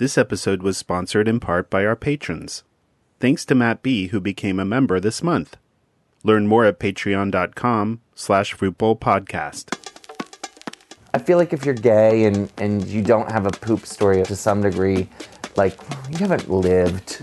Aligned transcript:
This 0.00 0.16
episode 0.16 0.62
was 0.62 0.78
sponsored 0.78 1.28
in 1.28 1.40
part 1.40 1.68
by 1.68 1.84
our 1.84 1.94
patrons. 1.94 2.64
Thanks 3.18 3.44
to 3.44 3.54
Matt 3.54 3.82
B., 3.82 4.06
who 4.06 4.18
became 4.18 4.58
a 4.58 4.64
member 4.64 4.98
this 4.98 5.22
month. 5.22 5.58
Learn 6.24 6.46
more 6.46 6.64
at 6.64 6.80
patreon.com 6.80 8.00
slash 8.14 8.54
podcast. 8.54 9.76
I 11.12 11.18
feel 11.18 11.36
like 11.36 11.52
if 11.52 11.66
you're 11.66 11.74
gay 11.74 12.24
and, 12.24 12.50
and 12.56 12.82
you 12.86 13.02
don't 13.02 13.30
have 13.30 13.44
a 13.44 13.50
poop 13.50 13.84
story 13.84 14.22
to 14.22 14.34
some 14.34 14.62
degree, 14.62 15.06
like 15.56 15.78
you 16.08 16.16
haven't 16.16 16.48
lived. 16.48 17.20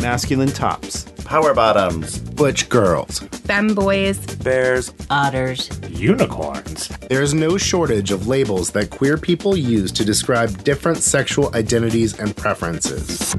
Masculine 0.00 0.52
tops. 0.52 1.11
Power 1.32 1.54
bottoms. 1.54 2.18
Um, 2.18 2.34
butch 2.34 2.68
girls. 2.68 3.20
femboys, 3.48 4.44
Bears. 4.44 4.92
otters, 5.08 5.70
unicorns. 5.88 6.88
There's 7.08 7.32
no 7.32 7.56
shortage 7.56 8.10
of 8.10 8.26
labels 8.26 8.72
that 8.72 8.90
queer 8.90 9.16
people 9.16 9.56
use 9.56 9.90
to 9.92 10.04
describe 10.04 10.62
different 10.62 10.98
sexual 10.98 11.50
identities 11.54 12.18
and 12.18 12.36
preferences. 12.36 13.34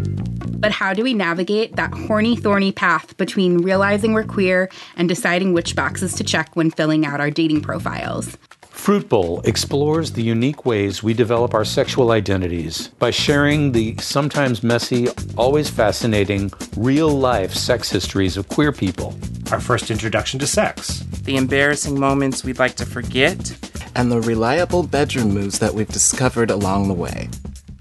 but 0.57 0.71
how 0.71 0.95
do 0.95 1.03
we 1.03 1.13
navigate 1.13 1.75
that 1.75 1.93
horny, 1.93 2.35
thorny 2.35 2.71
path 2.71 3.15
between 3.17 3.59
realizing 3.59 4.13
we're 4.13 4.23
queer 4.23 4.71
and 4.95 5.07
deciding 5.07 5.53
which 5.53 5.75
boxes 5.75 6.15
to 6.15 6.23
check 6.23 6.55
when 6.55 6.71
filling 6.71 7.05
out 7.05 7.19
our 7.19 7.29
dating 7.29 7.61
profiles? 7.61 8.39
Fruit 8.83 9.07
Bowl 9.07 9.39
explores 9.45 10.11
the 10.11 10.21
unique 10.21 10.65
ways 10.65 11.01
we 11.01 11.13
develop 11.13 11.53
our 11.53 11.63
sexual 11.63 12.11
identities 12.11 12.89
by 12.99 13.11
sharing 13.11 13.71
the 13.71 13.95
sometimes 14.01 14.61
messy, 14.61 15.07
always 15.37 15.69
fascinating, 15.69 16.51
real 16.75 17.07
life 17.07 17.53
sex 17.53 17.89
histories 17.89 18.35
of 18.35 18.49
queer 18.49 18.73
people. 18.73 19.17
Our 19.53 19.61
first 19.61 19.89
introduction 19.89 20.37
to 20.41 20.47
sex. 20.47 21.05
the 21.23 21.37
embarrassing 21.37 21.97
moments 21.97 22.43
we'd 22.43 22.59
like 22.59 22.75
to 22.75 22.85
forget, 22.85 23.57
and 23.95 24.11
the 24.11 24.19
reliable 24.19 24.83
bedroom 24.83 25.29
moves 25.33 25.59
that 25.59 25.73
we've 25.73 25.87
discovered 25.87 26.51
along 26.51 26.89
the 26.89 26.93
way. 26.93 27.29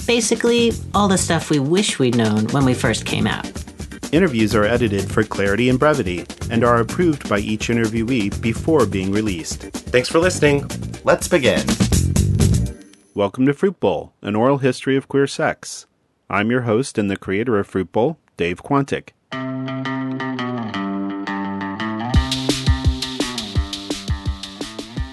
basically 0.07 0.71
all 0.95 1.09
the 1.09 1.19
stuff 1.19 1.51
we 1.51 1.59
wish 1.59 1.99
we'd 1.99 2.15
known 2.15 2.47
when 2.51 2.65
we 2.65 2.75
first 2.75 3.05
came 3.05 3.27
out. 3.27 3.51
Interviews 4.13 4.55
are 4.55 4.65
edited 4.65 5.11
for 5.11 5.25
clarity 5.25 5.71
and 5.71 5.79
brevity 5.79 6.27
and 6.51 6.65
are 6.65 6.81
approved 6.81 7.27
by 7.31 7.39
each 7.39 7.69
interviewee 7.69 8.43
before 8.43 8.85
being 8.85 9.11
released. 9.11 9.63
Thanks 9.63 10.07
for 10.07 10.19
listening. 10.19 10.71
Let's 11.03 11.29
begin. 11.29 11.65
Welcome 13.15 13.47
to 13.47 13.55
Fruit 13.55 13.81
Bowl, 13.81 14.13
an 14.21 14.37
oral 14.37 14.59
history 14.59 14.99
of 14.99 15.09
queer 15.09 15.27
sex. 15.27 15.87
I'm 16.29 16.51
your 16.51 16.63
host 16.63 16.99
and 16.99 17.11
the 17.11 17.17
creator 17.17 17.59
of 17.59 17.67
Fruit 17.67 17.91
Bowl, 17.91 18.19
Dave 18.37 18.63
Quantick. 18.63 19.13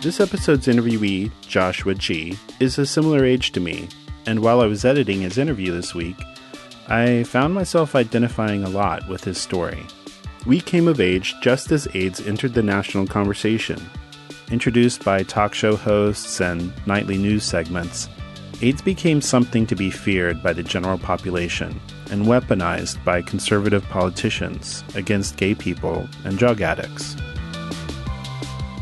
This 0.02 0.20
episode's 0.20 0.67
interviewee, 0.67 1.31
Joshua 1.47 1.95
G., 1.95 2.38
is 2.59 2.77
a 2.77 2.86
similar 2.86 3.23
age 3.23 3.53
to 3.53 3.61
me, 3.61 3.88
and 4.25 4.42
while 4.42 4.59
I 4.59 4.66
was 4.66 4.83
editing 4.83 5.22
his 5.22 5.38
interview 5.38 5.72
this 5.72 5.95
week, 5.95 6.17
I 6.92 7.22
found 7.22 7.54
myself 7.54 7.94
identifying 7.94 8.64
a 8.64 8.70
lot 8.70 9.08
with 9.08 9.23
his 9.23 9.38
story. 9.38 9.86
We 10.48 10.59
came 10.59 10.88
of 10.88 11.00
age 11.00 11.36
just 11.40 11.72
as 11.72 11.88
AIDS 11.94 12.26
entered 12.26 12.56
the 12.56 12.64
national 12.64 13.06
conversation. 13.06 13.80
Introduced 14.50 15.06
by 15.06 15.22
talk 15.22 15.54
show 15.54 15.76
hosts 15.76 16.42
and 16.42 16.73
nightly 16.88 17.20
news 17.20 17.44
segments, 17.44 18.10
AIDS 18.64 18.82
became 18.82 19.22
something 19.22 19.67
to 19.67 19.76
be 19.76 19.92
feared 19.92 20.42
by 20.42 20.52
the 20.52 20.64
general 20.64 20.98
population 20.98 21.80
and 22.10 22.26
weaponized 22.26 23.04
by 23.04 23.22
conservative 23.22 23.88
politicians 23.90 24.84
against 24.95 25.38
gay 25.38 25.54
people 25.54 26.10
and 26.26 26.40
drug 26.40 26.62
addicts. 26.62 27.16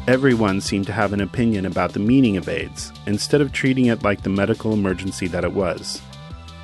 Everyone 0.08 0.62
seemed 0.62 0.86
to 0.86 0.94
have 0.94 1.12
an 1.12 1.20
opinion 1.20 1.66
about 1.66 1.92
the 1.92 2.00
meaning 2.00 2.38
of 2.38 2.48
AIDS 2.48 2.94
instead 3.06 3.42
of 3.42 3.52
treating 3.52 3.88
it 3.88 4.04
like 4.04 4.22
the 4.22 4.30
medical 4.30 4.72
emergency 4.72 5.28
that 5.28 5.44
it 5.44 5.52
was. 5.52 6.02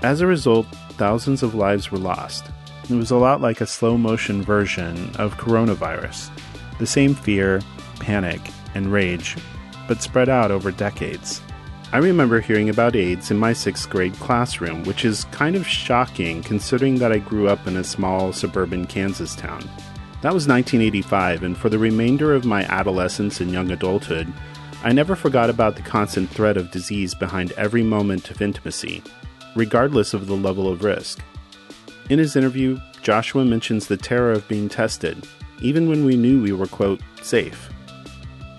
As 0.03 0.21
a 0.21 0.27
result, 0.27 0.67
thousands 0.93 1.43
of 1.43 1.55
lives 1.55 1.91
were 1.91 1.97
lost. 1.97 2.45
It 2.89 2.95
was 2.95 3.11
a 3.11 3.17
lot 3.17 3.41
like 3.41 3.61
a 3.61 3.65
slow 3.65 3.97
motion 3.97 4.41
version 4.41 5.11
of 5.15 5.37
coronavirus. 5.37 6.29
The 6.79 6.87
same 6.87 7.15
fear, 7.15 7.61
panic, 7.99 8.41
and 8.75 8.91
rage, 8.91 9.37
but 9.87 10.01
spread 10.01 10.29
out 10.29 10.51
over 10.51 10.71
decades. 10.71 11.41
I 11.93 11.97
remember 11.97 12.39
hearing 12.39 12.69
about 12.69 12.95
AIDS 12.95 13.29
in 13.29 13.37
my 13.37 13.53
sixth 13.53 13.89
grade 13.89 14.15
classroom, 14.15 14.83
which 14.83 15.05
is 15.05 15.25
kind 15.25 15.55
of 15.55 15.67
shocking 15.67 16.41
considering 16.41 16.95
that 16.95 17.11
I 17.11 17.19
grew 17.19 17.47
up 17.47 17.67
in 17.67 17.77
a 17.77 17.83
small 17.83 18.33
suburban 18.33 18.87
Kansas 18.87 19.35
town. 19.35 19.61
That 20.21 20.33
was 20.33 20.47
1985, 20.47 21.43
and 21.43 21.57
for 21.57 21.69
the 21.69 21.77
remainder 21.77 22.33
of 22.33 22.45
my 22.45 22.63
adolescence 22.63 23.41
and 23.41 23.51
young 23.51 23.69
adulthood, 23.71 24.33
I 24.83 24.91
never 24.91 25.15
forgot 25.15 25.49
about 25.49 25.75
the 25.75 25.81
constant 25.81 26.29
threat 26.29 26.57
of 26.57 26.71
disease 26.71 27.13
behind 27.13 27.51
every 27.53 27.83
moment 27.83 28.31
of 28.31 28.41
intimacy, 28.41 29.03
regardless 29.55 30.13
of 30.13 30.27
the 30.27 30.35
level 30.35 30.67
of 30.67 30.83
risk. 30.83 31.19
In 32.09 32.19
his 32.19 32.35
interview, 32.35 32.79
Joshua 33.01 33.45
mentions 33.45 33.87
the 33.87 33.97
terror 33.97 34.31
of 34.31 34.47
being 34.47 34.69
tested, 34.69 35.27
even 35.61 35.89
when 35.89 36.05
we 36.05 36.15
knew 36.15 36.41
we 36.41 36.51
were, 36.51 36.67
quote, 36.67 37.01
safe. 37.21 37.69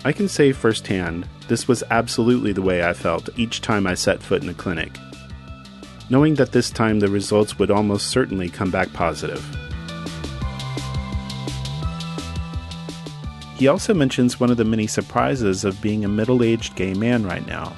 I 0.03 0.11
can 0.11 0.27
say 0.27 0.51
firsthand, 0.51 1.27
this 1.47 1.67
was 1.67 1.83
absolutely 1.89 2.53
the 2.53 2.61
way 2.61 2.83
I 2.83 2.93
felt 2.93 3.29
each 3.37 3.61
time 3.61 3.87
I 3.87 3.95
set 3.95 4.21
foot 4.21 4.43
in 4.43 4.49
a 4.49 4.53
clinic, 4.53 4.97
knowing 6.09 6.35
that 6.35 6.51
this 6.51 6.69
time 6.69 6.99
the 6.99 7.07
results 7.07 7.57
would 7.59 7.71
almost 7.71 8.07
certainly 8.07 8.49
come 8.49 8.71
back 8.71 8.91
positive. 8.93 9.43
He 13.57 13.67
also 13.67 13.93
mentions 13.93 14.39
one 14.39 14.51
of 14.51 14.57
the 14.57 14.65
many 14.65 14.85
surprises 14.85 15.63
of 15.63 15.81
being 15.81 16.03
a 16.03 16.09
middle 16.09 16.43
aged 16.43 16.75
gay 16.75 16.93
man 16.93 17.25
right 17.25 17.45
now 17.47 17.73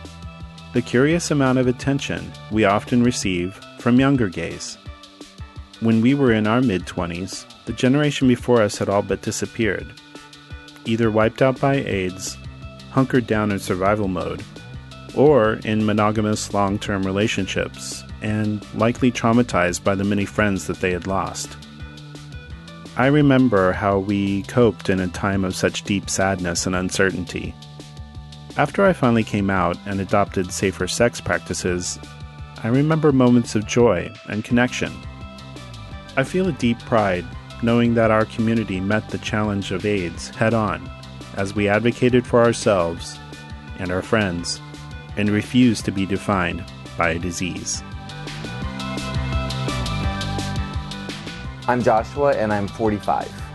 the 0.77 0.81
curious 0.83 1.31
amount 1.31 1.57
of 1.57 1.65
attention 1.65 2.31
we 2.51 2.63
often 2.63 3.01
receive 3.01 3.59
from 3.79 3.99
younger 3.99 4.29
gays. 4.29 4.77
When 5.79 6.01
we 6.01 6.13
were 6.13 6.31
in 6.31 6.45
our 6.45 6.61
mid 6.61 6.85
20s, 6.85 7.47
the 7.65 7.73
generation 7.73 8.27
before 8.27 8.61
us 8.61 8.77
had 8.77 8.87
all 8.87 9.01
but 9.01 9.23
disappeared, 9.23 9.91
either 10.85 11.09
wiped 11.09 11.41
out 11.41 11.59
by 11.59 11.77
AIDS, 11.77 12.37
hunkered 12.91 13.25
down 13.25 13.51
in 13.51 13.57
survival 13.57 14.07
mode, 14.07 14.43
or 15.15 15.53
in 15.65 15.83
monogamous 15.83 16.53
long 16.53 16.77
term 16.77 17.01
relationships, 17.01 18.03
and 18.21 18.63
likely 18.75 19.11
traumatized 19.11 19.83
by 19.83 19.95
the 19.95 20.03
many 20.03 20.25
friends 20.25 20.67
that 20.67 20.79
they 20.79 20.91
had 20.91 21.07
lost. 21.07 21.57
I 22.97 23.07
remember 23.07 23.71
how 23.71 23.97
we 23.97 24.43
coped 24.43 24.91
in 24.91 24.99
a 24.99 25.07
time 25.07 25.43
of 25.43 25.55
such 25.55 25.85
deep 25.85 26.07
sadness 26.07 26.67
and 26.67 26.75
uncertainty. 26.75 27.55
After 28.57 28.83
I 28.83 28.93
finally 28.93 29.23
came 29.23 29.51
out 29.51 29.77
and 29.85 30.01
adopted 30.01 30.51
safer 30.51 30.87
sex 30.87 31.21
practices, 31.21 31.99
I 32.63 32.69
remember 32.69 33.11
moments 33.11 33.53
of 33.53 33.67
joy 33.67 34.11
and 34.29 34.43
connection. 34.43 34.91
I 36.15 36.23
feel 36.23 36.47
a 36.47 36.53
deep 36.53 36.79
pride 36.79 37.23
knowing 37.61 37.93
that 37.93 38.09
our 38.09 38.25
community 38.25 38.79
met 38.79 39.09
the 39.09 39.19
challenge 39.19 39.71
of 39.71 39.85
AIDS 39.85 40.29
head 40.29 40.55
on 40.55 40.89
as 41.35 41.53
we 41.53 41.67
advocated 41.67 42.25
for 42.25 42.43
ourselves 42.43 43.19
and 43.77 43.91
our 43.91 44.01
friends 44.01 44.59
and 45.17 45.29
refused 45.29 45.85
to 45.85 45.91
be 45.91 46.07
defined 46.07 46.63
by 46.97 47.09
a 47.09 47.19
disease. 47.19 47.83
I'm 51.67 51.83
Joshua 51.83 52.33
and 52.33 52.51
I'm 52.51 52.67
45. 52.67 53.46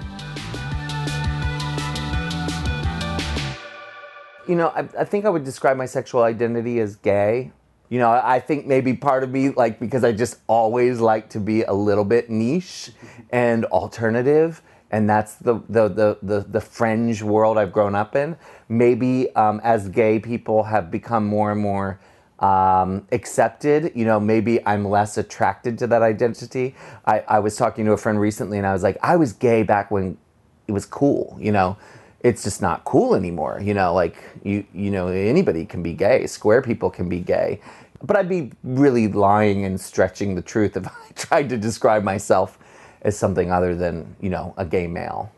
You 4.47 4.57
know, 4.57 4.69
I, 4.69 4.89
I 4.99 5.05
think 5.05 5.25
I 5.25 5.29
would 5.29 5.45
describe 5.45 5.77
my 5.77 5.87
sexual 5.87 6.23
identity 6.23 6.81
as 6.81 6.97
gay. 6.97 7.53
You 7.89 7.99
know, 7.99 8.11
I 8.11 8.41
think 8.41 8.67
maybe 8.67 8.95
part 8.95 9.23
of 9.23 9.31
me, 9.31 9.51
like, 9.51 9.79
because 9.79 10.03
I 10.03 10.13
just 10.13 10.39
always 10.47 10.99
like 10.99 11.29
to 11.31 11.41
be 11.41 11.63
a 11.63 11.73
little 11.75 12.05
bit 12.05 12.31
niche 12.31 12.91
and 13.31 13.67
alternative, 13.67 14.63
and 14.91 15.09
that's 15.09 15.35
the 15.35 15.61
the 15.69 15.89
the 15.89 16.19
the, 16.23 16.41
the 16.41 16.61
fringe 16.61 17.23
world 17.23 17.59
I've 17.59 17.73
grown 17.73 17.95
up 17.95 18.17
in. 18.17 18.37
Maybe 18.69 19.35
um, 19.37 19.61
as 19.63 19.89
gay 19.91 20.19
people 20.19 20.63
have 20.65 20.91
become 20.91 21.27
more 21.27 21.53
and 21.53 21.61
more 21.61 22.01
um, 22.43 23.07
accepted, 23.13 23.93
you 23.95 24.05
know, 24.05 24.19
maybe 24.19 24.65
I'm 24.67 24.85
less 24.85 25.17
attracted 25.17 25.79
to 25.79 25.87
that 25.87 26.03
identity. 26.03 26.75
I, 27.07 27.21
I 27.29 27.39
was 27.39 27.57
talking 27.57 27.85
to 27.85 27.93
a 27.93 27.97
friend 27.97 28.21
recently, 28.21 28.59
and 28.59 28.67
I 28.67 28.73
was 28.73 28.83
like, 28.83 28.99
I 29.03 29.17
was 29.17 29.33
gay 29.33 29.63
back 29.63 29.91
when 29.91 30.19
it 30.67 30.73
was 30.73 30.85
cool, 30.85 31.37
you 31.41 31.53
know. 31.53 31.77
It's 32.23 32.45
just 32.45 32.63
not 32.63 32.85
cool 32.85 33.15
anymore, 33.15 33.61
you 33.63 33.75
know. 33.75 33.95
Like 33.95 34.17
you, 34.45 34.65
you 34.73 34.91
know, 34.91 35.09
anybody 35.09 35.65
can 35.65 35.83
be 35.83 35.93
gay. 35.93 36.27
Square 36.27 36.63
people 36.63 36.91
can 36.91 37.09
be 37.09 37.21
gay, 37.21 37.61
but 38.03 38.17
I'd 38.17 38.29
be 38.29 38.53
really 38.63 39.09
lying 39.09 39.65
and 39.65 39.81
stretching 39.81 40.35
the 40.35 40.43
truth 40.43 40.77
if 40.77 40.87
I 40.89 41.13
tried 41.15 41.49
to 41.51 41.59
describe 41.59 42.03
myself 42.03 42.59
as 43.03 43.19
something 43.19 43.51
other 43.51 43.75
than, 43.75 44.17
you 44.21 44.31
know, 44.31 44.55
a 44.57 44.65
gay 44.65 44.87
male. 44.87 45.33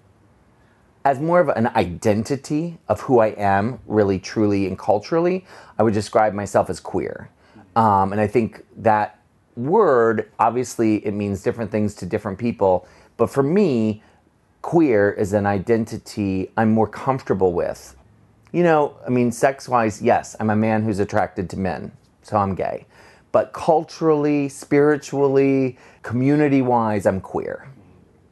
As 1.05 1.21
more 1.21 1.41
of 1.41 1.49
an 1.49 1.69
identity 1.69 2.79
of 2.89 3.01
who 3.03 3.19
I 3.19 3.29
am, 3.29 3.79
really, 3.87 4.19
truly, 4.19 4.67
and 4.67 4.79
culturally, 4.79 5.45
I 5.79 5.83
would 5.83 5.93
describe 5.93 6.33
myself 6.33 6.71
as 6.71 6.81
queer. 6.81 7.29
Um, 7.77 8.13
and 8.13 8.21
I 8.21 8.27
think 8.27 8.65
that 8.79 9.19
word, 9.57 10.31
obviously, 10.39 11.05
it 11.05 11.13
means 11.13 11.43
different 11.43 11.71
things 11.71 11.95
to 11.97 12.07
different 12.07 12.39
people. 12.39 12.87
But 13.17 13.29
for 13.29 13.43
me, 13.43 14.03
queer 14.65 15.11
is 15.11 15.35
an 15.35 15.45
identity 15.45 16.51
I'm 16.57 16.73
more 16.73 16.89
comfortable 16.89 17.53
with. 17.53 17.95
You 18.51 18.63
know, 18.63 18.97
I 19.07 19.11
mean, 19.11 19.31
sex 19.31 19.69
wise, 19.69 20.01
yes, 20.01 20.35
I'm 20.41 20.49
a 20.49 20.57
man 20.57 20.83
who's 20.85 21.01
attracted 21.01 21.51
to 21.51 21.59
men, 21.59 21.93
so 22.23 22.39
I'm 22.39 22.55
gay. 22.55 22.87
but 23.35 23.53
culturally, 23.53 24.49
spiritually, 24.49 25.77
community 26.03 26.63
wise, 26.63 27.05
I'm 27.05 27.21
queer. 27.21 27.69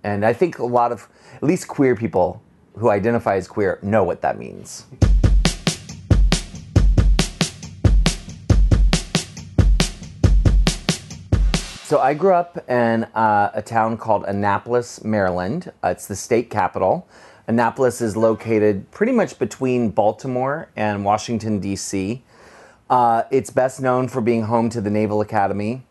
And 0.04 0.24
I 0.24 0.32
think 0.32 0.60
a 0.60 0.64
lot 0.64 0.92
of, 0.92 1.08
at 1.34 1.42
least 1.42 1.66
queer 1.66 1.96
people 1.96 2.40
who 2.78 2.88
identify 2.88 3.34
as 3.34 3.48
queer, 3.48 3.80
know 3.82 4.04
what 4.04 4.22
that 4.22 4.38
means. 4.38 4.86
So 11.92 12.00
I 12.00 12.14
grew 12.14 12.32
up 12.32 12.56
in 12.70 13.04
uh, 13.04 13.50
a 13.52 13.60
town 13.60 13.98
called 13.98 14.24
Annapolis, 14.24 15.04
Maryland. 15.04 15.70
Uh, 15.84 15.88
it's 15.88 16.06
the 16.06 16.16
state 16.16 16.48
capital. 16.48 17.06
Annapolis 17.46 18.00
is 18.00 18.16
located 18.16 18.90
pretty 18.90 19.12
much 19.12 19.38
between 19.38 19.90
Baltimore 19.90 20.70
and 20.74 21.04
Washington, 21.04 21.60
D.C. 21.60 22.22
Uh, 22.88 23.24
it's 23.30 23.50
best 23.50 23.82
known 23.82 24.08
for 24.08 24.22
being 24.22 24.44
home 24.44 24.70
to 24.70 24.80
the 24.80 24.88
Naval 24.88 25.20
Academy, 25.20 25.82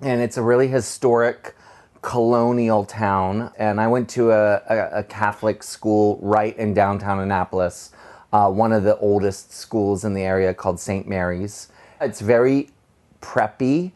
and 0.00 0.20
it's 0.20 0.36
a 0.36 0.42
really 0.42 0.68
historic 0.68 1.56
colonial 2.02 2.84
town. 2.84 3.50
And 3.58 3.80
I 3.80 3.88
went 3.88 4.08
to 4.10 4.30
a, 4.30 4.62
a, 4.68 4.98
a 4.98 5.02
Catholic 5.02 5.64
school 5.64 6.20
right 6.22 6.56
in 6.56 6.72
downtown 6.72 7.18
Annapolis, 7.18 7.90
uh, 8.32 8.48
one 8.48 8.70
of 8.70 8.84
the 8.84 8.96
oldest 8.98 9.52
schools 9.52 10.04
in 10.04 10.14
the 10.14 10.22
area 10.22 10.54
called 10.54 10.78
St. 10.78 11.08
Mary's. 11.08 11.66
It's 12.00 12.20
very 12.20 12.70
preppy. 13.20 13.90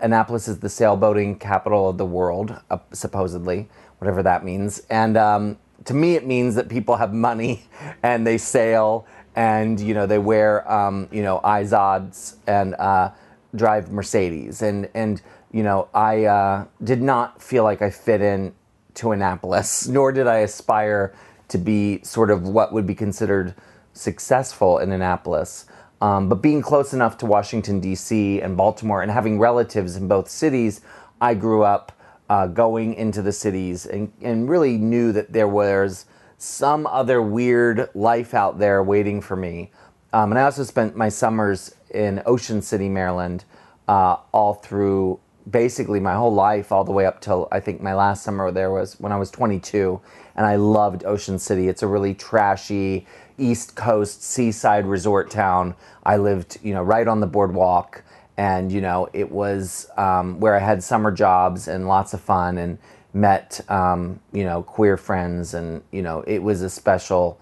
Annapolis 0.00 0.48
is 0.48 0.60
the 0.60 0.68
sailboating 0.68 1.38
capital 1.40 1.88
of 1.88 1.98
the 1.98 2.06
world, 2.06 2.56
uh, 2.70 2.78
supposedly, 2.92 3.68
whatever 3.98 4.22
that 4.22 4.44
means. 4.44 4.82
And 4.90 5.16
um, 5.16 5.58
to 5.84 5.94
me, 5.94 6.14
it 6.14 6.26
means 6.26 6.54
that 6.54 6.68
people 6.68 6.96
have 6.96 7.12
money 7.12 7.64
and 8.02 8.26
they 8.26 8.38
sail 8.38 9.06
and 9.36 9.78
you 9.78 9.94
know 9.94 10.06
they 10.06 10.18
wear 10.18 10.70
um, 10.70 11.08
you 11.12 11.22
know 11.22 11.40
Izods 11.44 12.36
and 12.46 12.74
uh, 12.74 13.10
drive 13.54 13.90
Mercedes. 13.90 14.62
And 14.62 14.88
and 14.94 15.20
you 15.52 15.62
know 15.62 15.88
I 15.94 16.24
uh, 16.24 16.64
did 16.82 17.02
not 17.02 17.42
feel 17.42 17.64
like 17.64 17.82
I 17.82 17.90
fit 17.90 18.20
in 18.20 18.54
to 18.94 19.12
Annapolis, 19.12 19.86
nor 19.88 20.12
did 20.12 20.26
I 20.26 20.38
aspire 20.38 21.14
to 21.48 21.58
be 21.58 22.02
sort 22.02 22.30
of 22.30 22.46
what 22.46 22.72
would 22.72 22.86
be 22.86 22.94
considered 22.94 23.54
successful 23.92 24.78
in 24.78 24.92
Annapolis. 24.92 25.66
Um, 26.00 26.28
but 26.28 26.36
being 26.36 26.62
close 26.62 26.92
enough 26.92 27.18
to 27.18 27.26
Washington, 27.26 27.80
D.C. 27.80 28.40
and 28.40 28.56
Baltimore 28.56 29.02
and 29.02 29.10
having 29.10 29.38
relatives 29.38 29.96
in 29.96 30.08
both 30.08 30.28
cities, 30.28 30.80
I 31.20 31.34
grew 31.34 31.62
up 31.62 31.92
uh, 32.30 32.46
going 32.46 32.94
into 32.94 33.22
the 33.22 33.32
cities 33.32 33.86
and, 33.86 34.12
and 34.22 34.48
really 34.48 34.78
knew 34.78 35.12
that 35.12 35.32
there 35.32 35.48
was 35.48 36.06
some 36.38 36.86
other 36.86 37.20
weird 37.20 37.90
life 37.94 38.32
out 38.32 38.58
there 38.58 38.82
waiting 38.82 39.20
for 39.20 39.36
me. 39.36 39.70
Um, 40.12 40.32
and 40.32 40.38
I 40.38 40.42
also 40.42 40.64
spent 40.64 40.96
my 40.96 41.08
summers 41.08 41.74
in 41.90 42.22
Ocean 42.24 42.62
City, 42.62 42.88
Maryland, 42.88 43.44
uh, 43.88 44.16
all 44.32 44.54
through 44.54 45.20
basically 45.50 46.00
my 46.00 46.14
whole 46.14 46.32
life, 46.32 46.72
all 46.72 46.84
the 46.84 46.92
way 46.92 47.04
up 47.04 47.20
till 47.20 47.48
I 47.50 47.60
think 47.60 47.80
my 47.80 47.94
last 47.94 48.22
summer 48.22 48.50
there 48.50 48.70
was 48.70 48.98
when 49.00 49.12
I 49.12 49.16
was 49.16 49.30
22. 49.30 50.00
And 50.36 50.46
I 50.46 50.56
loved 50.56 51.04
Ocean 51.04 51.38
City. 51.38 51.68
It's 51.68 51.82
a 51.82 51.86
really 51.86 52.14
trashy, 52.14 53.06
East 53.40 53.74
Coast 53.74 54.22
seaside 54.22 54.86
resort 54.86 55.30
town. 55.30 55.74
I 56.04 56.16
lived, 56.16 56.58
you 56.62 56.74
know, 56.74 56.82
right 56.82 57.06
on 57.08 57.20
the 57.20 57.26
boardwalk, 57.26 58.04
and 58.36 58.70
you 58.70 58.80
know, 58.80 59.08
it 59.12 59.30
was 59.30 59.88
um, 59.96 60.40
where 60.40 60.54
I 60.54 60.60
had 60.60 60.82
summer 60.82 61.10
jobs 61.10 61.68
and 61.68 61.88
lots 61.88 62.14
of 62.14 62.20
fun, 62.20 62.58
and 62.58 62.78
met, 63.12 63.60
um, 63.68 64.20
you 64.32 64.44
know, 64.44 64.62
queer 64.62 64.96
friends, 64.96 65.54
and 65.54 65.82
you 65.90 66.02
know, 66.02 66.22
it 66.26 66.42
was 66.42 66.62
a 66.62 66.70
special 66.70 67.40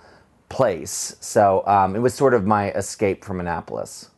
place. 0.48 1.16
So 1.20 1.66
um, 1.66 1.94
it 1.94 2.00
was 2.00 2.14
sort 2.14 2.34
of 2.34 2.46
my 2.46 2.70
escape 2.72 3.24
from 3.24 3.40
Annapolis. 3.40 4.10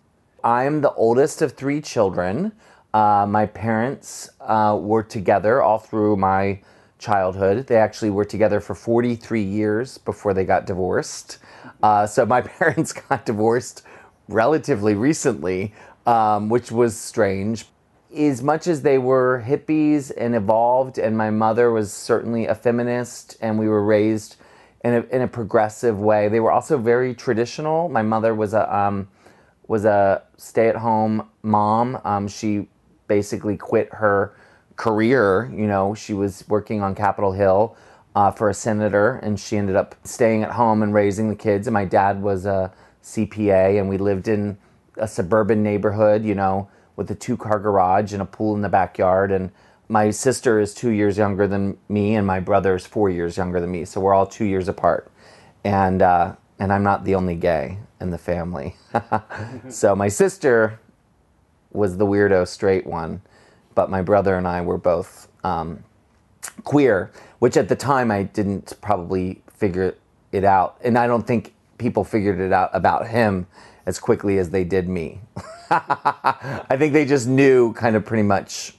I'm 0.44 0.80
the 0.80 0.92
oldest 0.92 1.42
of 1.42 1.52
three 1.52 1.80
children. 1.80 2.52
Uh, 2.94 3.26
my 3.28 3.46
parents 3.46 4.30
uh, 4.40 4.78
were 4.80 5.02
together 5.02 5.62
all 5.62 5.78
through 5.78 6.16
my 6.16 6.60
childhood. 6.98 7.66
They 7.66 7.76
actually 7.76 8.10
were 8.10 8.24
together 8.24 8.60
for 8.60 8.74
43 8.74 9.42
years 9.42 9.98
before 9.98 10.34
they 10.34 10.44
got 10.44 10.66
divorced. 10.66 11.38
Uh, 11.82 12.06
so 12.06 12.26
my 12.26 12.40
parents 12.58 12.92
got 12.92 13.26
divorced 13.26 13.82
relatively 14.28 14.94
recently, 14.94 15.74
um, 16.06 16.48
which 16.48 16.70
was 16.70 16.98
strange. 16.98 17.66
As 18.16 18.42
much 18.42 18.66
as 18.66 18.82
they 18.82 18.98
were 18.98 19.44
hippies 19.46 20.10
and 20.16 20.34
evolved, 20.34 20.98
and 20.98 21.16
my 21.16 21.30
mother 21.30 21.70
was 21.70 21.92
certainly 21.92 22.46
a 22.46 22.54
feminist, 22.54 23.36
and 23.40 23.58
we 23.58 23.68
were 23.68 23.84
raised 23.84 24.36
in 24.82 24.94
a, 24.94 25.00
in 25.14 25.22
a 25.22 25.28
progressive 25.28 26.00
way, 26.00 26.28
they 26.28 26.40
were 26.40 26.50
also 26.50 26.78
very 26.78 27.14
traditional. 27.14 27.88
My 27.88 28.02
mother 28.02 28.34
was 28.34 28.54
a 28.54 28.74
um, 28.74 29.08
was 29.68 29.84
a 29.84 30.22
stay 30.36 30.68
at 30.68 30.76
home 30.76 31.28
mom. 31.42 32.00
Um, 32.02 32.26
she 32.26 32.68
basically 33.06 33.56
quit 33.56 33.92
her 33.92 34.34
career. 34.76 35.50
You 35.54 35.66
know, 35.66 35.94
she 35.94 36.14
was 36.14 36.44
working 36.48 36.82
on 36.82 36.94
Capitol 36.94 37.32
Hill 37.32 37.76
uh, 38.14 38.30
for 38.30 38.48
a 38.48 38.54
senator, 38.54 39.16
and 39.22 39.38
she 39.38 39.56
ended 39.56 39.76
up 39.76 39.94
staying 40.04 40.42
at 40.42 40.52
home 40.52 40.82
and 40.82 40.92
raising 40.92 41.28
the 41.28 41.36
kids. 41.36 41.66
And 41.66 41.74
my 41.74 41.84
dad 41.84 42.22
was 42.22 42.46
a 42.46 42.72
CPA, 43.02 43.78
and 43.78 43.88
we 43.88 43.98
lived 43.98 44.28
in 44.28 44.58
a 44.96 45.06
suburban 45.06 45.62
neighborhood, 45.62 46.24
you 46.24 46.34
know, 46.34 46.68
with 46.96 47.10
a 47.10 47.14
two 47.14 47.36
car 47.36 47.58
garage 47.58 48.12
and 48.12 48.20
a 48.20 48.26
pool 48.26 48.54
in 48.54 48.62
the 48.62 48.68
backyard. 48.68 49.30
And 49.30 49.50
my 49.88 50.10
sister 50.10 50.60
is 50.60 50.74
two 50.74 50.90
years 50.90 51.16
younger 51.16 51.46
than 51.46 51.78
me, 51.88 52.14
and 52.16 52.26
my 52.26 52.40
brother 52.40 52.74
is 52.74 52.86
four 52.86 53.10
years 53.10 53.36
younger 53.36 53.60
than 53.60 53.70
me. 53.70 53.84
So 53.84 54.00
we're 54.00 54.14
all 54.14 54.26
two 54.26 54.44
years 54.44 54.68
apart. 54.68 55.10
And, 55.64 56.02
uh, 56.02 56.34
and 56.58 56.72
I'm 56.72 56.82
not 56.82 57.04
the 57.04 57.14
only 57.14 57.36
gay 57.36 57.78
in 58.00 58.10
the 58.10 58.18
family. 58.18 58.76
so 59.68 59.94
my 59.94 60.08
sister 60.08 60.80
was 61.72 61.96
the 61.96 62.06
weirdo 62.06 62.46
straight 62.46 62.86
one, 62.86 63.22
but 63.74 63.90
my 63.90 64.02
brother 64.02 64.36
and 64.36 64.46
I 64.46 64.60
were 64.60 64.78
both 64.78 65.28
um, 65.44 65.84
queer, 66.64 67.10
which 67.38 67.56
at 67.56 67.69
the 67.69 67.76
time 67.76 68.10
I 68.10 68.25
didn't 68.25 68.75
probably 68.81 69.42
figure 69.52 69.94
it 70.32 70.44
out. 70.44 70.78
And 70.82 70.96
I 70.98 71.06
don't 71.06 71.26
think 71.26 71.54
people 71.78 72.04
figured 72.04 72.40
it 72.40 72.52
out 72.52 72.70
about 72.72 73.08
him 73.08 73.46
as 73.87 73.98
quickly 73.98 74.38
as 74.38 74.50
they 74.50 74.64
did 74.64 74.88
me. 74.88 75.20
I 75.70 76.76
think 76.76 76.92
they 76.92 77.04
just 77.04 77.26
knew 77.26 77.72
kind 77.75 77.96
of 77.96 78.04
pretty 78.04 78.22
much 78.22 78.75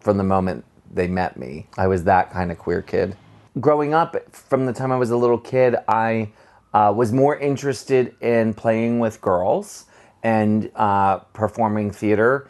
from 0.00 0.16
the 0.16 0.24
moment 0.24 0.64
they 0.92 1.08
met 1.08 1.36
me. 1.36 1.66
I 1.76 1.86
was 1.86 2.04
that 2.04 2.30
kind 2.30 2.50
of 2.50 2.58
queer 2.58 2.82
kid. 2.82 3.16
Growing 3.60 3.94
up, 3.94 4.16
from 4.34 4.66
the 4.66 4.72
time 4.72 4.92
I 4.92 4.96
was 4.96 5.10
a 5.10 5.16
little 5.16 5.38
kid, 5.38 5.76
I 5.88 6.30
uh, 6.74 6.92
was 6.94 7.12
more 7.12 7.38
interested 7.38 8.14
in 8.20 8.52
playing 8.54 8.98
with 8.98 9.20
girls 9.20 9.86
and 10.22 10.70
uh, 10.74 11.18
performing 11.32 11.90
theater. 11.90 12.48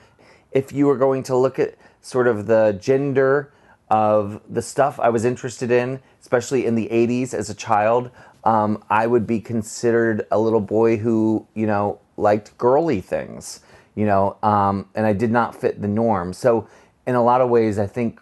If 0.51 0.73
you 0.73 0.87
were 0.87 0.97
going 0.97 1.23
to 1.25 1.37
look 1.37 1.59
at 1.59 1.77
sort 2.01 2.27
of 2.27 2.47
the 2.47 2.77
gender 2.81 3.53
of 3.89 4.41
the 4.49 4.63
stuff 4.63 4.99
I 4.99 5.09
was 5.11 5.25
interested 5.25 5.71
in, 5.71 6.01
especially 6.21 6.67
in 6.67 6.75
the 6.75 6.89
80s 6.91 7.35
as 7.35 7.51
a 7.51 7.55
child, 7.55 8.11
um, 8.45 8.83
I 8.91 9.07
would 9.07 9.27
be 9.27 9.41
considered 9.41 10.27
a 10.31 10.39
little 10.39 10.61
boy 10.61 10.97
who, 10.97 11.47
you 11.55 11.67
know, 11.67 12.01
liked 12.17 12.57
girly 12.59 13.01
things, 13.01 13.61
you 13.95 14.07
know, 14.07 14.37
um, 14.43 14.89
and 14.95 15.07
I 15.07 15.13
did 15.13 15.31
not 15.31 15.55
fit 15.55 15.83
the 15.83 15.89
norm. 15.89 16.33
So, 16.33 16.69
in 17.07 17.15
a 17.15 17.23
lot 17.23 17.41
of 17.41 17.51
ways, 17.51 17.79
I 17.79 17.87
think 17.87 18.21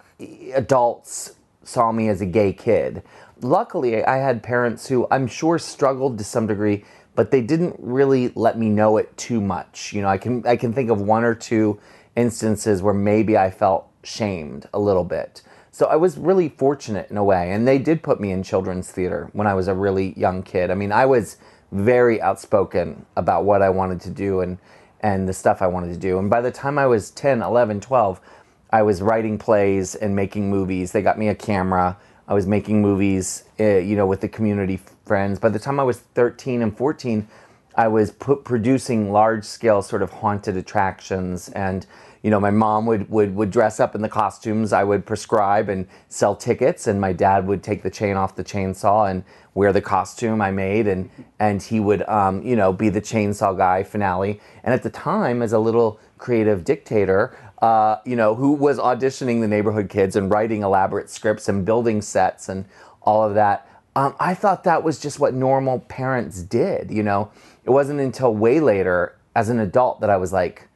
adults 0.55 1.37
saw 1.63 1.93
me 1.93 2.09
as 2.09 2.21
a 2.21 2.27
gay 2.27 2.53
kid. 2.53 3.03
Luckily, 3.41 4.05
I 4.05 4.19
had 4.19 4.43
parents 4.43 4.89
who 4.89 5.07
I'm 5.11 5.27
sure 5.27 5.59
struggled 5.59 6.19
to 6.19 6.25
some 6.25 6.47
degree, 6.47 6.85
but 7.15 7.31
they 7.31 7.41
didn't 7.41 7.77
really 7.79 8.29
let 8.35 8.59
me 8.59 8.69
know 8.69 8.97
it 8.97 9.17
too 9.17 9.41
much. 9.41 9.93
You 9.93 10.03
know, 10.03 10.09
I 10.09 10.19
can 10.19 10.47
I 10.47 10.57
can 10.57 10.73
think 10.73 10.91
of 10.91 11.01
one 11.01 11.25
or 11.25 11.35
two 11.35 11.81
instances 12.17 12.83
where 12.83 12.95
maybe 12.95 13.37
I 13.37 13.51
felt 13.51 13.89
shamed 14.03 14.69
a 14.73 14.79
little 14.79 15.05
bit. 15.05 15.43
So 15.75 15.87
I 15.87 15.97
was 15.97 16.17
really 16.17 16.51
fortunate 16.51 17.11
in 17.11 17.17
a 17.17 17.25
way, 17.25 17.51
and 17.51 17.67
they 17.67 17.79
did 17.79 18.01
put 18.01 18.21
me 18.21 18.31
in 18.31 18.45
children's 18.45 18.93
theater 18.93 19.29
when 19.33 19.49
I 19.49 19.55
was 19.55 19.67
a 19.67 19.75
really 19.75 20.17
young 20.17 20.45
kid. 20.45 20.71
I 20.71 20.75
mean, 20.77 20.93
I 20.93 21.05
was 21.05 21.37
very 21.73 22.23
outspoken 22.23 23.05
about 23.17 23.45
what 23.45 23.61
I 23.61 23.71
wanted 23.71 24.01
to 24.03 24.11
do 24.11 24.39
and 24.41 24.59
and 25.01 25.29
the 25.29 25.33
stuff 25.33 25.61
I 25.63 25.67
wanted 25.67 25.93
to 25.93 25.99
do. 25.99 26.21
And 26.21 26.31
by 26.31 26.43
the 26.43 26.53
time 26.53 26.79
I 26.79 26.87
was 26.87 27.11
10, 27.11 27.43
11, 27.43 27.81
12, 27.81 28.21
I 28.71 28.83
was 28.83 29.03
writing 29.03 29.37
plays 29.37 29.97
and 29.97 30.15
making 30.15 30.49
movies. 30.49 30.93
They 30.93 31.03
got 31.03 31.19
me 31.19 31.27
a 31.27 31.35
camera. 31.35 31.99
I 32.29 32.35
was 32.35 32.47
making 32.47 32.81
movies, 32.81 33.43
uh, 33.59 33.79
you 33.79 33.97
know, 33.97 34.07
with 34.07 34.21
the 34.21 34.29
community 34.29 34.79
friends. 35.05 35.41
By 35.41 35.49
the 35.49 35.59
time 35.59 35.81
I 35.81 35.83
was 35.83 35.99
13 35.99 36.63
and 36.63 36.79
14, 36.79 37.27
I 37.75 37.89
was 37.89 38.13
put, 38.13 38.45
producing 38.45 39.11
large 39.11 39.45
scale 39.45 39.83
sort 39.83 40.03
of 40.03 40.11
haunted 40.11 40.57
attractions 40.57 41.49
and 41.49 41.85
you 42.25 42.31
know 42.31 42.41
my 42.41 42.51
mom 42.51 42.87
would, 42.87 43.09
would 43.11 43.37
would 43.37 43.51
dress 43.51 43.79
up 43.79 43.95
in 43.95 44.01
the 44.01 44.09
costumes 44.09 44.73
I 44.73 44.83
would 44.83 45.05
prescribe 45.07 45.69
and 45.69 45.87
sell 46.09 46.35
tickets 46.35 46.87
and 46.87 46.99
my 47.01 47.13
dad 47.13 47.47
would 47.47 47.63
take 47.63 47.83
the 47.83 47.91
chain 47.91 48.17
off 48.17 48.35
the 48.35 48.43
chainsaw 48.43 49.09
and 49.11 49.23
wear 49.53 49.73
the 49.73 49.83
costume 49.83 50.41
I 50.41 50.51
made 50.51 50.89
and 50.89 51.11
and 51.39 51.63
he 51.63 51.79
would 51.79 52.03
um, 52.09 52.43
you 52.43 52.57
know 52.57 52.73
be 52.73 52.89
the 52.89 53.03
chainsaw 53.03 53.57
guy 53.57 53.85
finale. 53.85 54.41
And 54.65 54.73
at 54.73 54.83
the 54.83 54.91
time 54.91 55.43
as 55.43 55.53
a 55.53 55.59
little 55.59 56.01
creative 56.17 56.65
dictator 56.65 57.37
uh, 57.61 57.99
you 58.07 58.17
know 58.17 58.35
who 58.35 58.53
was 58.53 58.79
auditioning 58.79 59.43
the 59.43 59.49
neighborhood 59.49 59.91
kids 59.91 60.17
and 60.17 60.31
writing 60.31 60.63
elaborate 60.63 61.11
scripts 61.11 61.49
and 61.49 61.65
building 61.65 62.01
sets 62.01 62.49
and 62.49 62.65
all 63.03 63.23
of 63.23 63.35
that 63.35 63.69
um, 63.97 64.17
I 64.19 64.35
thought 64.35 64.65
that 64.65 64.83
was 64.83 64.99
just 64.99 65.21
what 65.21 65.35
normal 65.35 65.81
parents 65.81 66.43
did 66.43 66.91
you 66.91 67.03
know? 67.03 67.31
It 67.65 67.71
wasn't 67.71 68.01
until 68.01 68.35
way 68.35 68.61
later 68.61 69.17
as 69.37 69.51
an 69.51 69.59
adult 69.59 70.01
that 70.01 70.11
I 70.11 70.17
was 70.17 70.33
like, 70.33 70.69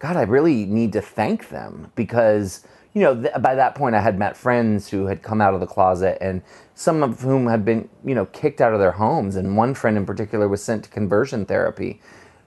God, 0.00 0.16
I 0.16 0.22
really 0.22 0.64
need 0.64 0.94
to 0.94 1.02
thank 1.02 1.50
them 1.50 1.92
because, 1.94 2.66
you 2.94 3.02
know, 3.02 3.20
th- 3.20 3.34
by 3.40 3.54
that 3.54 3.74
point 3.74 3.94
I 3.94 4.00
had 4.00 4.18
met 4.18 4.36
friends 4.36 4.88
who 4.88 5.06
had 5.06 5.22
come 5.22 5.42
out 5.42 5.52
of 5.52 5.60
the 5.60 5.66
closet 5.66 6.16
and 6.22 6.42
some 6.74 7.02
of 7.02 7.20
whom 7.20 7.46
had 7.46 7.64
been, 7.66 7.88
you 8.02 8.14
know, 8.14 8.24
kicked 8.26 8.62
out 8.62 8.72
of 8.72 8.80
their 8.80 8.92
homes. 8.92 9.36
And 9.36 9.58
one 9.58 9.74
friend 9.74 9.98
in 9.98 10.06
particular 10.06 10.48
was 10.48 10.64
sent 10.64 10.84
to 10.84 10.90
conversion 10.90 11.44
therapy. 11.44 12.00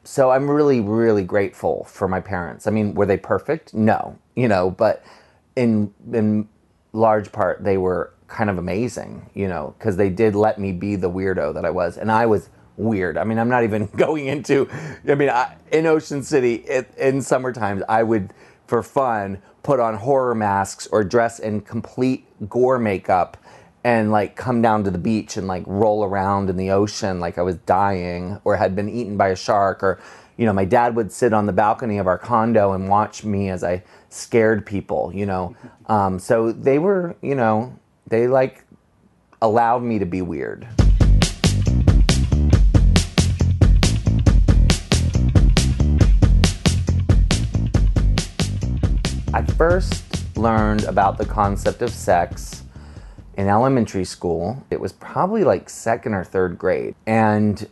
So 0.04 0.32
I'm 0.32 0.50
really, 0.50 0.82
really 0.82 1.24
grateful 1.24 1.84
for 1.86 2.08
my 2.08 2.20
parents. 2.20 2.66
I 2.66 2.72
mean, 2.72 2.96
were 2.96 3.06
they 3.06 3.18
perfect? 3.18 3.74
No, 3.74 4.18
you 4.36 4.48
know, 4.48 4.72
but 4.72 5.06
in, 5.56 5.94
in 6.12 6.50
large 6.92 7.32
part, 7.32 7.64
they 7.64 7.78
were 7.78 8.14
kind 8.28 8.50
of 8.50 8.58
amazing, 8.58 9.30
you 9.36 9.48
know, 9.48 9.76
because 9.78 9.96
they 9.96 10.10
did 10.10 10.34
let 10.34 10.60
me 10.60 10.72
be 10.72 10.96
the 10.96 11.10
weirdo 11.10 11.54
that 11.54 11.66
I 11.66 11.70
was. 11.70 12.00
And 12.00 12.12
I 12.12 12.26
was 12.26 12.50
weird. 12.78 13.18
I 13.18 13.24
mean, 13.24 13.40
I'm 13.40 13.50
not 13.50 13.64
even 13.64 13.86
going 13.96 14.28
into, 14.28 14.70
I 15.08 15.16
mean, 15.16 15.30
I, 15.30 15.56
in 15.72 15.86
Ocean 15.86 16.24
City, 16.24 16.56
it, 16.56 16.94
in 16.98 17.22
summer 17.22 17.52
times, 17.52 17.84
I 17.88 18.04
would, 18.04 18.34
for 18.68 18.84
fun, 18.84 19.42
put 19.64 19.80
on 19.80 19.96
horror 19.96 20.36
masks 20.36 20.88
or 20.88 21.04
dress 21.04 21.40
in 21.40 21.62
complete 21.62 22.28
gore 22.50 22.78
makeup 22.78 23.38
and 23.84 24.12
like 24.12 24.36
come 24.36 24.62
down 24.62 24.84
to 24.84 24.92
the 24.92 24.98
beach 24.98 25.38
and 25.38 25.48
like 25.48 25.64
roll 25.66 26.04
around 26.04 26.50
in 26.50 26.58
the 26.58 26.72
ocean 26.72 27.20
like 27.20 27.38
I 27.38 27.42
was 27.42 27.56
dying 27.58 28.40
or 28.44 28.56
had 28.56 28.76
been 28.76 28.90
eaten 28.90 29.18
by 29.18 29.30
a 29.30 29.36
shark 29.36 29.84
or 29.84 30.00
you 30.38 30.46
know 30.46 30.54
my 30.54 30.66
dad 30.66 30.96
would 30.96 31.12
sit 31.12 31.34
on 31.34 31.46
the 31.46 31.54
balcony 31.54 31.98
of 31.98 32.08
our 32.08 32.18
condo 32.18 32.74
and 32.74 32.88
watch 32.88 33.24
me 33.24 33.50
as 33.50 33.64
I 33.64 33.84
scared 34.10 34.66
people 34.66 35.12
you 35.14 35.26
know 35.26 35.56
um, 35.88 36.20
so 36.20 36.52
they 36.52 36.80
were 36.80 37.16
you 37.22 37.36
know 37.36 37.78
they 38.08 38.28
like 38.28 38.66
allowed 39.42 39.84
me 39.84 40.00
to 40.00 40.06
be 40.06 40.22
weird 40.22 40.68
I 49.44 49.46
first 49.56 50.38
learned 50.38 50.86
about 50.86 51.18
the 51.18 51.26
concept 51.26 51.82
of 51.82 51.90
sex 51.90 52.64
in 53.36 53.50
elementary 53.50 54.06
school. 54.06 54.66
It 54.70 54.80
was 54.80 54.94
probably 54.94 55.44
like 55.44 55.70
second 55.70 56.14
or 56.14 56.24
third 56.24 56.58
grade. 56.58 56.96
And 57.06 57.68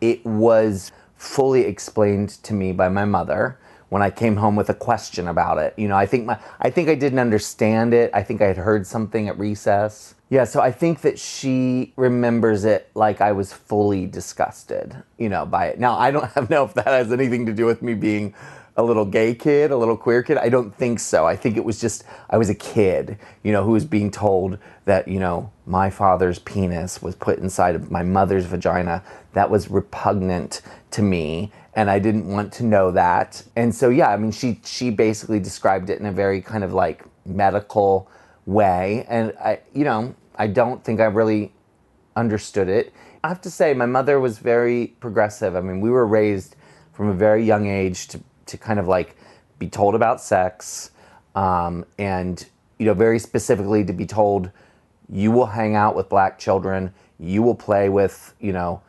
it 0.00 0.26
was 0.26 0.90
fully 1.16 1.60
explained 1.60 2.30
to 2.42 2.52
me 2.54 2.72
by 2.72 2.88
my 2.88 3.04
mother 3.04 3.56
when 3.88 4.02
I 4.02 4.10
came 4.10 4.34
home 4.34 4.56
with 4.56 4.68
a 4.68 4.74
question 4.74 5.28
about 5.28 5.58
it. 5.58 5.74
You 5.76 5.86
know, 5.86 5.94
I 5.94 6.06
think 6.06 6.26
my 6.26 6.40
I 6.58 6.70
think 6.70 6.88
I 6.88 6.96
didn't 6.96 7.20
understand 7.20 7.94
it. 7.94 8.10
I 8.12 8.24
think 8.24 8.42
I 8.42 8.48
had 8.48 8.56
heard 8.56 8.84
something 8.84 9.28
at 9.28 9.38
recess. 9.38 10.16
Yeah, 10.28 10.42
so 10.42 10.60
I 10.60 10.72
think 10.72 11.02
that 11.02 11.20
she 11.20 11.92
remembers 11.94 12.64
it 12.64 12.90
like 12.96 13.20
I 13.20 13.30
was 13.30 13.52
fully 13.52 14.06
disgusted, 14.06 15.04
you 15.18 15.28
know, 15.28 15.46
by 15.46 15.66
it. 15.66 15.78
Now, 15.78 15.96
I 15.96 16.10
don't 16.10 16.34
know 16.50 16.64
if 16.64 16.74
that 16.74 16.88
has 16.88 17.12
anything 17.12 17.46
to 17.46 17.52
do 17.52 17.64
with 17.64 17.80
me 17.80 17.94
being 17.94 18.34
a 18.76 18.82
little 18.82 19.04
gay 19.04 19.34
kid, 19.34 19.70
a 19.70 19.76
little 19.76 19.96
queer 19.96 20.22
kid? 20.22 20.36
I 20.36 20.48
don't 20.48 20.74
think 20.74 21.00
so. 21.00 21.26
I 21.26 21.36
think 21.36 21.56
it 21.56 21.64
was 21.64 21.80
just 21.80 22.04
I 22.28 22.36
was 22.36 22.50
a 22.50 22.54
kid, 22.54 23.18
you 23.42 23.52
know, 23.52 23.64
who 23.64 23.72
was 23.72 23.84
being 23.84 24.10
told 24.10 24.58
that, 24.84 25.08
you 25.08 25.18
know, 25.18 25.50
my 25.64 25.90
father's 25.90 26.38
penis 26.38 27.02
was 27.02 27.14
put 27.14 27.38
inside 27.38 27.74
of 27.74 27.90
my 27.90 28.02
mother's 28.02 28.46
vagina. 28.46 29.02
That 29.32 29.50
was 29.50 29.70
repugnant 29.70 30.62
to 30.92 31.02
me 31.02 31.52
and 31.74 31.90
I 31.90 31.98
didn't 31.98 32.26
want 32.26 32.52
to 32.54 32.64
know 32.64 32.90
that. 32.92 33.42
And 33.54 33.74
so 33.74 33.88
yeah, 33.88 34.08
I 34.10 34.16
mean 34.16 34.32
she 34.32 34.60
she 34.64 34.90
basically 34.90 35.40
described 35.40 35.90
it 35.90 35.98
in 35.98 36.06
a 36.06 36.12
very 36.12 36.40
kind 36.40 36.64
of 36.64 36.72
like 36.72 37.04
medical 37.24 38.10
way 38.44 39.06
and 39.08 39.32
I 39.40 39.60
you 39.72 39.84
know, 39.84 40.14
I 40.34 40.48
don't 40.48 40.84
think 40.84 41.00
I 41.00 41.04
really 41.04 41.52
understood 42.14 42.68
it. 42.68 42.92
I 43.22 43.28
have 43.28 43.40
to 43.42 43.50
say 43.50 43.74
my 43.74 43.86
mother 43.86 44.20
was 44.20 44.38
very 44.38 44.88
progressive. 45.00 45.56
I 45.56 45.60
mean, 45.60 45.80
we 45.80 45.90
were 45.90 46.06
raised 46.06 46.56
from 46.92 47.08
a 47.08 47.14
very 47.14 47.44
young 47.44 47.66
age 47.66 48.08
to 48.08 48.20
to 48.46 48.58
kind 48.58 48.78
of 48.78 48.88
like 48.88 49.16
be 49.58 49.68
told 49.68 49.94
about 49.94 50.20
sex 50.20 50.90
um, 51.36 51.84
and 51.98 52.46
you 52.78 52.86
know 52.86 52.94
very 52.94 53.18
specifically 53.18 53.84
to 53.84 53.92
be 53.92 54.06
told 54.06 54.50
you 55.08 55.30
will 55.30 55.46
hang 55.46 55.76
out 55.76 55.94
with 55.94 56.08
black 56.08 56.38
children. 56.38 56.92
You 57.20 57.42
will 57.42 57.54
play 57.54 57.88
with 57.88 58.34
you 58.40 58.52
know 58.52 58.82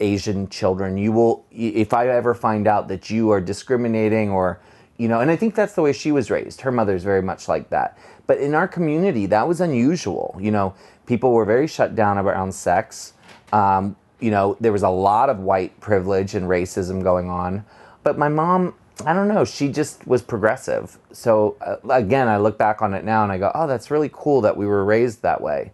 asian 0.00 0.48
children. 0.48 0.98
You 0.98 1.12
will 1.12 1.44
if 1.50 1.92
i 1.92 2.08
ever 2.08 2.34
find 2.34 2.66
out 2.66 2.88
that 2.88 3.10
you 3.10 3.30
are 3.30 3.40
discriminating 3.40 4.30
or 4.30 4.60
you 4.96 5.08
know 5.08 5.20
and 5.20 5.30
i 5.30 5.36
think 5.36 5.54
that's 5.54 5.74
the 5.74 5.82
way 5.82 5.92
she 5.92 6.12
was 6.12 6.30
raised. 6.30 6.60
Her 6.60 6.72
mother's 6.72 7.04
very 7.04 7.22
much 7.22 7.48
like 7.48 7.70
that. 7.70 7.98
But 8.26 8.38
in 8.38 8.54
our 8.54 8.68
community 8.68 9.26
that 9.26 9.48
was 9.48 9.60
unusual. 9.60 10.36
You 10.40 10.50
know 10.50 10.74
people 11.06 11.32
were 11.32 11.44
very 11.44 11.66
shut 11.66 11.94
down 11.94 12.18
around 12.18 12.52
sex. 12.52 13.14
Um, 13.52 13.96
you 14.20 14.30
know 14.30 14.56
there 14.60 14.72
was 14.72 14.82
a 14.82 14.90
lot 14.90 15.30
of 15.30 15.38
white 15.40 15.78
privilege 15.80 16.34
and 16.34 16.46
racism 16.46 17.02
going 17.02 17.30
on. 17.30 17.64
But 18.04 18.16
my 18.16 18.28
mom, 18.28 18.74
I 19.06 19.12
don't 19.12 19.28
know, 19.28 19.44
she 19.44 19.68
just 19.68 20.06
was 20.06 20.22
progressive. 20.22 20.98
So 21.12 21.56
uh, 21.60 21.76
again, 21.88 22.28
I 22.28 22.36
look 22.38 22.58
back 22.58 22.82
on 22.82 22.94
it 22.94 23.04
now 23.04 23.22
and 23.22 23.30
I 23.30 23.38
go, 23.38 23.52
oh, 23.54 23.66
that's 23.66 23.90
really 23.90 24.10
cool 24.12 24.40
that 24.40 24.56
we 24.56 24.66
were 24.66 24.84
raised 24.84 25.22
that 25.22 25.40
way. 25.40 25.72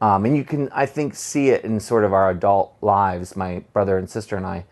Um, 0.00 0.24
and 0.24 0.36
you 0.36 0.44
can, 0.44 0.68
I 0.72 0.86
think, 0.86 1.14
see 1.14 1.50
it 1.50 1.64
in 1.64 1.78
sort 1.78 2.04
of 2.04 2.12
our 2.12 2.30
adult 2.30 2.74
lives. 2.82 3.36
My 3.36 3.60
brother 3.72 3.96
and 3.96 4.10
sister 4.10 4.36
and 4.36 4.44
I, 4.44 4.64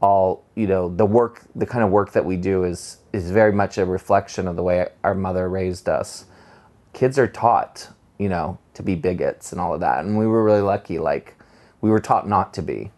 all, 0.00 0.44
you 0.56 0.66
know, 0.66 0.88
the 0.88 1.06
work, 1.06 1.42
the 1.54 1.64
kind 1.64 1.84
of 1.84 1.90
work 1.90 2.12
that 2.12 2.24
we 2.24 2.36
do 2.36 2.64
is 2.64 2.98
is 3.12 3.30
very 3.30 3.52
much 3.52 3.78
a 3.78 3.86
reflection 3.86 4.48
of 4.48 4.56
the 4.56 4.62
way 4.62 4.88
our 5.04 5.14
mother 5.14 5.48
raised 5.48 5.88
us. 5.88 6.26
Kids 6.92 7.18
are 7.18 7.28
taught, 7.28 7.88
you 8.18 8.28
know, 8.28 8.58
to 8.74 8.82
be 8.82 8.96
bigots 8.96 9.52
and 9.52 9.60
all 9.60 9.72
of 9.72 9.80
that, 9.80 10.04
and 10.04 10.18
we 10.18 10.26
were 10.26 10.42
really 10.44 10.60
lucky. 10.60 10.98
Like, 10.98 11.36
we 11.80 11.90
were 11.90 12.00
taught 12.00 12.28
not 12.28 12.52
to 12.54 12.62
be. 12.62 12.90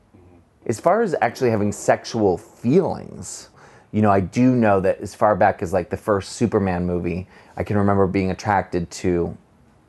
As 0.65 0.81
far 0.81 1.03
as 1.03 1.15
actually 1.21 1.51
having 1.51 1.71
sexual 1.71 2.39
feelings, 2.39 3.51
you 3.93 4.03
know, 4.03 4.11
I 4.11 4.21
do 4.21 4.55
know 4.55 4.81
that 4.81 5.01
as 5.01 5.15
far 5.15 5.37
back 5.37 5.63
as 5.63 5.73
like 5.73 5.91
the 5.91 5.97
first 5.97 6.33
Superman 6.33 6.87
movie, 6.87 7.29
I 7.57 7.65
can 7.65 7.77
remember 7.77 8.07
being 8.07 8.31
attracted 8.31 8.91
to 8.91 9.37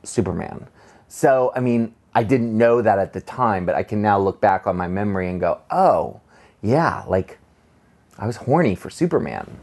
Superman. 0.04 0.68
So, 1.08 1.52
I 1.56 1.60
mean, 1.60 1.94
I 2.14 2.24
didn't 2.24 2.58
know 2.58 2.82
that 2.82 3.00
at 3.00 3.14
the 3.14 3.22
time, 3.22 3.66
but 3.66 3.76
I 3.76 3.84
can 3.84 4.02
now 4.02 4.20
look 4.20 4.42
back 4.42 4.66
on 4.66 4.76
my 4.76 4.88
memory 4.88 5.30
and 5.30 5.40
go, 5.40 5.60
oh, 5.70 6.20
yeah, 6.62 7.04
like 7.08 7.38
I 8.18 8.26
was 8.26 8.38
horny 8.38 8.76
for 8.76 8.90
Superman. 8.90 9.60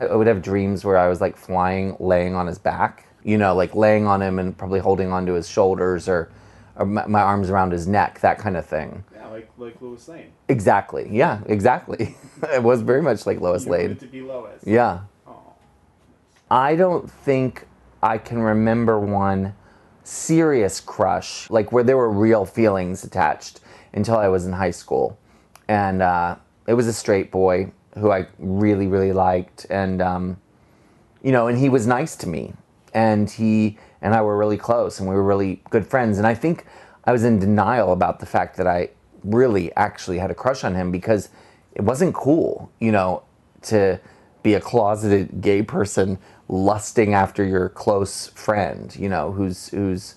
I 0.00 0.14
would 0.14 0.26
have 0.26 0.42
dreams 0.42 0.84
where 0.84 0.98
I 0.98 1.08
was 1.08 1.20
like 1.20 1.36
flying, 1.36 1.96
laying 1.98 2.34
on 2.34 2.46
his 2.46 2.58
back, 2.58 3.06
you 3.24 3.38
know, 3.38 3.54
like 3.54 3.74
laying 3.74 4.06
on 4.06 4.20
him 4.20 4.38
and 4.38 4.56
probably 4.56 4.80
holding 4.80 5.10
onto 5.10 5.32
his 5.32 5.48
shoulders 5.48 6.08
or, 6.08 6.30
or 6.76 6.84
my, 6.84 7.06
my 7.06 7.22
arms 7.22 7.48
around 7.48 7.72
his 7.72 7.86
neck, 7.86 8.20
that 8.20 8.38
kind 8.38 8.56
of 8.56 8.66
thing. 8.66 9.02
Like 9.36 9.50
like 9.58 9.82
Lois 9.82 10.08
Lane. 10.08 10.32
Exactly. 10.48 11.08
Yeah, 11.10 11.40
exactly. 11.46 12.16
it 12.54 12.62
was 12.62 12.80
very 12.80 13.02
much 13.02 13.26
like 13.26 13.38
Lois 13.40 13.66
You 13.66 13.72
Lane. 13.72 13.96
to 13.96 14.06
be 14.06 14.22
Lois. 14.22 14.62
Yeah. 14.66 15.00
I 16.50 16.76
don't 16.76 17.10
think 17.10 17.66
I 18.02 18.18
can 18.18 18.38
remember 18.38 18.98
one 18.98 19.54
serious 20.04 20.80
crush, 20.80 21.50
like 21.50 21.72
where 21.72 21.84
there 21.84 21.96
were 21.96 22.10
real 22.10 22.46
feelings 22.46 23.04
attached 23.04 23.60
until 23.92 24.16
I 24.16 24.28
was 24.28 24.46
in 24.46 24.52
high 24.52 24.70
school. 24.70 25.18
And 25.68 26.00
uh, 26.00 26.36
it 26.66 26.74
was 26.74 26.86
a 26.86 26.92
straight 26.92 27.30
boy 27.30 27.72
who 27.98 28.10
I 28.12 28.26
really, 28.38 28.86
really 28.86 29.12
liked. 29.12 29.66
And, 29.68 30.00
um, 30.00 30.36
you 31.22 31.32
know, 31.32 31.48
and 31.48 31.58
he 31.58 31.68
was 31.68 31.86
nice 31.86 32.14
to 32.16 32.28
me. 32.28 32.54
And 32.94 33.28
he 33.28 33.76
and 34.00 34.14
I 34.14 34.22
were 34.22 34.38
really 34.38 34.56
close 34.56 35.00
and 35.00 35.08
we 35.08 35.14
were 35.14 35.24
really 35.24 35.60
good 35.70 35.86
friends. 35.86 36.16
And 36.16 36.26
I 36.26 36.34
think 36.34 36.64
I 37.04 37.12
was 37.12 37.24
in 37.24 37.38
denial 37.38 37.92
about 37.92 38.20
the 38.20 38.26
fact 38.26 38.56
that 38.56 38.66
I 38.66 38.90
really 39.26 39.74
actually 39.76 40.18
had 40.18 40.30
a 40.30 40.34
crush 40.34 40.64
on 40.64 40.74
him 40.74 40.90
because 40.90 41.28
it 41.74 41.82
wasn't 41.82 42.14
cool, 42.14 42.70
you 42.80 42.92
know, 42.92 43.22
to 43.62 44.00
be 44.42 44.54
a 44.54 44.60
closeted 44.60 45.40
gay 45.40 45.62
person 45.62 46.18
lusting 46.48 47.14
after 47.14 47.44
your 47.44 47.68
close 47.68 48.28
friend, 48.28 48.94
you 48.96 49.08
know, 49.08 49.32
who's 49.32 49.68
who's 49.68 50.14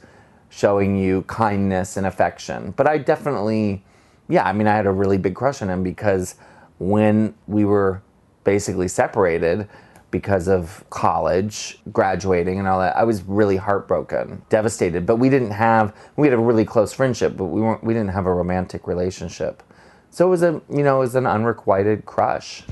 showing 0.50 0.98
you 0.98 1.24
kindness 1.24 1.98
and 1.98 2.06
affection. 2.06 2.72
But 2.78 2.88
I 2.88 2.98
definitely 2.98 3.84
yeah, 4.28 4.44
I 4.44 4.54
mean 4.54 4.68
I 4.68 4.76
had 4.76 4.86
a 4.86 4.92
really 4.92 5.18
big 5.18 5.36
crush 5.36 5.62
on 5.62 5.70
him 5.70 5.84
because 5.84 6.36
when 6.78 7.34
we 7.48 7.66
were 7.66 8.02
basically 8.44 8.88
separated 8.88 9.68
because 10.12 10.48
of 10.48 10.84
college, 10.90 11.80
graduating 11.92 12.60
and 12.60 12.68
all 12.68 12.80
that, 12.80 12.96
I 12.96 13.04
was 13.04 13.22
really 13.24 13.58
heartbroken, 13.58 14.42
devastated. 14.50 15.06
But 15.06 15.18
we 15.18 15.30
didn't 15.30 15.52
have 15.52 15.96
we 16.16 16.28
had 16.28 16.34
a 16.34 16.42
really 16.42 16.66
close 16.66 16.94
friendship, 16.94 17.38
but 17.38 17.46
we 17.46 17.62
weren't 17.62 17.84
we 17.84 17.94
didn't 17.94 18.12
have 18.12 18.26
a 18.26 18.34
romantic 18.34 18.88
relationship. 18.88 19.64
So 20.10 20.26
it 20.26 20.30
was 20.30 20.44
a 20.44 20.62
you 20.70 20.84
know, 20.84 20.98
it 20.98 21.00
was 21.00 21.16
an 21.16 21.28
unrequited 21.28 22.06
crush. 22.06 22.64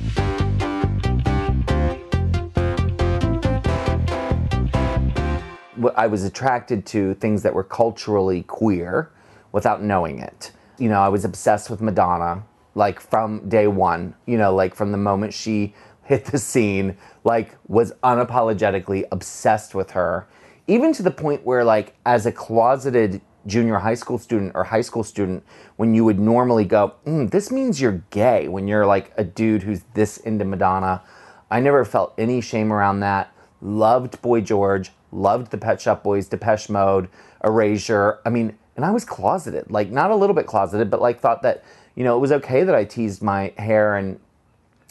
I 5.96 6.08
was 6.08 6.24
attracted 6.24 6.86
to 6.88 7.14
things 7.16 7.44
that 7.44 7.54
were 7.54 7.64
culturally 7.64 8.44
queer 8.44 9.12
without 9.52 9.84
knowing 9.84 10.20
it. 10.20 10.52
You 10.80 10.90
know, 10.90 11.00
I 11.00 11.10
was 11.10 11.24
obsessed 11.24 11.70
with 11.70 11.82
Madonna, 11.82 12.44
like 12.76 13.00
from 13.00 13.48
day 13.50 13.68
one, 13.68 14.16
you 14.26 14.38
know, 14.38 14.54
like 14.54 14.76
from 14.76 14.92
the 14.92 14.98
moment 14.98 15.34
she 15.34 15.74
hit 16.08 16.26
the 16.26 16.38
scene, 16.38 16.98
like 17.24 17.56
was 17.68 17.92
unapologetically 18.04 19.06
obsessed 19.12 19.76
with 19.76 19.92
her. 19.92 20.28
Even 20.68 20.94
to 20.94 21.04
the 21.04 21.12
point 21.12 21.46
where, 21.46 21.64
like, 21.64 21.96
as 22.06 22.26
a 22.26 22.32
closeted 22.32 23.22
junior 23.46 23.78
high 23.78 23.94
school 23.94 24.18
student 24.18 24.52
or 24.56 24.64
high 24.64 24.82
school 24.82 25.04
student, 25.04 25.44
when 25.76 25.94
you 25.94 26.04
would 26.04 26.20
normally 26.20 26.66
go, 26.66 26.94
mm, 27.06 27.30
this 27.30 27.52
means 27.52 27.80
you're 27.80 28.04
gay 28.10 28.48
when 28.48 28.68
you're 28.68 28.86
like 28.86 29.12
a 29.18 29.24
dude 29.24 29.64
who's 29.64 29.82
this 29.94 30.18
into 30.18 30.46
Madonna. 30.46 31.02
I 31.50 31.60
never 31.60 31.86
felt 31.86 32.14
any 32.18 32.42
shame 32.42 32.74
around 32.74 33.02
that. 33.02 33.34
Loved 33.62 34.22
Boy 34.22 34.42
George, 34.42 34.92
loved 35.12 35.52
the 35.52 35.58
Pet 35.58 35.82
Shop 35.82 36.04
Boys, 36.04 36.28
Depeche 36.28 36.70
Mode, 36.70 37.10
Erasure. 37.44 38.20
I 38.26 38.30
mean, 38.30 38.58
and 38.76 38.86
I 38.86 38.92
was 38.92 39.06
closeted, 39.06 39.72
like 39.72 39.90
not 39.90 40.12
a 40.12 40.16
little 40.16 40.36
bit 40.36 40.46
closeted, 40.46 40.90
but 40.90 41.02
like 41.02 41.20
thought 41.20 41.42
that, 41.42 41.64
you 41.96 42.04
know, 42.04 42.16
it 42.16 42.20
was 42.20 42.32
okay 42.32 42.64
that 42.64 42.76
I 42.76 42.84
teased 42.84 43.22
my 43.22 43.54
hair 43.58 43.96
and 43.96 44.20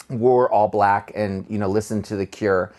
wore 0.09 0.51
all 0.53 0.69
black 0.69 1.13
and, 1.15 1.45
you 1.49 1.59
know, 1.59 1.69
listened 1.69 2.05
to 2.07 2.17
The 2.17 2.27
Cure, 2.27 2.73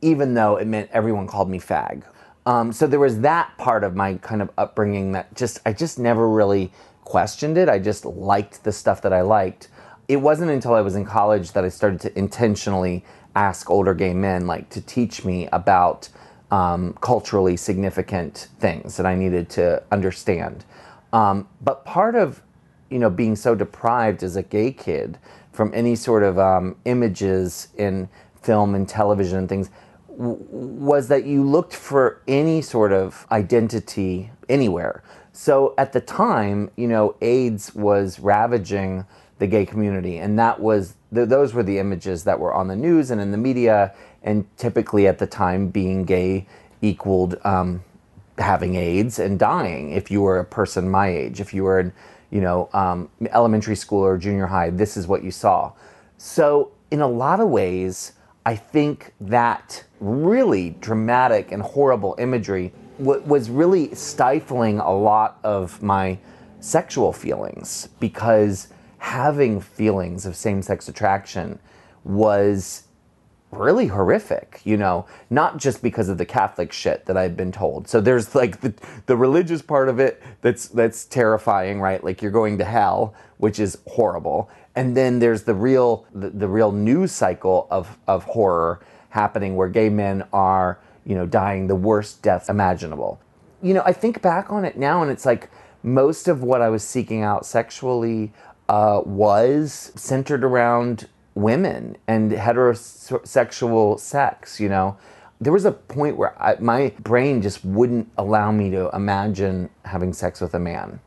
even 0.00 0.34
though 0.34 0.56
it 0.56 0.66
meant 0.66 0.90
everyone 0.92 1.26
called 1.26 1.50
me 1.50 1.58
fag. 1.58 2.04
Um, 2.44 2.72
so 2.72 2.86
there 2.86 3.00
was 3.00 3.20
that 3.20 3.56
part 3.58 3.84
of 3.84 3.94
my 3.94 4.14
kind 4.14 4.42
of 4.42 4.50
upbringing 4.58 5.12
that 5.12 5.34
just, 5.34 5.60
I 5.64 5.72
just 5.72 5.98
never 5.98 6.28
really 6.28 6.72
questioned 7.04 7.56
it. 7.56 7.68
I 7.68 7.78
just 7.78 8.04
liked 8.04 8.64
the 8.64 8.72
stuff 8.72 9.02
that 9.02 9.12
I 9.12 9.20
liked. 9.20 9.68
It 10.08 10.16
wasn't 10.16 10.50
until 10.50 10.74
I 10.74 10.80
was 10.80 10.96
in 10.96 11.04
college 11.04 11.52
that 11.52 11.64
I 11.64 11.68
started 11.68 12.00
to 12.00 12.18
intentionally 12.18 13.04
ask 13.34 13.70
older 13.70 13.94
gay 13.94 14.12
men, 14.12 14.46
like, 14.46 14.68
to 14.70 14.80
teach 14.80 15.24
me 15.24 15.48
about 15.52 16.08
um, 16.50 16.94
culturally 17.00 17.56
significant 17.56 18.48
things 18.58 18.96
that 18.96 19.06
I 19.06 19.14
needed 19.14 19.48
to 19.50 19.82
understand. 19.90 20.64
Um, 21.12 21.48
but 21.60 21.84
part 21.84 22.14
of, 22.14 22.42
you 22.90 22.98
know, 22.98 23.08
being 23.08 23.36
so 23.36 23.54
deprived 23.54 24.22
as 24.22 24.36
a 24.36 24.42
gay 24.42 24.70
kid 24.72 25.18
from 25.52 25.70
any 25.74 25.94
sort 25.94 26.22
of 26.22 26.38
um, 26.38 26.76
images 26.84 27.68
in 27.76 28.08
film 28.40 28.74
and 28.74 28.88
television 28.88 29.38
and 29.38 29.48
things 29.48 29.70
was 30.08 31.08
that 31.08 31.24
you 31.24 31.42
looked 31.42 31.74
for 31.74 32.20
any 32.28 32.60
sort 32.60 32.92
of 32.92 33.26
identity 33.30 34.30
anywhere. 34.48 35.02
So 35.32 35.74
at 35.78 35.92
the 35.92 36.00
time, 36.00 36.70
you 36.76 36.86
know, 36.86 37.16
AIDS 37.22 37.74
was 37.74 38.20
ravaging 38.20 39.06
the 39.38 39.46
gay 39.46 39.64
community, 39.64 40.18
and 40.18 40.38
that 40.38 40.60
was 40.60 40.94
th- 41.14 41.28
those 41.28 41.54
were 41.54 41.62
the 41.62 41.78
images 41.78 42.24
that 42.24 42.38
were 42.38 42.52
on 42.52 42.68
the 42.68 42.76
news 42.76 43.10
and 43.10 43.20
in 43.20 43.30
the 43.30 43.38
media, 43.38 43.94
and 44.22 44.44
typically 44.58 45.08
at 45.08 45.18
the 45.18 45.26
time, 45.26 45.68
being 45.68 46.04
gay 46.04 46.46
equaled 46.82 47.36
um, 47.44 47.82
having 48.38 48.74
AIDS 48.74 49.18
and 49.18 49.38
dying. 49.38 49.92
If 49.92 50.10
you 50.10 50.20
were 50.20 50.38
a 50.38 50.44
person 50.44 50.90
my 50.90 51.08
age, 51.08 51.40
if 51.40 51.54
you 51.54 51.64
were 51.64 51.80
in, 51.80 51.92
you 52.32 52.40
know, 52.40 52.68
um, 52.72 53.08
elementary 53.30 53.76
school 53.76 54.00
or 54.00 54.18
junior 54.18 54.46
high, 54.46 54.70
this 54.70 54.96
is 54.96 55.06
what 55.06 55.22
you 55.22 55.30
saw. 55.30 55.70
So 56.16 56.72
in 56.90 57.00
a 57.02 57.06
lot 57.06 57.38
of 57.38 57.48
ways, 57.48 58.12
I 58.44 58.56
think 58.56 59.12
that 59.20 59.84
really 60.00 60.70
dramatic 60.80 61.52
and 61.52 61.62
horrible 61.62 62.16
imagery 62.18 62.72
w- 62.98 63.22
was 63.22 63.50
really 63.50 63.94
stifling 63.94 64.80
a 64.80 64.92
lot 64.92 65.38
of 65.44 65.80
my 65.82 66.18
sexual 66.60 67.12
feelings 67.12 67.88
because 68.00 68.68
having 68.98 69.60
feelings 69.60 70.24
of 70.24 70.34
same 70.34 70.62
sex 70.62 70.88
attraction 70.88 71.58
was 72.02 72.84
really 73.52 73.86
horrific, 73.86 74.60
you 74.64 74.76
know, 74.76 75.06
not 75.30 75.58
just 75.58 75.82
because 75.82 76.08
of 76.08 76.18
the 76.18 76.24
Catholic 76.24 76.72
shit 76.72 77.04
that 77.06 77.16
I've 77.16 77.36
been 77.36 77.52
told. 77.52 77.86
So 77.86 78.00
there's 78.00 78.34
like 78.34 78.60
the, 78.60 78.74
the 79.06 79.16
religious 79.16 79.62
part 79.62 79.88
of 79.88 80.00
it 80.00 80.22
that's 80.40 80.68
that's 80.68 81.04
terrifying, 81.04 81.80
right? 81.80 82.02
Like 82.02 82.22
you're 82.22 82.32
going 82.32 82.58
to 82.58 82.64
hell, 82.64 83.14
which 83.36 83.60
is 83.60 83.78
horrible. 83.86 84.50
And 84.74 84.96
then 84.96 85.18
there's 85.18 85.42
the 85.42 85.54
real 85.54 86.06
the, 86.14 86.30
the 86.30 86.48
real 86.48 86.72
news 86.72 87.12
cycle 87.12 87.68
of 87.70 87.98
of 88.08 88.24
horror 88.24 88.80
happening 89.10 89.54
where 89.54 89.68
gay 89.68 89.90
men 89.90 90.24
are, 90.32 90.80
you 91.04 91.14
know, 91.14 91.26
dying 91.26 91.66
the 91.66 91.76
worst 91.76 92.22
deaths 92.22 92.48
imaginable. 92.48 93.20
You 93.60 93.74
know, 93.74 93.82
I 93.84 93.92
think 93.92 94.22
back 94.22 94.50
on 94.50 94.64
it 94.64 94.78
now 94.78 95.02
and 95.02 95.10
it's 95.10 95.26
like 95.26 95.50
most 95.82 96.26
of 96.26 96.42
what 96.42 96.62
I 96.62 96.70
was 96.70 96.82
seeking 96.82 97.22
out 97.22 97.44
sexually 97.44 98.32
uh, 98.68 99.02
was 99.04 99.92
centered 99.94 100.44
around 100.44 101.08
women 101.34 101.96
and 102.06 102.32
heterosexual 102.32 103.98
sex, 103.98 104.60
you 104.60 104.68
know. 104.68 104.96
There 105.40 105.52
was 105.52 105.64
a 105.64 105.72
point 105.72 106.16
where 106.16 106.40
I, 106.40 106.56
my 106.60 106.92
brain 107.00 107.42
just 107.42 107.64
wouldn't 107.64 108.08
allow 108.16 108.52
me 108.52 108.70
to 108.70 108.90
imagine 108.94 109.70
having 109.84 110.12
sex 110.12 110.40
with 110.40 110.54
a 110.54 110.60
man 110.60 111.00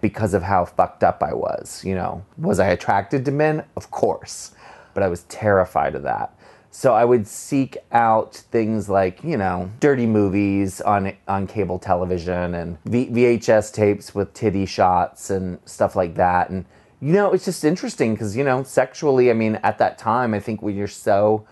because 0.00 0.34
of 0.34 0.42
how 0.42 0.64
fucked 0.64 1.04
up 1.04 1.22
I 1.22 1.34
was, 1.34 1.84
you 1.84 1.94
know. 1.94 2.24
Was 2.38 2.58
I 2.58 2.68
attracted 2.68 3.24
to 3.26 3.30
men? 3.30 3.64
Of 3.76 3.90
course. 3.90 4.52
But 4.94 5.02
I 5.02 5.08
was 5.08 5.22
terrified 5.24 5.94
of 5.94 6.02
that. 6.04 6.34
So 6.74 6.94
I 6.94 7.04
would 7.04 7.26
seek 7.26 7.76
out 7.92 8.34
things 8.34 8.88
like, 8.88 9.22
you 9.22 9.36
know, 9.36 9.70
dirty 9.78 10.06
movies 10.06 10.80
on 10.80 11.14
on 11.28 11.46
cable 11.46 11.78
television 11.78 12.54
and 12.54 12.82
v- 12.84 13.10
VHS 13.10 13.74
tapes 13.74 14.14
with 14.14 14.32
titty 14.32 14.64
shots 14.64 15.28
and 15.28 15.58
stuff 15.66 15.94
like 15.94 16.14
that 16.14 16.48
and 16.48 16.64
you 17.02 17.12
know, 17.12 17.32
it's 17.32 17.44
just 17.44 17.64
interesting 17.64 18.14
because, 18.14 18.36
you 18.36 18.44
know, 18.44 18.62
sexually, 18.62 19.28
I 19.28 19.32
mean, 19.32 19.56
at 19.64 19.78
that 19.78 19.98
time, 19.98 20.34
I 20.34 20.38
think 20.38 20.62
when 20.62 20.76
you're 20.76 20.86
so, 20.86 21.44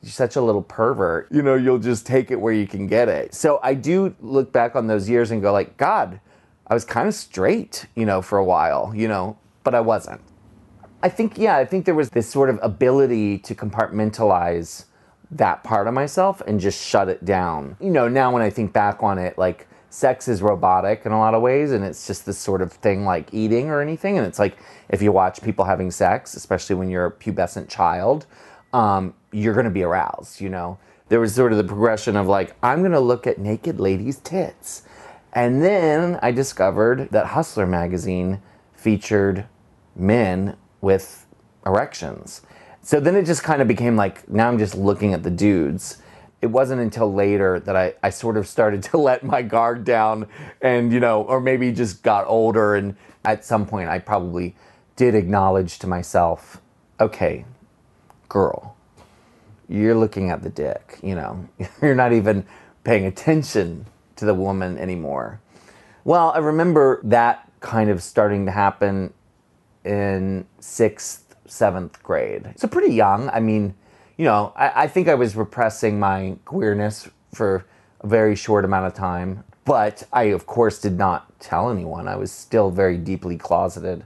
you're 0.00 0.10
such 0.10 0.34
a 0.34 0.40
little 0.40 0.62
pervert, 0.62 1.28
you 1.30 1.42
know, 1.42 1.56
you'll 1.56 1.78
just 1.78 2.06
take 2.06 2.30
it 2.30 2.36
where 2.36 2.54
you 2.54 2.66
can 2.66 2.86
get 2.86 3.10
it. 3.10 3.34
So 3.34 3.60
I 3.62 3.74
do 3.74 4.16
look 4.20 4.50
back 4.50 4.74
on 4.74 4.86
those 4.86 5.06
years 5.06 5.30
and 5.30 5.42
go, 5.42 5.52
like, 5.52 5.76
God, 5.76 6.20
I 6.66 6.72
was 6.72 6.86
kind 6.86 7.06
of 7.06 7.14
straight, 7.14 7.84
you 7.94 8.06
know, 8.06 8.22
for 8.22 8.38
a 8.38 8.44
while, 8.44 8.92
you 8.96 9.06
know, 9.06 9.36
but 9.62 9.74
I 9.74 9.80
wasn't. 9.80 10.22
I 11.02 11.10
think, 11.10 11.36
yeah, 11.36 11.58
I 11.58 11.66
think 11.66 11.84
there 11.84 11.94
was 11.94 12.08
this 12.08 12.30
sort 12.30 12.48
of 12.48 12.58
ability 12.62 13.40
to 13.40 13.54
compartmentalize 13.54 14.86
that 15.30 15.62
part 15.64 15.86
of 15.86 15.92
myself 15.92 16.40
and 16.46 16.58
just 16.58 16.82
shut 16.82 17.10
it 17.10 17.26
down. 17.26 17.76
You 17.78 17.90
know, 17.90 18.08
now 18.08 18.32
when 18.32 18.40
I 18.40 18.48
think 18.48 18.72
back 18.72 19.02
on 19.02 19.18
it, 19.18 19.36
like, 19.36 19.68
sex 19.94 20.26
is 20.26 20.42
robotic 20.42 21.06
in 21.06 21.12
a 21.12 21.18
lot 21.18 21.34
of 21.34 21.40
ways 21.40 21.70
and 21.70 21.84
it's 21.84 22.04
just 22.04 22.26
this 22.26 22.36
sort 22.36 22.60
of 22.60 22.72
thing 22.72 23.04
like 23.04 23.32
eating 23.32 23.70
or 23.70 23.80
anything 23.80 24.18
and 24.18 24.26
it's 24.26 24.40
like 24.40 24.58
if 24.88 25.00
you 25.00 25.12
watch 25.12 25.40
people 25.40 25.64
having 25.64 25.88
sex 25.88 26.34
especially 26.34 26.74
when 26.74 26.90
you're 26.90 27.06
a 27.06 27.12
pubescent 27.12 27.68
child 27.68 28.26
um, 28.72 29.14
you're 29.30 29.54
going 29.54 29.64
to 29.64 29.70
be 29.70 29.84
aroused 29.84 30.40
you 30.40 30.48
know? 30.48 30.76
There 31.10 31.20
was 31.20 31.32
sort 31.32 31.52
of 31.52 31.58
the 31.58 31.64
progression 31.64 32.16
of 32.16 32.26
like 32.26 32.56
i'm 32.60 32.80
going 32.80 32.90
to 32.90 32.98
look 32.98 33.28
at 33.28 33.38
naked 33.38 33.78
ladies 33.78 34.18
tits. 34.18 34.82
And 35.32 35.62
then 35.62 36.18
i 36.20 36.32
discovered 36.32 37.10
that 37.12 37.26
hustler 37.26 37.66
magazine 37.66 38.42
featured 38.72 39.46
men 39.94 40.56
with 40.80 41.24
erections. 41.64 42.42
So 42.82 42.98
then 42.98 43.14
it 43.14 43.26
just 43.26 43.44
kind 43.44 43.62
of 43.62 43.68
became 43.68 43.94
like 43.94 44.28
now 44.28 44.48
i'm 44.48 44.58
just 44.58 44.74
looking 44.74 45.14
at 45.14 45.22
the 45.22 45.30
dudes 45.30 45.98
it 46.44 46.50
wasn't 46.50 46.78
until 46.78 47.10
later 47.10 47.58
that 47.60 47.74
I, 47.74 47.94
I 48.02 48.10
sort 48.10 48.36
of 48.36 48.46
started 48.46 48.82
to 48.90 48.98
let 48.98 49.24
my 49.24 49.40
guard 49.40 49.82
down 49.84 50.28
and, 50.60 50.92
you 50.92 51.00
know, 51.00 51.22
or 51.22 51.40
maybe 51.40 51.72
just 51.72 52.02
got 52.02 52.26
older. 52.26 52.74
And 52.76 52.96
at 53.24 53.46
some 53.46 53.64
point, 53.64 53.88
I 53.88 53.98
probably 53.98 54.54
did 54.94 55.14
acknowledge 55.14 55.78
to 55.78 55.86
myself, 55.86 56.60
okay, 57.00 57.46
girl, 58.28 58.76
you're 59.70 59.94
looking 59.94 60.28
at 60.28 60.42
the 60.42 60.50
dick, 60.50 60.98
you 61.02 61.14
know, 61.14 61.48
you're 61.82 61.94
not 61.94 62.12
even 62.12 62.44
paying 62.84 63.06
attention 63.06 63.86
to 64.16 64.26
the 64.26 64.34
woman 64.34 64.76
anymore. 64.76 65.40
Well, 66.04 66.30
I 66.32 66.38
remember 66.40 67.00
that 67.04 67.50
kind 67.60 67.88
of 67.88 68.02
starting 68.02 68.44
to 68.44 68.52
happen 68.52 69.14
in 69.82 70.46
sixth, 70.60 71.34
seventh 71.46 72.02
grade. 72.02 72.52
So 72.56 72.68
pretty 72.68 72.94
young. 72.94 73.30
I 73.30 73.40
mean, 73.40 73.74
you 74.16 74.24
know, 74.24 74.52
I, 74.56 74.84
I, 74.84 74.86
think 74.86 75.08
I 75.08 75.14
was 75.14 75.34
repressing 75.36 75.98
my 75.98 76.36
queerness 76.44 77.08
for 77.32 77.64
a 78.00 78.06
very 78.06 78.36
short 78.36 78.64
amount 78.64 78.86
of 78.86 78.94
time. 78.94 79.44
But 79.64 80.02
I, 80.12 80.24
of 80.24 80.46
course, 80.46 80.78
did 80.78 80.98
not 80.98 81.40
tell 81.40 81.70
anyone. 81.70 82.06
I 82.06 82.16
was 82.16 82.30
still 82.30 82.70
very 82.70 82.98
deeply 82.98 83.36
closeted. 83.36 84.04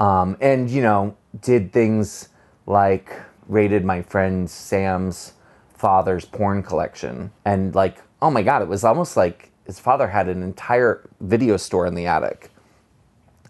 Um, 0.00 0.36
and, 0.40 0.68
you 0.68 0.82
know, 0.82 1.16
did 1.40 1.72
things 1.72 2.28
like 2.66 3.12
raided 3.46 3.84
my 3.84 4.02
friend 4.02 4.50
Sam's 4.50 5.34
father's 5.72 6.24
porn 6.24 6.62
collection. 6.62 7.30
And, 7.44 7.74
like, 7.74 7.98
oh 8.20 8.30
my 8.30 8.42
God, 8.42 8.62
it 8.62 8.68
was 8.68 8.82
almost 8.84 9.16
like 9.16 9.50
his 9.64 9.78
father 9.78 10.08
had 10.08 10.28
an 10.28 10.42
entire 10.42 11.08
video 11.20 11.56
store 11.56 11.86
in 11.86 11.94
the 11.94 12.06
attic 12.06 12.50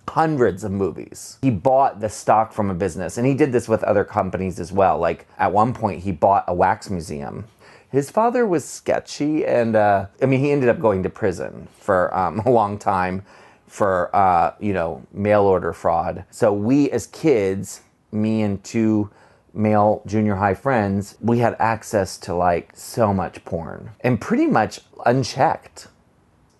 hundreds 0.08 0.64
of 0.64 0.72
movies. 0.72 1.38
He 1.42 1.50
bought 1.50 2.00
the 2.00 2.08
stock 2.08 2.52
from 2.52 2.70
a 2.70 2.74
business, 2.74 3.18
and 3.18 3.26
he 3.26 3.34
did 3.34 3.52
this 3.52 3.68
with 3.68 3.82
other 3.84 4.04
companies 4.04 4.58
as 4.60 4.72
well. 4.72 4.98
Like 4.98 5.26
at 5.38 5.52
one 5.52 5.72
point, 5.72 6.02
he 6.02 6.12
bought 6.12 6.44
a 6.48 6.54
wax 6.54 6.90
museum. 6.90 7.44
His 7.90 8.10
father 8.10 8.46
was 8.46 8.64
sketchy, 8.64 9.46
and 9.46 9.74
uh, 9.74 10.06
I 10.20 10.26
mean, 10.26 10.40
he 10.40 10.50
ended 10.50 10.68
up 10.68 10.80
going 10.80 11.02
to 11.04 11.10
prison 11.10 11.68
for 11.78 12.14
um, 12.16 12.40
a 12.46 12.50
long 12.50 12.78
time 12.78 13.22
for 13.66 14.14
uh, 14.14 14.54
you 14.60 14.72
know 14.72 15.06
mail 15.12 15.42
order 15.42 15.72
fraud. 15.72 16.24
So 16.30 16.52
we, 16.52 16.90
as 16.90 17.06
kids, 17.06 17.82
me 18.12 18.42
and 18.42 18.62
two 18.64 19.10
male 19.54 20.02
junior 20.06 20.36
high 20.36 20.54
friends, 20.54 21.16
we 21.20 21.38
had 21.38 21.56
access 21.58 22.18
to 22.18 22.34
like 22.34 22.70
so 22.74 23.12
much 23.12 23.44
porn 23.44 23.90
and 24.00 24.20
pretty 24.20 24.46
much 24.46 24.80
unchecked. 25.06 25.88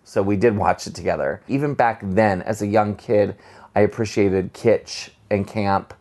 So 0.09 0.23
we 0.23 0.39
did 0.39 0.57
watch 0.57 0.87
it 0.87 0.95
together. 0.95 1.43
Even 1.49 1.75
back 1.75 2.01
then, 2.03 2.41
as 2.41 2.63
a 2.63 2.67
young 2.67 2.97
kid, 2.97 3.37
I 3.77 3.81
appreciated 3.83 4.55
kitsch 4.55 5.11
and 5.29 5.47
camp. 5.47 5.93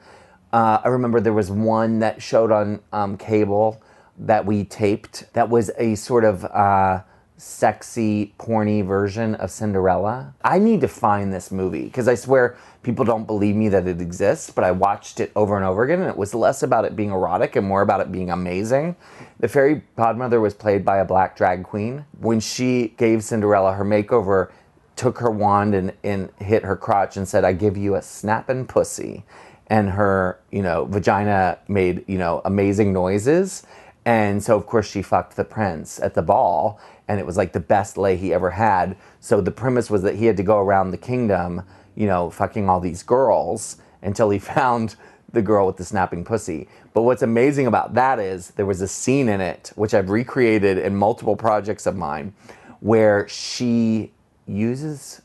Uh, 0.54 0.80
I 0.82 0.88
remember 0.88 1.20
there 1.20 1.34
was 1.34 1.52
one 1.52 2.00
that 2.00 2.22
showed 2.22 2.50
on 2.50 2.80
um, 2.94 3.18
cable 3.18 3.82
that 4.18 4.46
we 4.46 4.64
taped 4.64 5.26
that 5.34 5.50
was 5.50 5.72
a 5.78 5.96
sort 5.96 6.24
of 6.24 6.46
uh, 6.46 7.02
sexy, 7.38 8.34
porny 8.40 8.86
version 8.86 9.36
of 9.36 9.52
Cinderella. 9.52 10.34
I 10.44 10.60
need 10.60 10.82
to 10.82 10.88
find 10.88 11.32
this 11.32 11.52
movie 11.52 11.86
because 11.86 12.08
I 12.08 12.16
swear 12.16 12.58
people 12.82 13.06
don't 13.06 13.28
believe 13.28 13.56
me 13.56 13.70
that 13.70 13.88
it 13.88 14.02
exists, 14.02 14.50
but 14.50 14.64
I 14.64 14.72
watched 14.72 15.20
it 15.20 15.32
over 15.36 15.56
and 15.56 15.64
over 15.64 15.84
again 15.84 16.02
and 16.02 16.10
it 16.10 16.18
was 16.18 16.34
less 16.34 16.64
about 16.64 16.86
it 16.86 16.96
being 16.96 17.12
erotic 17.12 17.56
and 17.56 17.68
more 17.68 17.82
about 17.82 18.02
it 18.02 18.12
being 18.12 18.32
amazing. 18.32 18.96
The 19.40 19.48
fairy 19.48 19.84
godmother 19.96 20.42
was 20.42 20.56
played 20.56 20.84
by 20.84 20.98
a 20.98 21.06
black 21.06 21.38
drag 21.38 21.64
queen. 21.64 22.06
When 22.20 22.40
she 22.40 22.96
gave 22.98 23.24
Cinderella 23.24 23.74
her 23.74 23.86
makeover, 23.86 24.50
took 24.96 25.20
her 25.20 25.32
wand 25.32 25.76
and, 25.76 25.94
and 26.04 26.30
hit 26.40 26.64
her 26.64 26.76
crotch 26.76 27.16
and 27.16 27.28
said, 27.28 27.46
I 27.46 27.54
give 27.54 27.78
you 27.78 27.96
a 27.96 28.02
snapping 28.02 28.66
pussy. 28.66 29.24
And 29.68 29.92
her, 29.92 30.40
you 30.52 30.64
know, 30.64 30.86
vagina 30.86 31.60
made, 31.68 32.04
you 32.08 32.18
know, 32.18 32.42
amazing 32.46 32.94
noises. 32.94 33.64
And 34.06 34.42
so, 34.42 34.56
of 34.56 34.66
course, 34.66 34.90
she 34.90 35.02
fucked 35.02 35.36
the 35.36 35.44
prince 35.44 36.00
at 36.00 36.14
the 36.14 36.22
ball, 36.22 36.80
and 37.08 37.20
it 37.20 37.26
was 37.26 37.38
like 37.38 37.54
the 37.54 37.60
best 37.60 37.98
lay 37.98 38.18
he 38.18 38.34
ever 38.34 38.52
had. 38.52 38.98
So 39.20 39.42
the 39.42 39.52
premise 39.52 39.90
was 39.90 40.02
that 40.04 40.16
he 40.16 40.26
had 40.26 40.38
to 40.38 40.44
go 40.44 40.60
around 40.60 40.92
the 40.92 40.98
kingdom, 40.98 41.64
you 41.96 42.08
know, 42.08 42.30
fucking 42.30 42.70
all 42.70 42.80
these 42.80 43.04
girls 43.04 43.78
until 44.02 44.30
he 44.30 44.40
found 44.56 44.96
the 45.32 45.42
girl 45.42 45.68
with 45.68 45.78
the 45.78 45.86
snapping 45.86 46.24
pussy. 46.24 46.68
But 46.94 47.02
what's 47.04 47.22
amazing 47.22 47.68
about 47.68 47.94
that 47.96 48.20
is 48.20 48.52
there 48.52 48.66
was 48.66 48.82
a 48.82 48.88
scene 48.88 49.30
in 49.30 49.42
it, 49.42 49.72
which 49.76 49.94
I've 49.94 50.10
recreated 50.10 50.78
in 50.78 50.96
multiple 50.96 51.36
projects 51.36 51.86
of 51.86 51.96
mine, 51.96 52.34
where 52.80 53.28
she 53.28 54.12
uses 54.46 55.22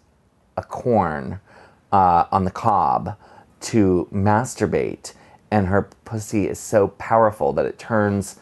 a 0.57 0.62
corn 0.62 1.40
uh, 1.92 2.27
on 2.33 2.45
the 2.45 2.51
cob 2.51 3.16
to 3.61 4.09
masturbate, 4.12 5.12
and 5.51 5.68
her 5.68 5.83
pussy 6.05 6.49
is 6.49 6.59
so 6.59 6.88
powerful 6.88 7.53
that 7.53 7.64
it 7.64 7.79
turns 7.79 8.38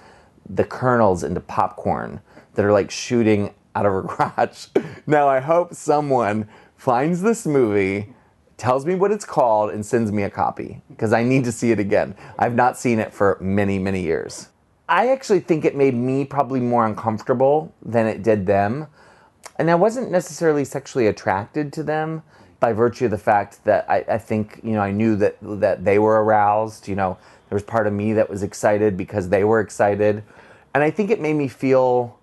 the 0.49 0.65
kernels 0.65 1.23
into 1.23 1.41
popcorn 1.41 2.21
that 2.61 2.67
are 2.67 2.73
like 2.73 2.91
shooting 2.91 3.55
out 3.75 3.87
of 3.87 3.93
her 3.93 4.03
crotch. 4.07 4.69
Now, 5.07 5.27
I 5.27 5.41
hope 5.41 5.73
someone 5.73 6.47
finds 6.77 7.23
this 7.23 7.47
movie, 7.47 8.13
tells 8.59 8.85
me 8.85 8.95
what 8.95 9.11
it's 9.11 9.25
called, 9.25 9.71
and 9.71 9.85
sends 9.85 10.13
me 10.13 10.25
a 10.25 10.31
copy 10.31 10.83
because 10.91 11.15
I 11.15 11.23
need 11.23 11.45
to 11.45 11.53
see 11.53 11.71
it 11.71 11.81
again. 11.81 12.15
I've 12.39 12.55
not 12.55 12.77
seen 12.77 12.99
it 12.99 13.15
for 13.15 13.39
many, 13.41 13.79
many 13.79 14.03
years. 14.03 14.51
I 14.91 15.09
actually 15.09 15.41
think 15.41 15.65
it 15.65 15.75
made 15.75 15.95
me 15.95 16.27
probably 16.27 16.61
more 16.61 16.85
uncomfortable 16.85 17.73
than 17.81 18.07
it 18.07 18.23
did 18.23 18.45
them. 18.45 18.89
And 19.57 19.71
I 19.71 19.75
wasn't 19.75 20.11
necessarily 20.11 20.67
sexually 20.67 21.07
attracted 21.07 21.73
to 21.73 21.83
them 21.83 22.23
by 22.59 22.75
virtue 22.75 23.07
of 23.07 23.11
the 23.11 23.17
fact 23.17 23.65
that 23.65 23.89
I, 23.89 24.05
I 24.07 24.19
think, 24.19 24.61
you 24.63 24.73
know, 24.73 24.83
I 24.83 24.91
knew 24.91 25.17
that 25.17 25.39
that 25.41 25.87
they 25.87 25.99
were 25.99 26.23
aroused, 26.23 26.89
you 26.89 26.95
know, 26.95 27.17
there 27.49 27.57
was 27.57 27.63
part 27.63 27.87
of 27.87 27.95
me 27.95 28.13
that 28.13 28.29
was 28.29 28.43
excited 28.43 28.99
because 28.99 29.31
they 29.31 29.45
were 29.45 29.61
excited. 29.61 30.23
And 30.75 30.85
I 30.85 30.91
think 30.91 31.11
it 31.11 31.23
made 31.23 31.37
me 31.37 31.49
feel 31.49 32.20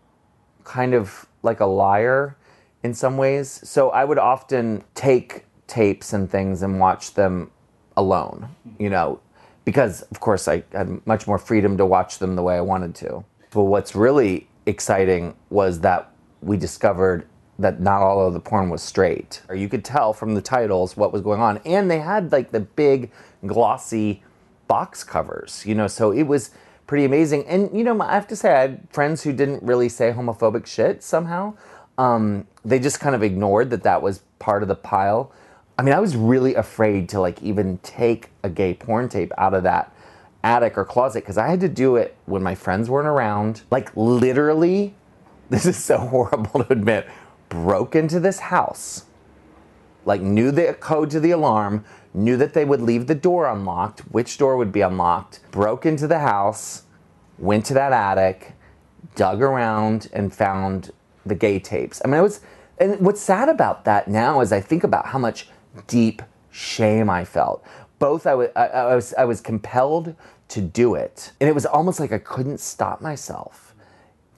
kind 0.67 0.93
of 0.93 1.25
like 1.43 1.62
a 1.62 1.65
liar 1.65 2.36
in 2.84 2.93
some 2.93 3.17
ways. 3.17 3.62
So 3.63 3.89
I 3.89 4.03
would 4.03 4.17
often 4.17 4.84
take 4.93 5.45
tapes 5.65 6.13
and 6.13 6.30
things 6.30 6.62
and 6.62 6.80
watch 6.80 7.13
them 7.13 7.51
alone, 7.95 8.49
you 8.77 8.89
know, 8.89 9.19
because 9.65 10.01
of 10.03 10.19
course 10.19 10.47
I 10.47 10.63
had 10.71 11.06
much 11.08 11.25
more 11.25 11.38
freedom 11.38 11.77
to 11.77 11.86
watch 11.86 12.19
them 12.19 12.36
the 12.36 12.43
way 12.43 12.56
I 12.56 12.62
wanted 12.62 12.95
to. 12.95 13.23
But 13.51 13.63
what's 13.63 13.95
really 13.95 14.47
exciting 14.65 15.36
was 15.49 15.80
that 15.82 16.12
we 16.41 16.58
discovered 16.58 17.25
that 17.60 17.80
not 17.80 18.01
all 18.01 18.27
of 18.27 18.34
the 18.34 18.39
porn 18.39 18.69
was 18.69 18.84
straight. 18.84 19.41
Or 19.49 19.56
you 19.56 19.67
could 19.67 19.84
tell 19.84 20.13
from 20.13 20.36
the 20.36 20.41
titles 20.41 20.95
what 20.95 21.12
was 21.12 21.21
going 21.21 21.41
on. 21.41 21.58
And 21.65 21.89
they 21.89 21.99
had 21.99 22.32
like 22.32 22.51
the 22.51 22.60
big 22.60 23.10
glossy 23.45 24.21
box 24.67 25.03
covers, 25.03 25.63
you 25.65 25.73
know, 25.73 25.88
so 25.88 26.12
it 26.12 26.23
was 26.23 26.51
pretty 26.88 27.06
amazing. 27.06 27.45
And 27.45 27.78
you 27.78 27.84
know, 27.84 28.02
I 28.02 28.13
have 28.13 28.28
to 28.28 28.36
say, 28.36 28.54
I 28.54 28.62
had 28.62 28.88
friends 28.89 29.23
who 29.23 29.34
didn't 29.34 29.62
really 29.62 29.89
say 29.89 30.12
homophobic 30.12 30.65
shit 30.65 31.04
somehow. 31.04 31.54
Um, 31.97 32.47
they 32.63 32.80
just 32.80 33.00
kind 33.00 33.15
of 33.15 33.23
ignored 33.23 33.69
that 33.71 33.84
that 33.84 34.02
was 34.02 34.21
part 34.39 34.62
of 34.62 34.69
the 34.69 34.76
pile. 34.76 35.32
I 35.78 35.84
mean, 35.84 35.93
I 35.93 36.00
was 36.00 36.15
really 36.15 36.56
afraid 36.56 37.10
to 37.10 37.19
like 37.19 37.41
even 37.43 37.78
take 37.80 38.30
a 38.43 38.50
gay 38.50 38.73
porn 38.73 39.10
tape 39.10 39.32
out 39.38 39.54
of 39.54 39.63
that 39.63 39.93
attic 40.43 40.78
or 40.78 40.86
closet 40.86 41.23
because 41.23 41.38
I 41.38 41.47
had 41.47 41.60
to 41.60 41.69
do 41.69 41.97
it 41.97 42.15
when 42.26 42.41
my 42.41 42.56
friends 42.56 42.89
weren't 42.89 43.08
around. 43.08 43.62
Like 43.69 43.95
literally, 43.95 44.95
this 45.50 45.65
is 45.65 45.78
so 45.78 45.97
horrible 45.97 46.63
to 46.63 46.71
admit. 46.71 47.08
Broke 47.50 47.95
into 47.95 48.19
this 48.19 48.39
house, 48.39 49.06
like 50.06 50.21
knew 50.21 50.52
the 50.52 50.73
code 50.73 51.10
to 51.12 51.19
the 51.19 51.32
alarm, 51.32 51.86
knew 52.13 52.38
that 52.38 52.54
they 52.54 52.65
would 52.65 52.82
leave 52.82 53.08
the 53.08 53.15
door 53.15 53.48
unlocked, 53.48 54.02
which 54.12 54.38
door 54.38 54.58
would 54.58 54.72
be 54.72 54.82
unlocked, 54.82 55.39
broke 55.52 55.86
into 55.86 56.08
the 56.08 56.20
house, 56.20 56.84
went 57.38 57.65
to 57.65 57.74
that 57.74 57.93
attic, 57.93 58.54
dug 59.15 59.41
around, 59.41 60.10
and 60.13 60.34
found 60.34 60.91
the 61.26 61.36
gay 61.36 61.60
tapes. 61.60 62.02
I 62.04 62.08
mean, 62.08 62.20
it 62.20 62.24
was, 62.24 62.41
and 62.80 63.00
what's 63.00 63.22
sad 63.22 63.50
about 63.50 63.86
that 63.86 64.08
now 64.08 64.41
is 64.41 64.52
I 64.52 64.62
think 64.62 64.84
about 64.84 65.08
how 65.08 65.20
much 65.20 65.50
deep 65.88 66.22
shame 66.52 67.10
I 67.10 67.26
felt. 67.26 67.63
Both 68.00 68.26
I 68.28 68.36
wa- 68.36 68.48
I- 68.56 68.67
I 68.67 68.96
was, 68.96 69.13
I 69.15 69.26
was 69.26 69.41
compelled 69.41 70.15
to 70.50 70.62
do 70.62 70.96
it, 70.96 71.32
and 71.39 71.50
it 71.50 71.54
was 71.54 71.65
almost 71.65 72.00
like 72.00 72.12
I 72.12 72.20
couldn't 72.20 72.60
stop 72.60 73.02
myself. 73.02 73.76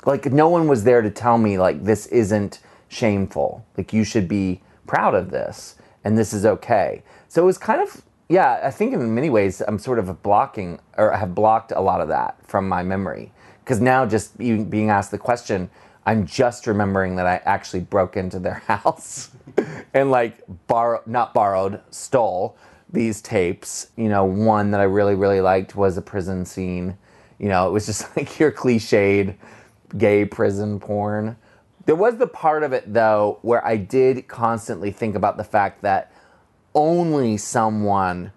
Like 0.06 0.26
no 0.32 0.50
one 0.50 0.68
was 0.68 0.84
there 0.84 1.02
to 1.02 1.10
tell 1.12 1.38
me 1.38 1.58
like 1.58 1.84
this 1.84 2.08
isn't 2.08 2.60
shameful. 2.88 3.66
Like 3.78 3.94
you 3.94 4.04
should 4.04 4.28
be 4.28 4.62
proud 4.88 5.14
of 5.14 5.30
this, 5.30 5.76
and 6.04 6.18
this 6.18 6.34
is 6.34 6.46
okay. 6.46 7.04
So 7.30 7.44
it 7.44 7.46
was 7.46 7.58
kind 7.58 7.82
of 7.82 8.02
yeah. 8.28 8.60
I 8.64 8.72
think 8.72 8.94
in 8.94 9.16
many 9.16 9.30
ways 9.30 9.62
I'm 9.62 9.80
sort 9.80 10.00
of 10.00 10.22
blocking 10.22 10.80
or 10.98 11.12
have 11.12 11.34
blocked 11.34 11.72
a 11.72 11.80
lot 11.80 12.02
of 12.02 12.10
that 12.10 12.38
from 12.46 12.68
my 12.68 12.84
memory 12.84 13.32
because 13.64 13.80
now 13.80 14.06
just 14.06 14.38
being 14.38 14.90
asked 14.90 15.12
the 15.12 15.18
question, 15.18 15.70
I'm 16.06 16.26
just 16.26 16.66
remembering 16.66 17.16
that 17.18 17.28
I 17.28 17.42
actually 17.46 17.82
broke 17.82 18.18
into 18.18 18.40
their 18.40 18.56
house 18.68 19.30
and 19.94 20.12
like 20.12 20.42
borrow 20.68 21.02
not 21.06 21.34
borrowed 21.34 21.82
stole 21.92 22.58
these 22.92 23.22
tapes. 23.22 23.92
You 23.96 24.10
know, 24.10 24.26
one 24.26 24.72
that 24.72 24.82
I 24.82 24.86
really 24.86 25.16
really 25.16 25.42
liked 25.42 25.76
was 25.76 25.98
a 25.98 26.02
prison 26.02 26.46
scene. 26.46 26.98
You 27.38 27.48
know, 27.50 27.68
it 27.68 27.72
was 27.72 27.86
just 27.86 28.16
like 28.18 28.40
your 28.40 28.52
cliched 28.52 29.36
gay 29.98 30.26
prison 30.26 30.80
porn. 30.80 31.38
There 31.86 31.96
was 31.96 32.18
the 32.18 32.28
part 32.28 32.64
of 32.64 32.74
it 32.74 32.92
though 32.92 33.38
where 33.44 33.64
I 33.66 33.78
did 33.78 34.28
constantly 34.28 34.92
think 34.92 35.16
about 35.16 35.38
the 35.38 35.44
fact 35.44 35.84
that 35.84 36.12
only 36.80 37.36
someone 37.36 38.32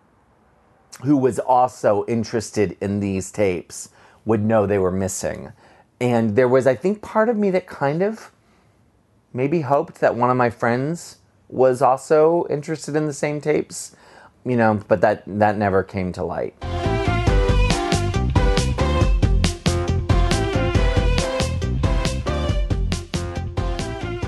who 1.05 1.17
was 1.17 1.39
also 1.39 2.05
interested 2.07 2.77
in 2.81 2.99
these 2.99 3.31
tapes 3.31 3.91
would 4.25 4.43
know 4.43 4.67
they 4.67 4.79
were 4.79 4.91
missing. 4.91 5.53
And 6.01 6.35
there 6.35 6.49
was, 6.49 6.67
I 6.67 6.75
think, 6.75 7.03
part 7.03 7.29
of 7.29 7.37
me 7.37 7.51
that 7.51 7.69
kind 7.69 8.03
of 8.03 8.33
maybe 9.33 9.61
hoped 9.61 10.01
that 10.01 10.17
one 10.17 10.29
of 10.29 10.37
my 10.37 10.51
friends 10.51 11.19
was 11.49 11.81
also 11.81 12.47
interested 12.51 12.97
in 12.97 13.07
the 13.07 13.13
same 13.13 13.41
tapes, 13.41 13.95
you 14.45 14.57
know, 14.57 14.81
but 14.89 15.01
that, 15.01 15.23
that 15.27 15.57
never 15.57 15.85
came 15.85 16.13
to 16.13 16.25
light. 16.25 16.55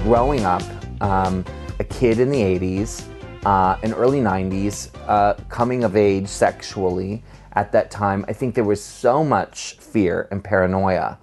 growing 0.05 0.45
up, 0.45 0.63
um, 1.01 1.43
a 1.79 1.85
kid 1.85 2.21
in 2.21 2.29
the 2.29 2.39
80s 2.39 3.14
uh, 3.45 3.79
early 3.85 4.21
90s, 4.21 4.91
uh, 5.07 5.35
coming 5.49 5.85
of 5.85 5.97
age 5.97 6.29
sexually 6.29 7.23
at 7.53 7.73
that 7.73 7.91
time, 7.91 8.25
I 8.29 8.33
think 8.33 8.55
there 8.55 8.65
was 8.65 8.83
so 8.83 9.23
much 9.23 9.77
fear 9.79 10.29
and 10.31 10.43
paranoia 10.43 11.19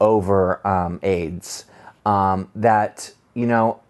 over 0.00 0.66
um, 0.66 1.00
AIDS 1.02 1.64
um, 2.04 2.50
that, 2.54 3.12
you 3.34 3.46
know, 3.46 3.80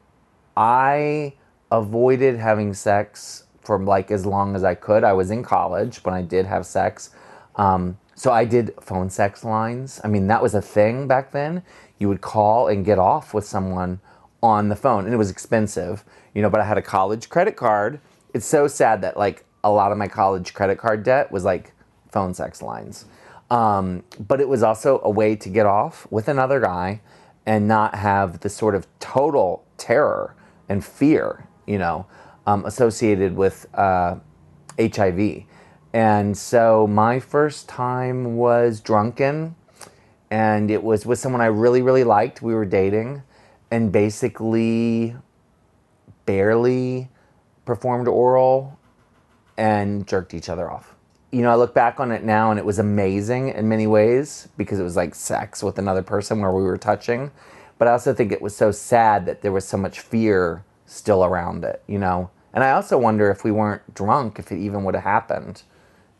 I 0.56 1.34
avoided 1.70 2.36
having 2.36 2.74
sex 2.74 3.44
for 3.62 3.78
like 3.78 4.10
as 4.10 4.26
long 4.26 4.54
as 4.54 4.64
I 4.64 4.74
could. 4.74 5.04
I 5.04 5.12
was 5.12 5.30
in 5.30 5.42
college 5.42 6.04
when 6.04 6.14
I 6.14 6.22
did 6.22 6.46
have 6.46 6.66
sex. 6.66 7.10
Um, 7.56 7.98
so 8.14 8.30
I 8.30 8.44
did 8.44 8.74
phone 8.80 9.10
sex 9.10 9.44
lines. 9.44 10.00
I 10.04 10.08
mean, 10.08 10.26
that 10.26 10.42
was 10.42 10.54
a 10.54 10.62
thing 10.62 11.08
back 11.08 11.32
then. 11.32 11.62
You 11.98 12.08
would 12.08 12.20
call 12.20 12.68
and 12.68 12.84
get 12.84 12.98
off 12.98 13.34
with 13.34 13.46
someone 13.46 14.00
on 14.42 14.68
the 14.68 14.76
phone, 14.76 15.04
and 15.04 15.14
it 15.14 15.18
was 15.18 15.30
expensive, 15.30 16.04
you 16.34 16.42
know. 16.42 16.50
But 16.50 16.60
I 16.60 16.64
had 16.64 16.78
a 16.78 16.82
college 16.82 17.28
credit 17.28 17.56
card. 17.56 18.00
It's 18.34 18.46
so 18.46 18.66
sad 18.66 19.02
that 19.02 19.16
like 19.16 19.44
a 19.64 19.70
lot 19.70 19.92
of 19.92 19.98
my 19.98 20.08
college 20.08 20.54
credit 20.54 20.78
card 20.78 21.02
debt 21.02 21.30
was 21.30 21.44
like 21.44 21.72
phone 22.10 22.34
sex 22.34 22.62
lines. 22.62 23.04
Um, 23.50 24.02
but 24.18 24.40
it 24.40 24.48
was 24.48 24.62
also 24.62 25.00
a 25.04 25.10
way 25.10 25.36
to 25.36 25.48
get 25.48 25.66
off 25.66 26.06
with 26.10 26.28
another 26.28 26.58
guy 26.58 27.02
and 27.44 27.68
not 27.68 27.94
have 27.96 28.40
the 28.40 28.48
sort 28.48 28.74
of 28.74 28.86
total 28.98 29.64
terror 29.76 30.34
and 30.68 30.84
fear, 30.84 31.46
you 31.66 31.78
know, 31.78 32.06
um, 32.46 32.64
associated 32.64 33.36
with 33.36 33.66
uh, 33.74 34.16
HIV. 34.80 35.44
And 35.92 36.36
so 36.36 36.86
my 36.86 37.20
first 37.20 37.68
time 37.68 38.36
was 38.36 38.80
drunken, 38.80 39.54
and 40.30 40.70
it 40.70 40.82
was 40.82 41.04
with 41.04 41.18
someone 41.18 41.42
I 41.42 41.46
really, 41.46 41.82
really 41.82 42.04
liked. 42.04 42.40
We 42.40 42.54
were 42.54 42.64
dating, 42.64 43.22
and 43.72 43.90
basically 43.90 45.16
barely 46.26 47.08
performed 47.64 48.06
oral 48.06 48.78
and 49.56 50.06
jerked 50.06 50.34
each 50.34 50.50
other 50.50 50.70
off. 50.70 50.94
You 51.30 51.40
know, 51.40 51.50
I 51.50 51.54
look 51.54 51.72
back 51.72 51.98
on 51.98 52.12
it 52.12 52.22
now 52.22 52.50
and 52.50 52.58
it 52.58 52.66
was 52.66 52.78
amazing 52.78 53.48
in 53.48 53.70
many 53.70 53.86
ways 53.86 54.46
because 54.58 54.78
it 54.78 54.82
was 54.82 54.94
like 54.94 55.14
sex 55.14 55.62
with 55.62 55.78
another 55.78 56.02
person 56.02 56.40
where 56.40 56.52
we 56.52 56.62
were 56.62 56.76
touching. 56.76 57.30
but 57.78 57.88
I 57.88 57.92
also 57.92 58.12
think 58.12 58.30
it 58.30 58.42
was 58.42 58.54
so 58.54 58.70
sad 58.70 59.24
that 59.24 59.40
there 59.40 59.50
was 59.50 59.66
so 59.66 59.78
much 59.78 60.00
fear 60.00 60.64
still 60.84 61.24
around 61.24 61.64
it, 61.64 61.82
you 61.88 61.98
know? 61.98 62.30
And 62.52 62.62
I 62.62 62.72
also 62.72 62.98
wonder 62.98 63.30
if 63.30 63.42
we 63.42 63.50
weren't 63.50 63.94
drunk, 63.94 64.38
if 64.38 64.52
it 64.52 64.58
even 64.58 64.84
would 64.84 64.94
have 64.94 65.02
happened. 65.02 65.62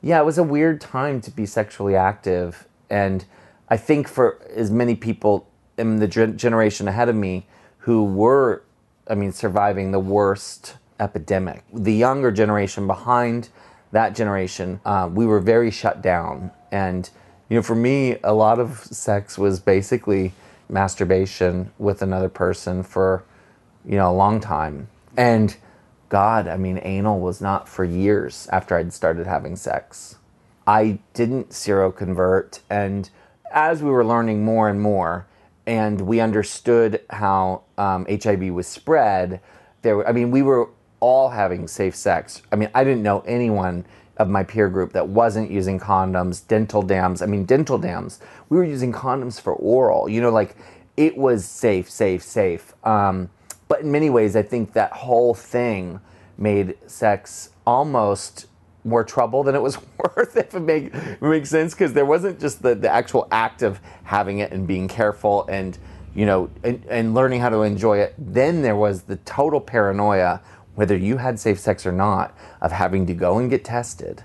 Yeah, 0.01 0.19
it 0.19 0.25
was 0.25 0.39
a 0.39 0.43
weird 0.43 0.81
time 0.81 1.21
to 1.21 1.31
be 1.31 1.45
sexually 1.45 1.95
active. 1.95 2.67
And 2.89 3.27
I 3.69 3.77
think 3.77 4.09
for 4.09 4.41
as 4.57 4.71
many 4.71 4.97
people 4.97 5.47
in 5.89 5.99
the 5.99 6.09
gen- 6.09 6.37
generation 6.37 6.89
ahead 6.89 7.09
of 7.09 7.17
me 7.17 7.47
who 7.79 8.05
were, 8.05 8.63
I 9.09 9.15
mean, 9.15 9.33
surviving 9.33 9.91
the 9.91 10.01
worst 10.01 10.77
epidemic, 11.01 11.65
the 11.73 11.93
younger 11.93 12.31
generation 12.31 12.87
behind 12.87 13.49
that 13.91 14.15
generation, 14.15 14.81
uh, 14.85 15.09
we 15.13 15.27
were 15.27 15.41
very 15.41 15.71
shut 15.71 16.01
down. 16.01 16.51
And, 16.71 17.09
you 17.49 17.57
know, 17.57 17.63
for 17.63 17.75
me, 17.75 18.17
a 18.25 18.33
lot 18.33 18.59
of 18.59 18.79
sex 18.79 19.37
was 19.37 19.61
basically 19.61 20.33
masturbation 20.69 21.71
with 21.79 22.01
another 22.01 22.29
person 22.29 22.83
for, 22.83 23.25
you 23.85 23.97
know, 23.97 24.11
a 24.11 24.15
long 24.15 24.41
time. 24.41 24.89
And 25.17 25.55
God, 26.09 26.49
I 26.49 26.57
mean, 26.57 26.79
anal 26.83 27.21
was 27.21 27.41
not 27.41 27.69
for 27.69 27.85
years 27.85 28.49
after 28.53 28.77
I'd 28.77 28.93
started 28.93 29.27
having 29.27 29.57
sex. 29.57 30.17
I 30.67 31.01
didn't 31.13 31.51
seroconvert. 31.51 32.61
And 32.71 33.11
as 33.51 33.83
we 33.83 33.91
were 33.91 34.05
learning 34.05 34.45
more 34.45 34.69
and 34.69 34.81
more, 34.81 35.27
and 35.67 36.01
we 36.01 36.21
understood 36.21 37.01
how 37.11 37.63
um, 37.79 38.07
HIV 38.11 38.53
was 38.53 38.67
spread, 38.67 39.41
there, 39.83 39.97
were- 39.97 40.09
I 40.09 40.13
mean, 40.13 40.31
we 40.31 40.43
were 40.43 40.71
all 41.01 41.29
having 41.31 41.67
safe 41.69 41.95
sex. 41.95 42.43
I 42.53 42.57
mean, 42.57 42.71
I 42.75 42.85
didn't 42.85 43.03
know 43.03 43.21
anyone 43.21 43.85
of 44.19 44.29
my 44.29 44.43
peer 44.45 44.69
group 44.69 44.93
that 44.93 45.09
wasn't 45.09 45.51
using 45.51 45.81
condoms, 45.81 46.47
dental 46.47 46.83
dams. 46.83 47.23
I 47.23 47.27
mean, 47.27 47.45
dental 47.45 47.79
dams. 47.79 48.21
We 48.49 48.57
were 48.57 48.65
using 48.65 48.93
condoms 48.93 49.41
for 49.41 49.55
oral. 49.55 50.09
You 50.09 50.21
know, 50.21 50.31
like 50.31 50.57
it 50.97 51.17
was 51.17 51.45
safe, 51.45 51.91
safe, 51.91 52.23
safe. 52.23 52.75
Um, 52.85 53.31
but 53.69 53.81
in 53.81 53.91
many 53.91 54.11
ways, 54.11 54.37
I 54.37 54.43
think 54.43 54.75
that 54.75 54.93
whole 54.93 55.35
thing 55.35 56.01
made 56.37 56.77
sex 56.87 57.51
almost 57.67 58.47
more 58.85 59.05
trouble 59.05 59.43
than 59.43 59.55
it 59.55 59.63
was 59.63 59.79
worth, 59.99 60.37
if 60.37 60.55
it, 60.55 60.61
make, 60.61 60.87
if 60.87 60.95
it 60.95 61.23
makes 61.23 61.51
sense, 61.51 61.75
because 61.75 61.93
there 61.93 62.07
wasn't 62.07 62.41
just 62.41 62.63
the, 62.63 62.75
the 62.75 62.89
actual 62.89 63.29
act 63.31 63.63
of 63.63 63.81
having 64.05 64.39
it 64.39 64.53
and 64.53 64.67
being 64.67 64.89
careful 64.89 65.47
and, 65.49 65.79
you 66.15 66.27
know, 66.27 66.51
and, 66.63 66.85
and 66.89 67.15
learning 67.15 67.41
how 67.41 67.49
to 67.49 67.63
enjoy 67.63 67.99
it. 67.99 68.15
Then 68.19 68.63
there 68.63 68.77
was 68.77 69.03
the 69.03 69.17
total 69.17 69.61
paranoia, 69.61 70.41
whether 70.75 70.97
you 70.97 71.19
had 71.19 71.39
safe 71.39 71.59
sex 71.59 71.87
or 71.87 71.93
not, 71.93 72.37
of 72.61 72.73
having 72.73 73.07
to 73.07 73.15
go 73.15 73.39
and 73.39 73.51
get 73.51 73.65
tested. 73.65 74.23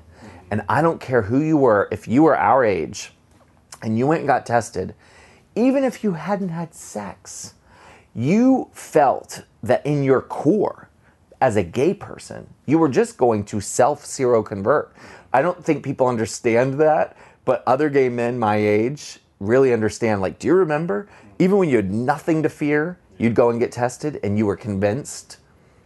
And 0.49 0.63
I 0.69 0.81
don't 0.81 1.01
care 1.01 1.23
who 1.23 1.41
you 1.41 1.57
were, 1.57 1.87
if 1.91 2.07
you 2.07 2.23
were 2.23 2.37
our 2.37 2.63
age 2.63 3.11
and 3.81 3.97
you 3.97 4.07
went 4.07 4.21
and 4.21 4.27
got 4.27 4.45
tested, 4.45 4.95
even 5.55 5.83
if 5.83 6.03
you 6.03 6.13
hadn't 6.13 6.49
had 6.49 6.73
sex, 6.73 7.53
you 8.13 8.69
felt 8.73 9.43
that 9.61 9.85
in 9.85 10.03
your 10.03 10.21
core, 10.21 10.86
as 11.41 11.55
a 11.55 11.63
gay 11.63 11.93
person, 11.93 12.47
you 12.65 12.77
were 12.79 12.89
just 12.89 13.17
going 13.17 13.43
to 13.45 13.61
self 13.61 14.03
seroconvert. 14.03 14.89
I 15.33 15.41
don't 15.41 15.63
think 15.63 15.83
people 15.83 16.07
understand 16.07 16.75
that, 16.75 17.15
but 17.45 17.63
other 17.67 17.89
gay 17.89 18.09
men 18.09 18.39
my 18.39 18.55
age 18.55 19.19
really 19.39 19.73
understand. 19.73 20.21
Like, 20.21 20.39
do 20.39 20.47
you 20.47 20.53
remember? 20.53 21.07
Even 21.39 21.57
when 21.57 21.69
you 21.69 21.75
had 21.75 21.91
nothing 21.91 22.41
to 22.43 22.49
fear, 22.49 22.97
you'd 23.17 23.35
go 23.35 23.49
and 23.49 23.59
get 23.59 23.71
tested 23.71 24.19
and 24.23 24.37
you 24.37 24.45
were 24.45 24.55
convinced 24.55 25.37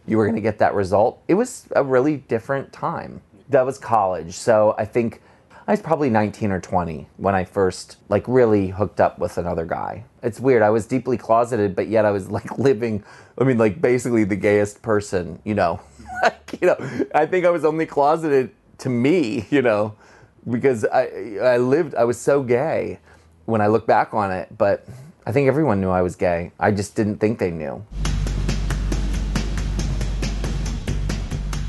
you 0.06 0.16
were 0.16 0.24
going 0.24 0.36
to 0.36 0.42
get 0.42 0.58
that 0.58 0.74
result. 0.74 1.22
It 1.28 1.34
was 1.34 1.66
a 1.76 1.84
really 1.84 2.16
different 2.16 2.72
time. 2.72 3.20
That 3.48 3.64
was 3.64 3.78
college. 3.78 4.34
So 4.34 4.74
I 4.78 4.84
think 4.84 5.22
I 5.72 5.74
was 5.74 5.80
probably 5.80 6.10
19 6.10 6.52
or 6.52 6.60
20 6.60 7.08
when 7.16 7.34
I 7.34 7.44
first 7.44 7.96
like 8.10 8.28
really 8.28 8.68
hooked 8.68 9.00
up 9.00 9.18
with 9.18 9.38
another 9.38 9.64
guy. 9.64 10.04
It's 10.22 10.38
weird. 10.38 10.60
I 10.60 10.68
was 10.68 10.84
deeply 10.84 11.16
closeted, 11.16 11.74
but 11.74 11.88
yet 11.88 12.04
I 12.04 12.10
was 12.10 12.30
like 12.30 12.58
living 12.58 13.02
I 13.40 13.44
mean 13.44 13.56
like 13.56 13.80
basically 13.80 14.24
the 14.24 14.36
gayest 14.36 14.82
person, 14.82 15.40
you 15.44 15.54
know. 15.54 15.80
like, 16.22 16.58
you 16.60 16.66
know, 16.66 17.06
I 17.14 17.24
think 17.24 17.46
I 17.46 17.50
was 17.50 17.64
only 17.64 17.86
closeted 17.86 18.50
to 18.80 18.90
me, 18.90 19.46
you 19.48 19.62
know, 19.62 19.94
because 20.50 20.84
I 20.84 21.38
I 21.42 21.56
lived 21.56 21.94
I 21.94 22.04
was 22.04 22.20
so 22.20 22.42
gay 22.42 22.98
when 23.46 23.62
I 23.62 23.68
look 23.68 23.86
back 23.86 24.12
on 24.12 24.30
it, 24.30 24.48
but 24.58 24.86
I 25.24 25.32
think 25.32 25.48
everyone 25.48 25.80
knew 25.80 25.88
I 25.88 26.02
was 26.02 26.16
gay. 26.16 26.52
I 26.60 26.70
just 26.72 26.94
didn't 26.94 27.16
think 27.16 27.38
they 27.38 27.50
knew. 27.50 27.82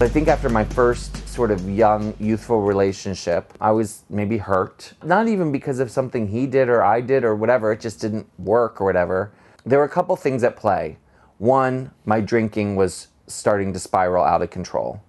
I 0.02 0.10
think 0.10 0.28
after 0.28 0.50
my 0.50 0.66
first 0.66 1.26
sort 1.30 1.50
of 1.50 1.70
young, 1.70 2.14
youthful 2.20 2.62
relationship, 2.62 3.54
I 3.62 3.72
was 3.72 4.04
maybe 4.10 4.38
hurt. 4.38 4.94
Not 5.04 5.28
even 5.28 5.52
because 5.52 5.80
of 5.80 5.92
something 5.92 6.28
he 6.28 6.46
did 6.46 6.68
or 6.68 6.84
I 6.84 7.00
did 7.00 7.24
or 7.24 7.36
whatever, 7.36 7.72
it 7.72 7.80
just 7.80 8.02
didn't 8.02 8.28
work 8.38 8.82
or 8.82 8.86
whatever. 8.86 9.32
There 9.66 9.80
were 9.80 9.86
a 9.86 9.90
couple 9.90 10.16
things 10.16 10.44
at 10.44 10.58
play. 10.58 10.98
One, 11.38 11.92
my 12.06 12.20
drinking 12.20 12.76
was 12.76 13.08
starting 13.28 13.72
to 13.74 13.80
spiral 13.80 14.26
out 14.26 14.42
of 14.42 14.50
control. 14.50 15.02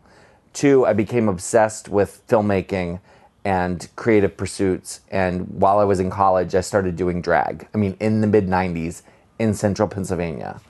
Two, 0.53 0.87
I 0.87 0.93
became 0.93 1.29
obsessed 1.29 1.89
with 1.89 2.23
filmmaking 2.29 3.01
and 3.45 3.89
creative 3.97 4.37
pursuits. 4.37 5.01
And 5.11 5.49
while 5.49 5.79
I 5.79 5.85
was 5.85 5.99
in 5.99 6.11
college, 6.11 6.55
I 6.55 6.61
started 6.61 6.95
doing 6.95 7.21
drag. 7.21 7.67
I 7.75 7.79
mean, 7.79 7.97
in 7.99 8.21
the 8.21 8.29
mid 8.29 8.47
90s 8.47 9.03
in 9.39 9.55
central 9.55 9.89
Pennsylvania. 9.89 10.61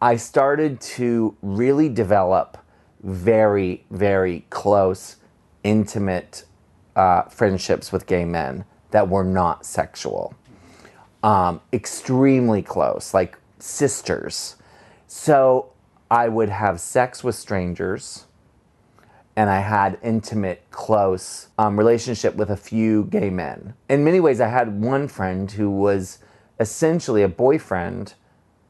I 0.00 0.16
started 0.16 0.80
to 0.82 1.36
really 1.42 1.88
develop 1.88 2.58
very, 3.06 3.84
very 3.90 4.44
close, 4.50 5.16
intimate 5.62 6.44
uh, 6.96 7.22
friendships 7.22 7.92
with 7.92 8.06
gay 8.06 8.24
men 8.24 8.64
that 8.90 9.08
were 9.08 9.24
not 9.24 9.64
sexual. 9.64 10.34
Um, 11.22 11.60
extremely 11.72 12.62
close, 12.62 13.14
like 13.14 13.38
sisters. 13.58 14.56
So 15.06 15.72
I 16.10 16.28
would 16.28 16.48
have 16.48 16.80
sex 16.80 17.22
with 17.22 17.36
strangers, 17.36 18.26
and 19.36 19.50
I 19.50 19.60
had 19.60 19.98
intimate, 20.02 20.64
close 20.70 21.48
um, 21.58 21.78
relationship 21.78 22.34
with 22.34 22.50
a 22.50 22.56
few 22.56 23.04
gay 23.04 23.30
men. 23.30 23.74
In 23.88 24.02
many 24.02 24.18
ways, 24.18 24.40
I 24.40 24.48
had 24.48 24.80
one 24.80 25.06
friend 25.06 25.50
who 25.50 25.70
was 25.70 26.18
essentially 26.58 27.22
a 27.22 27.28
boyfriend, 27.28 28.14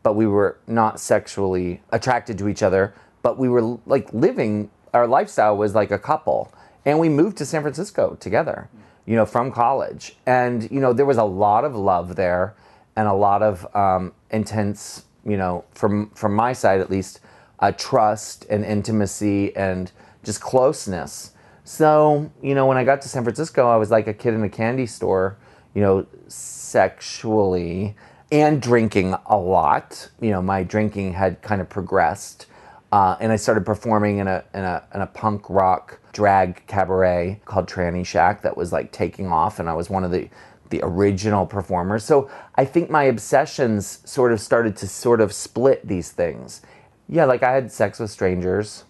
but 0.02 0.14
we 0.14 0.26
were 0.26 0.58
not 0.66 1.00
sexually 1.00 1.82
attracted 1.90 2.36
to 2.38 2.48
each 2.48 2.62
other. 2.62 2.94
But 3.26 3.38
we 3.38 3.48
were 3.48 3.80
like 3.86 4.08
living, 4.12 4.70
our 4.94 5.08
lifestyle 5.08 5.56
was 5.56 5.74
like 5.74 5.90
a 5.90 5.98
couple, 5.98 6.52
and 6.84 7.00
we 7.00 7.08
moved 7.08 7.36
to 7.38 7.44
San 7.44 7.60
Francisco 7.60 8.16
together, 8.20 8.68
you 9.04 9.16
know, 9.16 9.26
from 9.26 9.50
college. 9.50 10.14
And 10.26 10.70
you 10.70 10.78
know, 10.78 10.92
there 10.92 11.06
was 11.06 11.16
a 11.16 11.24
lot 11.24 11.64
of 11.64 11.74
love 11.74 12.14
there, 12.14 12.54
and 12.94 13.08
a 13.08 13.12
lot 13.12 13.42
of 13.42 13.66
um, 13.74 14.12
intense, 14.30 15.06
you 15.24 15.36
know, 15.36 15.64
from 15.72 16.10
from 16.10 16.36
my 16.36 16.52
side 16.52 16.80
at 16.80 16.88
least, 16.88 17.18
uh, 17.58 17.72
trust 17.72 18.46
and 18.48 18.64
intimacy 18.64 19.56
and 19.56 19.90
just 20.22 20.40
closeness. 20.40 21.32
So, 21.64 22.30
you 22.40 22.54
know, 22.54 22.66
when 22.66 22.76
I 22.76 22.84
got 22.84 23.02
to 23.02 23.08
San 23.08 23.24
Francisco, 23.24 23.68
I 23.68 23.74
was 23.74 23.90
like 23.90 24.06
a 24.06 24.14
kid 24.14 24.34
in 24.34 24.44
a 24.44 24.48
candy 24.48 24.86
store, 24.86 25.36
you 25.74 25.82
know, 25.82 26.06
sexually 26.28 27.96
and 28.30 28.62
drinking 28.62 29.16
a 29.26 29.36
lot. 29.36 30.10
You 30.20 30.30
know, 30.30 30.42
my 30.42 30.62
drinking 30.62 31.14
had 31.14 31.42
kind 31.42 31.60
of 31.60 31.68
progressed. 31.68 32.46
Uh, 32.92 33.16
and 33.20 33.32
I 33.32 33.36
started 33.36 33.66
performing 33.66 34.18
in 34.18 34.28
a, 34.28 34.44
in, 34.54 34.64
a, 34.64 34.82
in 34.94 35.00
a 35.00 35.06
punk 35.06 35.50
rock 35.50 35.98
drag 36.12 36.66
cabaret 36.66 37.40
called 37.44 37.68
Tranny 37.68 38.06
Shack 38.06 38.42
that 38.42 38.56
was 38.56 38.72
like 38.72 38.92
taking 38.92 39.26
off, 39.32 39.58
and 39.58 39.68
I 39.68 39.74
was 39.74 39.90
one 39.90 40.04
of 40.04 40.10
the, 40.10 40.28
the 40.70 40.80
original 40.82 41.46
performers. 41.46 42.04
So 42.04 42.30
I 42.54 42.64
think 42.64 42.88
my 42.88 43.04
obsessions 43.04 44.00
sort 44.04 44.32
of 44.32 44.40
started 44.40 44.76
to 44.76 44.88
sort 44.88 45.20
of 45.20 45.32
split 45.32 45.86
these 45.86 46.12
things. 46.12 46.62
Yeah, 47.08 47.24
like 47.24 47.42
I 47.42 47.52
had 47.52 47.70
sex 47.70 47.98
with 47.98 48.10
strangers 48.10 48.84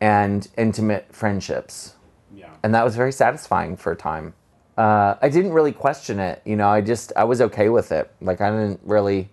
and 0.00 0.46
intimate 0.56 1.06
friendships. 1.14 1.94
Yeah. 2.34 2.50
And 2.62 2.74
that 2.74 2.84
was 2.84 2.96
very 2.96 3.12
satisfying 3.12 3.76
for 3.76 3.92
a 3.92 3.96
time. 3.96 4.34
Uh, 4.76 5.16
I 5.20 5.28
didn't 5.28 5.52
really 5.52 5.72
question 5.72 6.20
it, 6.20 6.40
you 6.44 6.54
know, 6.54 6.68
I 6.68 6.80
just, 6.80 7.12
I 7.16 7.24
was 7.24 7.40
okay 7.40 7.68
with 7.68 7.90
it. 7.90 8.12
Like 8.20 8.40
I 8.40 8.50
didn't 8.50 8.80
really, 8.84 9.28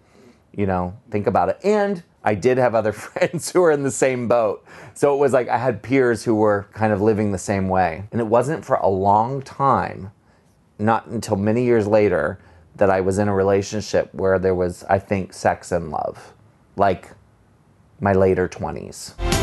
you 0.56 0.66
know, 0.66 0.98
think 1.12 1.28
about 1.28 1.50
it. 1.50 1.60
And 1.64 2.02
I 2.26 2.34
did 2.34 2.58
have 2.58 2.74
other 2.74 2.92
friends 3.08 3.52
who 3.52 3.62
were 3.62 3.72
in 3.72 3.84
the 3.84 3.92
same 3.92 4.28
boat. 4.28 4.66
So 4.96 5.16
it 5.16 5.20
was 5.20 5.32
like 5.32 5.48
I 5.48 5.58
had 5.58 5.82
peers 5.82 6.26
who 6.26 6.36
were 6.36 6.68
kind 6.74 6.92
of 6.92 7.02
living 7.02 7.32
the 7.32 7.38
same 7.38 7.70
way. 7.70 8.04
And 8.12 8.20
it 8.20 8.28
wasn't 8.28 8.66
for 8.66 8.76
a 8.78 8.90
long 8.90 9.42
time, 9.44 10.12
not 10.80 11.06
until 11.06 11.38
many 11.38 11.64
years 11.64 11.88
later, 11.88 12.40
that 12.76 12.90
I 12.90 13.00
was 13.00 13.20
in 13.20 13.30
a 13.30 13.34
relationship 13.34 14.14
where 14.14 14.40
there 14.40 14.56
was, 14.56 14.84
I 14.90 15.00
think, 15.00 15.32
sex 15.32 15.72
and 15.72 15.92
love. 15.92 16.34
Like 16.76 17.12
my 18.02 18.12
later 18.12 18.50
20s. 18.50 19.35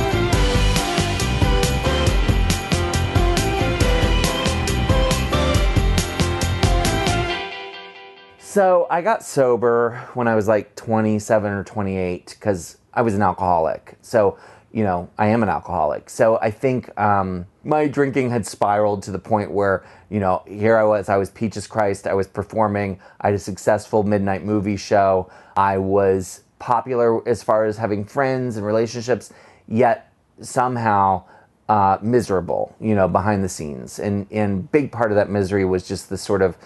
So 8.52 8.86
I 8.90 9.00
got 9.00 9.22
sober 9.22 10.10
when 10.12 10.28
I 10.28 10.34
was 10.34 10.46
like 10.46 10.76
27 10.76 11.50
or 11.50 11.64
28 11.64 12.36
because 12.38 12.76
I 12.92 13.00
was 13.00 13.14
an 13.14 13.22
alcoholic. 13.22 13.96
So, 14.02 14.36
you 14.72 14.84
know, 14.84 15.08
I 15.16 15.28
am 15.28 15.42
an 15.42 15.48
alcoholic. 15.48 16.10
So 16.10 16.38
I 16.38 16.50
think 16.50 16.94
um, 17.00 17.46
my 17.64 17.88
drinking 17.88 18.28
had 18.28 18.44
spiraled 18.44 19.04
to 19.04 19.10
the 19.10 19.18
point 19.18 19.52
where, 19.52 19.86
you 20.10 20.20
know, 20.20 20.42
here 20.46 20.76
I 20.76 20.84
was, 20.84 21.08
I 21.08 21.16
was 21.16 21.30
Peaches 21.30 21.66
Christ, 21.66 22.06
I 22.06 22.12
was 22.12 22.26
performing, 22.26 23.00
I 23.22 23.28
had 23.28 23.34
a 23.36 23.38
successful 23.38 24.02
midnight 24.02 24.44
movie 24.44 24.76
show, 24.76 25.32
I 25.56 25.78
was 25.78 26.42
popular 26.58 27.26
as 27.26 27.42
far 27.42 27.64
as 27.64 27.78
having 27.78 28.04
friends 28.04 28.58
and 28.58 28.66
relationships, 28.66 29.32
yet 29.66 30.12
somehow 30.42 31.24
uh, 31.70 31.96
miserable, 32.02 32.76
you 32.78 32.94
know, 32.94 33.08
behind 33.08 33.42
the 33.42 33.48
scenes. 33.48 33.98
And 33.98 34.26
and 34.30 34.70
big 34.70 34.92
part 34.92 35.10
of 35.10 35.16
that 35.16 35.30
misery 35.30 35.64
was 35.64 35.88
just 35.88 36.10
the 36.10 36.18
sort 36.18 36.42
of 36.42 36.58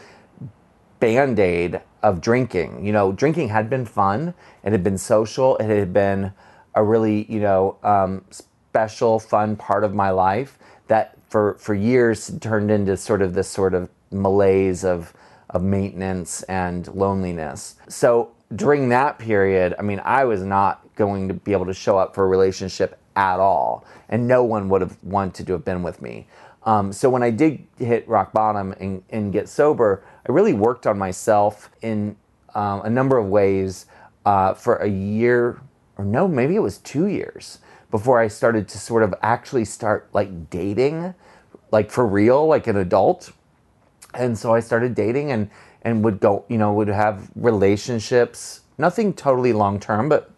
band 1.00 1.38
aid 1.38 1.80
of 2.02 2.20
drinking. 2.20 2.84
You 2.84 2.92
know, 2.92 3.12
drinking 3.12 3.48
had 3.48 3.68
been 3.68 3.84
fun, 3.84 4.34
it 4.64 4.72
had 4.72 4.84
been 4.84 4.98
social, 4.98 5.56
it 5.56 5.68
had 5.68 5.92
been 5.92 6.32
a 6.74 6.84
really, 6.84 7.30
you 7.32 7.40
know, 7.40 7.78
um, 7.82 8.24
special, 8.30 9.18
fun 9.18 9.56
part 9.56 9.84
of 9.84 9.94
my 9.94 10.10
life 10.10 10.58
that 10.88 11.16
for 11.28 11.54
for 11.54 11.74
years 11.74 12.30
turned 12.40 12.70
into 12.70 12.96
sort 12.96 13.22
of 13.22 13.34
this 13.34 13.48
sort 13.48 13.74
of 13.74 13.88
malaise 14.10 14.84
of 14.84 15.12
of 15.50 15.62
maintenance 15.62 16.42
and 16.44 16.88
loneliness. 16.88 17.76
So 17.88 18.32
during 18.54 18.88
that 18.90 19.18
period, 19.18 19.74
I 19.78 19.82
mean, 19.82 20.00
I 20.04 20.24
was 20.24 20.42
not 20.42 20.82
going 20.94 21.28
to 21.28 21.34
be 21.34 21.52
able 21.52 21.66
to 21.66 21.74
show 21.74 21.98
up 21.98 22.14
for 22.14 22.24
a 22.24 22.28
relationship 22.28 22.98
at 23.16 23.40
all, 23.40 23.84
and 24.08 24.28
no 24.28 24.44
one 24.44 24.68
would 24.68 24.82
have 24.82 24.96
wanted 25.02 25.46
to 25.46 25.52
have 25.54 25.64
been 25.64 25.82
with 25.82 26.00
me. 26.02 26.28
Um, 26.66 26.92
so 26.92 27.08
when 27.08 27.22
I 27.22 27.30
did 27.30 27.64
hit 27.78 28.06
rock 28.08 28.32
bottom 28.32 28.74
and, 28.80 29.02
and, 29.10 29.32
get 29.32 29.48
sober, 29.48 30.02
I 30.28 30.32
really 30.32 30.52
worked 30.52 30.84
on 30.84 30.98
myself 30.98 31.70
in 31.80 32.16
um, 32.56 32.80
a 32.82 32.90
number 32.90 33.16
of 33.18 33.28
ways 33.28 33.86
uh, 34.24 34.52
for 34.52 34.76
a 34.76 34.88
year, 34.88 35.60
or 35.96 36.04
no, 36.04 36.26
maybe 36.26 36.56
it 36.56 36.62
was 36.62 36.78
two 36.78 37.06
years 37.06 37.60
before 37.92 38.20
I 38.20 38.26
started 38.26 38.66
to 38.68 38.78
sort 38.78 39.04
of 39.04 39.14
actually 39.22 39.64
start 39.64 40.08
like 40.12 40.50
dating, 40.50 41.14
like 41.70 41.92
for 41.92 42.04
real, 42.04 42.46
like 42.48 42.66
an 42.66 42.76
adult. 42.76 43.30
And 44.12 44.36
so 44.36 44.52
I 44.52 44.58
started 44.58 44.96
dating 44.96 45.30
and 45.30 45.48
and 45.82 46.02
would 46.02 46.18
go, 46.18 46.44
you 46.48 46.58
know, 46.58 46.72
would 46.72 46.88
have 46.88 47.30
relationships, 47.36 48.62
nothing 48.76 49.14
totally 49.14 49.52
long 49.52 49.78
term, 49.78 50.08
but 50.08 50.32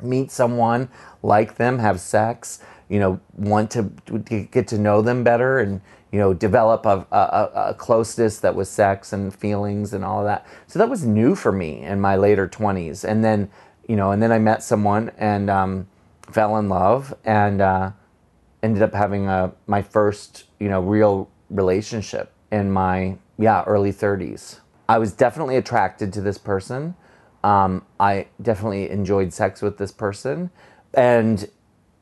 meet 0.00 0.30
someone, 0.30 0.88
like 1.20 1.56
them, 1.56 1.80
have 1.80 1.98
sex, 1.98 2.60
you 2.88 2.98
know, 2.98 3.20
want 3.36 3.70
to, 3.72 3.90
to 4.06 4.18
get 4.18 4.68
to 4.68 4.78
know 4.78 5.02
them 5.02 5.24
better 5.24 5.58
and, 5.58 5.80
you 6.12 6.18
know, 6.18 6.32
develop 6.32 6.86
a, 6.86 7.06
a, 7.10 7.50
a, 7.70 7.74
closeness 7.74 8.38
that 8.38 8.54
was 8.54 8.68
sex 8.68 9.12
and 9.12 9.34
feelings 9.34 9.92
and 9.92 10.04
all 10.04 10.20
of 10.20 10.26
that. 10.26 10.46
So 10.66 10.78
that 10.78 10.88
was 10.88 11.04
new 11.04 11.34
for 11.34 11.50
me 11.50 11.80
in 11.80 12.00
my 12.00 12.16
later 12.16 12.46
20s. 12.46 13.04
And 13.04 13.24
then, 13.24 13.50
you 13.88 13.96
know, 13.96 14.12
and 14.12 14.22
then 14.22 14.30
I 14.30 14.38
met 14.38 14.62
someone 14.62 15.10
and 15.18 15.50
um, 15.50 15.88
fell 16.30 16.56
in 16.58 16.68
love 16.68 17.14
and 17.24 17.60
uh, 17.60 17.90
ended 18.62 18.82
up 18.82 18.94
having 18.94 19.26
a, 19.28 19.52
my 19.66 19.82
first, 19.82 20.44
you 20.60 20.68
know, 20.68 20.80
real 20.80 21.30
relationship 21.50 22.32
in 22.52 22.70
my, 22.70 23.18
yeah, 23.38 23.64
early 23.64 23.92
30s. 23.92 24.60
I 24.88 24.98
was 24.98 25.12
definitely 25.12 25.56
attracted 25.56 26.12
to 26.12 26.20
this 26.20 26.38
person. 26.38 26.94
Um, 27.42 27.84
I 27.98 28.28
definitely 28.40 28.90
enjoyed 28.90 29.32
sex 29.32 29.62
with 29.62 29.78
this 29.78 29.92
person. 29.92 30.50
And 30.92 31.48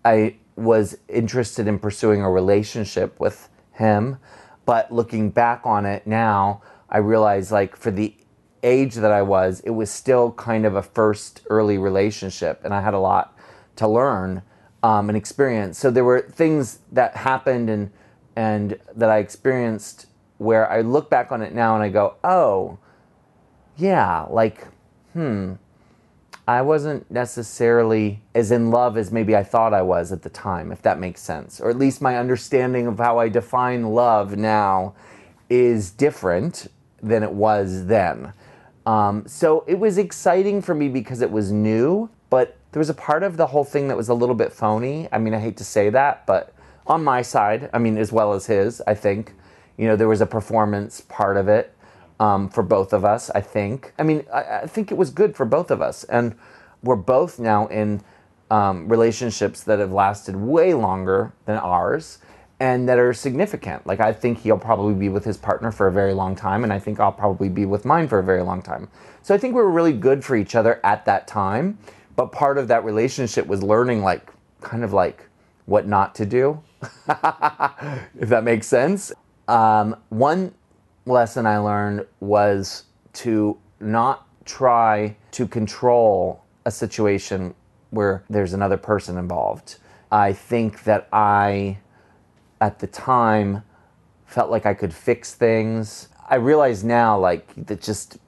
I 0.05 0.37
was 0.57 0.97
interested 1.09 1.67
in 1.67 1.79
pursuing 1.79 2.23
a 2.23 2.31
relationship 2.31 3.19
with 3.19 3.49
him. 3.73 4.19
But 4.65 4.93
looking 4.93 5.31
back 5.31 5.63
on 5.65 5.87
it 5.87 6.07
now, 6.07 6.63
I 6.89 6.99
realize 6.99 7.51
like 7.51 7.75
for 7.75 7.91
the 7.91 8.15
age 8.63 8.95
that 8.95 9.11
I 9.11 9.23
was, 9.23 9.61
it 9.61 9.71
was 9.71 9.91
still 9.91 10.33
kind 10.33 10.65
of 10.65 10.77
a 10.77 10.83
first 10.83 11.43
early 11.51 11.79
relationship. 11.79 12.61
And 12.65 12.73
I 12.73 12.81
had 12.81 12.95
a 12.95 12.99
lot 12.99 13.37
to 13.77 13.89
learn 13.89 14.43
um, 14.83 15.09
and 15.09 15.17
experience. 15.17 15.79
So 15.79 15.91
there 15.91 16.05
were 16.05 16.21
things 16.21 16.81
that 16.93 17.17
happened 17.17 17.71
and, 17.71 17.91
and 18.37 18.79
that 18.95 19.11
I 19.11 19.19
experienced 19.19 20.07
where 20.39 20.71
I 20.71 20.81
look 20.81 21.09
back 21.09 21.33
on 21.33 21.43
it 21.43 21.55
now 21.55 21.75
and 21.75 21.83
I 21.83 21.89
go, 21.89 22.17
oh, 22.25 22.79
yeah, 23.77 24.27
like, 24.29 24.67
hmm, 25.13 25.55
I 26.47 26.63
wasn't 26.63 27.09
necessarily 27.11 28.21
as 28.35 28.51
in 28.51 28.71
love 28.71 28.97
as 28.97 29.13
maybe 29.13 29.37
I 29.37 29.45
thought 29.45 29.73
I 29.73 29.83
was 29.83 30.11
at 30.11 30.23
the 30.23 30.29
time, 30.29 30.73
if 30.73 30.83
that 30.83 30.99
makes 30.99 31.21
sense. 31.21 31.61
Or 31.61 31.71
at 31.71 31.79
least 31.79 32.03
my 32.03 32.17
understanding 32.17 32.87
of 32.89 32.99
how 32.99 33.19
I 33.19 33.29
define 33.29 33.91
love 33.91 34.37
now 34.37 34.95
is 35.49 35.91
different 35.91 36.67
than 37.01 37.23
it 37.23 37.33
was 37.33 37.87
then. 37.87 38.33
Um, 38.87 39.25
so 39.27 39.65
it 39.69 39.79
was 39.79 39.99
exciting 39.99 40.63
for 40.63 40.75
me 40.75 40.89
because 40.89 41.21
it 41.21 41.31
was 41.31 41.53
new, 41.53 42.11
but 42.29 42.57
there 42.73 42.81
was 42.81 42.91
a 42.91 42.95
part 42.95 43.23
of 43.23 43.37
the 43.37 43.47
whole 43.47 43.65
thing 43.65 43.87
that 43.89 43.97
was 43.97 44.09
a 44.09 44.15
little 44.15 44.35
bit 44.35 44.53
phony. 44.53 45.09
I 45.13 45.19
mean, 45.19 45.35
I 45.35 45.39
hate 45.39 45.57
to 45.59 45.65
say 45.65 45.91
that, 45.91 46.27
but 46.27 46.53
on 46.89 47.05
my 47.05 47.23
side, 47.23 47.71
I 47.73 47.79
mean, 47.79 47.97
as 47.97 48.11
well 48.11 48.33
as 48.33 48.47
his, 48.47 48.83
I 48.87 48.95
think, 48.95 49.35
you 49.77 49.87
know, 49.87 49.95
there 49.95 50.09
was 50.09 50.21
a 50.21 50.27
performance 50.27 51.03
part 51.03 51.37
of 51.37 51.47
it 51.47 51.73
um, 52.23 52.49
for 52.49 52.63
both 52.63 52.93
of 52.93 53.05
us, 53.05 53.31
I 53.31 53.41
think. 53.41 53.93
I 53.99 54.05
mean, 54.05 54.25
I, 54.33 54.61
I, 54.61 54.67
think 54.69 54.93
it 54.93 54.95
was 54.97 55.11
good 55.11 55.35
for 55.35 55.45
both 55.45 55.73
of 55.73 55.83
us. 55.83 56.05
And 56.05 56.37
we're 56.81 56.95
both 56.95 57.41
now 57.41 57.67
in 57.67 58.01
um, 58.49 58.87
relationships 58.89 59.65
that 59.65 59.81
have 59.81 59.91
lasted 59.91 60.37
way 60.37 60.73
longer 60.73 61.33
than 61.47 61.57
ours 61.57 62.19
and 62.61 62.89
that 62.89 63.01
are 63.01 63.13
significant. 63.13 63.89
Like, 63.89 63.99
I 63.99 64.13
think 64.13 64.39
he'll 64.39 64.57
probably 64.57 64.95
be 64.95 65.09
with 65.09 65.25
his 65.25 65.37
partner 65.37 65.73
for 65.73 65.89
a 65.89 65.93
very 65.93 66.15
long 66.15 66.37
time, 66.37 66.63
and 66.63 66.73
I 66.73 66.79
think 66.79 67.01
I'll 67.01 67.11
probably 67.11 67.49
be 67.49 67.67
with 67.67 67.85
mine 67.85 68.07
for 68.07 68.21
a 68.21 68.23
very 68.23 68.45
long 68.45 68.63
time. 68.63 68.89
So 69.23 69.35
I 69.35 69.39
think 69.39 69.57
we 69.57 69.61
were 69.61 69.71
really 69.71 69.93
good 69.93 70.25
for 70.25 70.37
each 70.37 70.55
other 70.55 70.81
at 70.85 71.05
that 71.07 71.27
time. 71.27 71.77
But 72.15 72.31
part 72.31 72.57
of 72.57 72.69
that 72.69 72.85
relationship 72.85 73.49
was 73.49 73.65
learning, 73.65 74.03
like, 74.03 74.31
kind 74.61 74.85
of 74.85 74.93
like 74.93 75.27
what 75.67 75.89
not 75.89 76.15
to 76.17 76.27
do, 76.27 76.63
if 76.83 78.29
that 78.29 78.45
makes 78.45 78.69
sense. 78.69 79.11
Um, 79.49 79.97
one 80.11 80.55
lesson 81.07 81.47
I 81.47 81.59
learned 81.59 82.07
was 82.21 82.85
to 83.15 83.59
not 83.81 84.27
try 84.45 85.17
to 85.33 85.47
control 85.47 86.45
a 86.65 86.71
situation 86.71 87.55
where 87.91 88.25
there's 88.31 88.53
another 88.53 88.77
person 88.77 89.19
involved. 89.19 89.77
I 90.11 90.33
think 90.33 90.85
that 90.85 91.09
I, 91.13 91.79
at 92.61 92.79
the 92.79 92.87
time, 92.87 93.65
felt 94.27 94.51
like 94.51 94.67
I 94.67 94.75
could 94.75 94.95
fix 94.95 95.35
things. 95.35 96.09
I 96.29 96.37
realize 96.37 96.85
now, 96.85 97.19
like, 97.19 97.53
that 97.67 97.81
just 97.81 98.19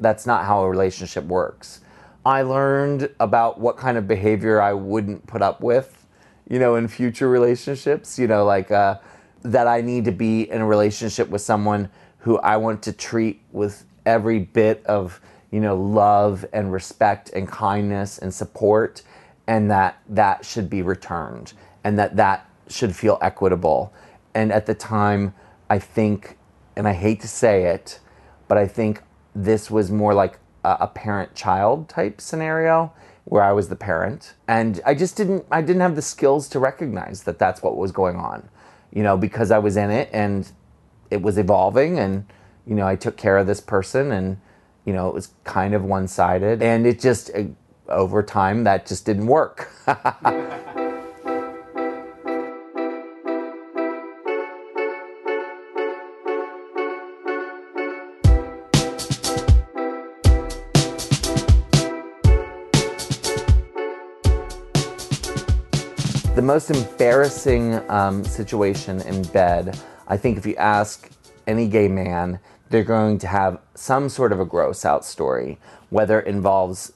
that's 0.00 0.26
not 0.26 0.44
how 0.44 0.62
a 0.62 0.70
relationship 0.70 1.24
works. 1.24 1.80
I 2.24 2.42
learned 2.42 3.10
about 3.20 3.60
what 3.60 3.76
kind 3.76 3.98
of 3.98 4.08
behavior 4.08 4.60
I 4.60 4.72
wouldn't 4.72 5.26
put 5.26 5.42
up 5.42 5.60
with, 5.60 6.06
you 6.48 6.58
know, 6.58 6.76
in 6.76 6.88
future 6.88 7.28
relationships. 7.28 8.18
You 8.18 8.26
know, 8.26 8.44
like 8.44 8.70
uh, 8.70 8.98
that 9.42 9.66
I 9.66 9.80
need 9.80 10.04
to 10.06 10.12
be 10.12 10.50
in 10.50 10.60
a 10.60 10.66
relationship 10.66 11.28
with 11.28 11.42
someone 11.42 11.90
who 12.22 12.38
I 12.38 12.56
want 12.56 12.82
to 12.84 12.92
treat 12.92 13.40
with 13.52 13.84
every 14.06 14.38
bit 14.38 14.84
of 14.86 15.20
you 15.50 15.60
know 15.60 15.76
love 15.76 16.44
and 16.52 16.72
respect 16.72 17.30
and 17.30 17.46
kindness 17.48 18.18
and 18.18 18.32
support 18.32 19.02
and 19.46 19.70
that 19.70 20.00
that 20.08 20.44
should 20.44 20.70
be 20.70 20.82
returned 20.82 21.52
and 21.84 21.98
that 21.98 22.16
that 22.16 22.48
should 22.68 22.96
feel 22.96 23.18
equitable. 23.20 23.92
And 24.34 24.50
at 24.50 24.66
the 24.66 24.74
time 24.74 25.34
i 25.68 25.78
think 25.78 26.38
and 26.76 26.88
i 26.88 26.92
hate 26.92 27.20
to 27.20 27.28
say 27.28 27.64
it 27.64 27.98
but 28.48 28.58
i 28.58 28.66
think 28.66 29.02
this 29.34 29.70
was 29.70 29.90
more 29.90 30.14
like 30.14 30.38
a, 30.64 30.76
a 30.80 30.86
parent 30.86 31.34
child 31.34 31.88
type 31.88 32.20
scenario 32.20 32.92
where 33.24 33.42
i 33.42 33.52
was 33.52 33.68
the 33.68 33.76
parent. 33.76 34.34
And 34.48 34.80
i 34.86 34.94
just 34.94 35.16
didn't 35.16 35.44
i 35.50 35.60
didn't 35.60 35.82
have 35.82 35.96
the 35.96 36.02
skills 36.02 36.48
to 36.50 36.58
recognize 36.58 37.24
that 37.24 37.38
that's 37.38 37.62
what 37.62 37.76
was 37.76 37.92
going 37.92 38.16
on 38.16 38.48
you 38.92 39.02
know 39.02 39.16
because 39.16 39.50
i 39.50 39.58
was 39.58 39.76
in 39.76 39.90
it 39.90 40.08
and 40.12 40.50
it 41.12 41.22
was 41.22 41.36
evolving 41.38 41.98
and 41.98 42.24
you 42.66 42.74
know 42.74 42.86
i 42.86 42.96
took 42.96 43.16
care 43.16 43.36
of 43.36 43.46
this 43.46 43.60
person 43.60 44.10
and 44.10 44.38
you 44.84 44.92
know 44.92 45.08
it 45.08 45.14
was 45.14 45.30
kind 45.44 45.74
of 45.74 45.84
one-sided. 45.84 46.62
And 46.62 46.86
it 46.86 47.00
just 47.00 47.30
over 47.88 48.22
time 48.22 48.64
that 48.64 48.86
just 48.86 49.04
didn't 49.04 49.26
work. 49.26 49.70
The 66.34 66.40
most 66.40 66.70
embarrassing 66.70 67.74
um, 67.88 68.24
situation 68.24 69.00
in 69.02 69.22
bed 69.24 69.78
I 70.12 70.18
think 70.18 70.36
if 70.36 70.44
you 70.44 70.54
ask 70.56 71.10
any 71.46 71.66
gay 71.66 71.88
man, 71.88 72.38
they're 72.68 72.84
going 72.84 73.16
to 73.20 73.26
have 73.26 73.58
some 73.74 74.10
sort 74.10 74.30
of 74.30 74.40
a 74.40 74.44
gross 74.44 74.84
out 74.84 75.06
story, 75.06 75.58
whether 75.88 76.20
it 76.20 76.26
involves 76.26 76.92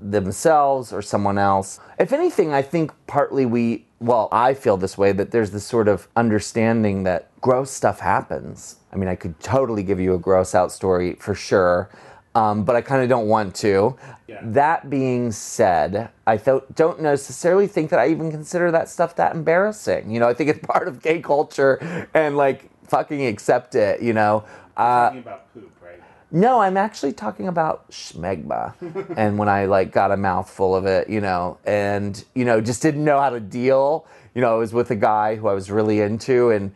themselves 0.00 0.92
or 0.92 1.02
someone 1.02 1.36
else. 1.36 1.80
If 1.98 2.12
anything, 2.12 2.52
I 2.52 2.62
think 2.62 2.92
partly 3.08 3.44
we, 3.44 3.86
well, 3.98 4.28
I 4.30 4.54
feel 4.54 4.76
this 4.76 4.96
way 4.96 5.10
that 5.10 5.32
there's 5.32 5.50
this 5.50 5.64
sort 5.64 5.88
of 5.88 6.06
understanding 6.14 7.02
that 7.02 7.28
gross 7.40 7.72
stuff 7.72 7.98
happens. 7.98 8.76
I 8.92 8.96
mean, 8.98 9.08
I 9.08 9.16
could 9.16 9.40
totally 9.40 9.82
give 9.82 9.98
you 9.98 10.14
a 10.14 10.18
gross 10.18 10.54
out 10.54 10.70
story 10.70 11.14
for 11.14 11.34
sure. 11.34 11.90
Um, 12.34 12.64
but 12.64 12.74
I 12.74 12.80
kind 12.80 13.02
of 13.02 13.08
don't 13.08 13.28
want 13.28 13.54
to. 13.56 13.96
That 14.42 14.90
being 14.90 15.30
said, 15.30 16.10
I 16.26 16.36
th- 16.36 16.62
don't 16.74 17.00
necessarily 17.00 17.66
think 17.66 17.90
that 17.90 17.98
I 17.98 18.08
even 18.08 18.30
consider 18.30 18.70
that 18.72 18.88
stuff 18.88 19.14
that 19.16 19.34
embarrassing. 19.34 20.10
You 20.10 20.20
know, 20.20 20.28
I 20.28 20.34
think 20.34 20.50
it's 20.50 20.66
part 20.66 20.88
of 20.88 21.02
gay 21.02 21.20
culture 21.20 22.08
and 22.14 22.36
like 22.36 22.70
fucking 22.86 23.24
accept 23.26 23.74
it, 23.74 24.02
you 24.02 24.12
know. 24.12 24.44
Uh, 24.76 25.04
talking 25.04 25.18
about 25.20 25.54
poop, 25.54 25.70
right? 25.80 26.00
no, 26.32 26.60
I'm 26.60 26.76
actually 26.76 27.12
talking 27.12 27.46
about 27.46 27.88
schmegma. 27.90 28.74
and 29.16 29.38
when 29.38 29.48
I 29.48 29.66
like 29.66 29.92
got 29.92 30.10
a 30.10 30.16
mouthful 30.16 30.74
of 30.74 30.86
it, 30.86 31.08
you 31.08 31.20
know, 31.20 31.58
and 31.64 32.22
you 32.34 32.44
know, 32.44 32.60
just 32.60 32.82
didn't 32.82 33.04
know 33.04 33.20
how 33.20 33.30
to 33.30 33.40
deal. 33.40 34.06
You 34.34 34.40
know, 34.40 34.52
I 34.52 34.58
was 34.58 34.72
with 34.72 34.90
a 34.90 34.96
guy 34.96 35.36
who 35.36 35.46
I 35.46 35.54
was 35.54 35.70
really 35.70 36.00
into 36.00 36.50
and 36.50 36.74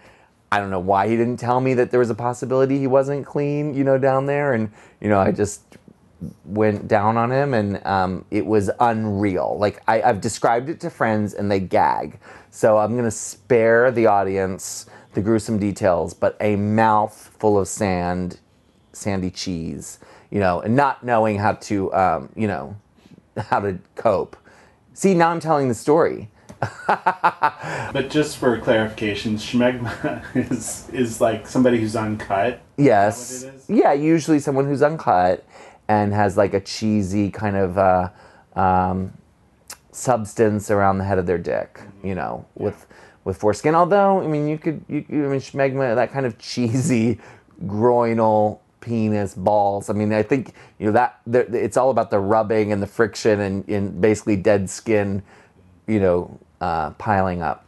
I 0.50 0.60
don't 0.60 0.70
know 0.70 0.80
why 0.80 1.08
he 1.08 1.16
didn't 1.16 1.38
tell 1.38 1.60
me 1.60 1.74
that 1.74 1.90
there 1.90 2.00
was 2.00 2.10
a 2.10 2.14
possibility 2.14 2.78
he 2.78 2.86
wasn't 2.86 3.26
clean, 3.26 3.74
you 3.74 3.84
know, 3.84 3.98
down 3.98 4.26
there 4.26 4.54
and 4.54 4.70
you 5.00 5.08
know, 5.08 5.18
I 5.20 5.32
just 5.32 5.62
went 6.44 6.88
down 6.88 7.16
on 7.16 7.30
him 7.30 7.54
and 7.54 7.84
um, 7.86 8.24
it 8.30 8.44
was 8.44 8.70
unreal. 8.80 9.56
Like 9.58 9.82
I, 9.86 10.02
I've 10.02 10.20
described 10.20 10.68
it 10.68 10.80
to 10.80 10.90
friends 10.90 11.34
and 11.34 11.50
they 11.50 11.60
gag. 11.60 12.18
So 12.50 12.78
I'm 12.78 12.96
gonna 12.96 13.10
spare 13.10 13.90
the 13.90 14.06
audience 14.06 14.86
the 15.14 15.22
gruesome 15.22 15.58
details, 15.58 16.14
but 16.14 16.36
a 16.40 16.56
mouth 16.56 17.34
full 17.38 17.58
of 17.58 17.66
sand, 17.66 18.38
sandy 18.92 19.30
cheese, 19.30 19.98
you 20.30 20.38
know, 20.38 20.60
and 20.60 20.76
not 20.76 21.02
knowing 21.02 21.38
how 21.38 21.54
to, 21.54 21.92
um, 21.92 22.28
you 22.36 22.46
know, 22.46 22.76
how 23.36 23.58
to 23.60 23.78
cope. 23.96 24.36
See, 24.94 25.14
now 25.14 25.30
I'm 25.30 25.40
telling 25.40 25.68
the 25.68 25.74
story. 25.74 26.30
But 27.92 28.10
just 28.10 28.36
for 28.36 28.58
clarification, 28.58 29.36
schmegma 29.36 30.22
is 30.50 30.88
is 30.92 31.20
like 31.20 31.46
somebody 31.46 31.80
who's 31.80 31.96
uncut. 31.96 32.60
Yes. 32.76 33.30
Is 33.30 33.44
what 33.44 33.54
it 33.54 33.56
is? 33.56 33.70
Yeah, 33.70 33.92
usually 33.92 34.38
someone 34.40 34.66
who's 34.66 34.82
uncut 34.82 35.46
and 35.88 36.12
has 36.12 36.36
like 36.36 36.54
a 36.54 36.60
cheesy 36.60 37.30
kind 37.30 37.56
of 37.56 37.78
uh, 37.78 38.10
um, 38.54 39.12
substance 39.90 40.70
around 40.70 40.98
the 40.98 41.04
head 41.04 41.18
of 41.18 41.26
their 41.26 41.38
dick, 41.38 41.80
you 42.04 42.14
know, 42.14 42.44
with 42.54 42.86
with 43.24 43.38
foreskin. 43.38 43.74
Although, 43.74 44.22
I 44.22 44.26
mean, 44.26 44.48
you 44.48 44.58
could, 44.58 44.84
you, 44.88 45.04
you 45.08 45.26
I 45.26 45.28
mean, 45.28 45.40
schmegma, 45.40 45.94
that 45.94 46.12
kind 46.12 46.26
of 46.26 46.38
cheesy 46.50 47.18
groinal 47.64 48.60
penis 48.80 49.34
balls. 49.34 49.90
I 49.90 49.92
mean, 49.94 50.12
I 50.12 50.22
think 50.22 50.52
you 50.78 50.86
know 50.86 50.92
that 50.92 51.20
it's 51.26 51.76
all 51.76 51.90
about 51.90 52.10
the 52.10 52.20
rubbing 52.20 52.70
and 52.70 52.82
the 52.82 52.86
friction 52.86 53.40
and, 53.40 53.68
and 53.68 54.00
basically 54.00 54.36
dead 54.36 54.68
skin, 54.68 55.22
you 55.86 56.00
know, 56.00 56.38
uh, 56.60 56.90
piling 56.90 57.42
up. 57.42 57.64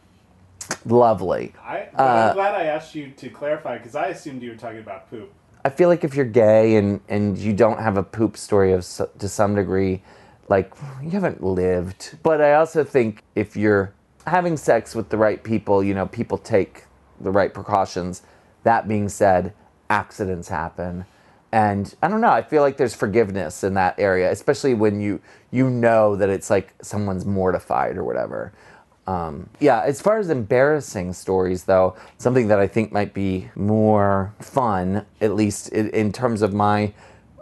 Lovely. 0.85 1.53
I, 1.63 1.89
I'm 1.95 2.33
glad 2.35 2.55
I 2.55 2.65
asked 2.65 2.95
you 2.95 3.11
to 3.11 3.29
clarify 3.29 3.77
because 3.77 3.95
I 3.95 4.07
assumed 4.07 4.41
you 4.41 4.51
were 4.51 4.57
talking 4.57 4.79
about 4.79 5.09
poop. 5.09 5.33
I 5.63 5.69
feel 5.69 5.89
like 5.89 6.03
if 6.03 6.15
you're 6.15 6.25
gay 6.25 6.75
and 6.75 7.01
and 7.07 7.37
you 7.37 7.53
don't 7.53 7.79
have 7.79 7.97
a 7.97 8.03
poop 8.03 8.37
story 8.37 8.73
of 8.73 8.85
to 9.19 9.29
some 9.29 9.55
degree, 9.55 10.01
like 10.47 10.73
you 11.03 11.11
haven't 11.11 11.43
lived. 11.43 12.17
But 12.23 12.41
I 12.41 12.53
also 12.53 12.83
think 12.83 13.23
if 13.35 13.55
you're 13.55 13.93
having 14.25 14.57
sex 14.57 14.95
with 14.95 15.09
the 15.09 15.17
right 15.17 15.43
people, 15.43 15.83
you 15.83 15.93
know, 15.93 16.07
people 16.07 16.37
take 16.37 16.85
the 17.19 17.31
right 17.31 17.53
precautions. 17.53 18.23
That 18.63 18.87
being 18.87 19.09
said, 19.09 19.53
accidents 19.89 20.47
happen. 20.47 21.05
And 21.51 21.93
I 22.01 22.07
don't 22.07 22.21
know, 22.21 22.29
I 22.29 22.41
feel 22.43 22.61
like 22.61 22.77
there's 22.77 22.95
forgiveness 22.95 23.63
in 23.63 23.73
that 23.73 23.99
area, 23.99 24.31
especially 24.31 24.73
when 24.73 25.01
you 25.01 25.21
you 25.51 25.69
know 25.69 26.15
that 26.15 26.29
it's 26.29 26.49
like 26.49 26.73
someone's 26.81 27.25
mortified 27.25 27.97
or 27.97 28.03
whatever. 28.03 28.53
Um, 29.07 29.49
yeah, 29.59 29.81
as 29.81 29.99
far 29.99 30.19
as 30.19 30.29
embarrassing 30.29 31.13
stories, 31.13 31.63
though, 31.63 31.95
something 32.17 32.47
that 32.49 32.59
I 32.59 32.67
think 32.67 32.91
might 32.91 33.13
be 33.13 33.49
more 33.55 34.33
fun, 34.39 35.05
at 35.19 35.35
least 35.35 35.69
in, 35.69 35.89
in 35.89 36.11
terms 36.11 36.41
of 36.41 36.53
my 36.53 36.93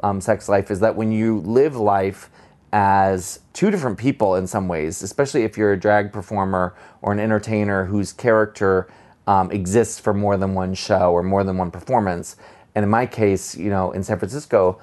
um, 0.02 0.22
sex 0.22 0.48
life, 0.48 0.72
is 0.72 0.80
that 0.80 0.96
when 0.96 1.12
you 1.12 1.40
live 1.40 1.76
life 1.76 2.30
as 2.72 3.40
two 3.54 3.72
different 3.72 3.98
people 3.98 4.36
in 4.36 4.48
some 4.48 4.68
ways, 4.68 5.02
especially 5.02 5.44
if 5.44 5.58
you're 5.58 5.74
a 5.74 5.80
drag 5.80 6.14
performer 6.14 6.76
or 7.02 7.12
an 7.12 7.20
entertainer 7.20 7.86
whose 7.86 8.14
character 8.14 8.88
um, 9.28 9.52
exists 9.52 10.00
for 10.00 10.14
more 10.14 10.38
than 10.38 10.54
one 10.54 10.74
show 10.74 11.12
or 11.12 11.24
more 11.24 11.44
than 11.44 11.58
one 11.58 11.72
performance. 11.72 12.36
And 12.76 12.84
in 12.84 12.90
my 12.90 13.06
case, 13.06 13.56
you 13.56 13.70
know, 13.70 13.92
in 13.92 14.04
San 14.04 14.18
Francisco, 14.18 14.80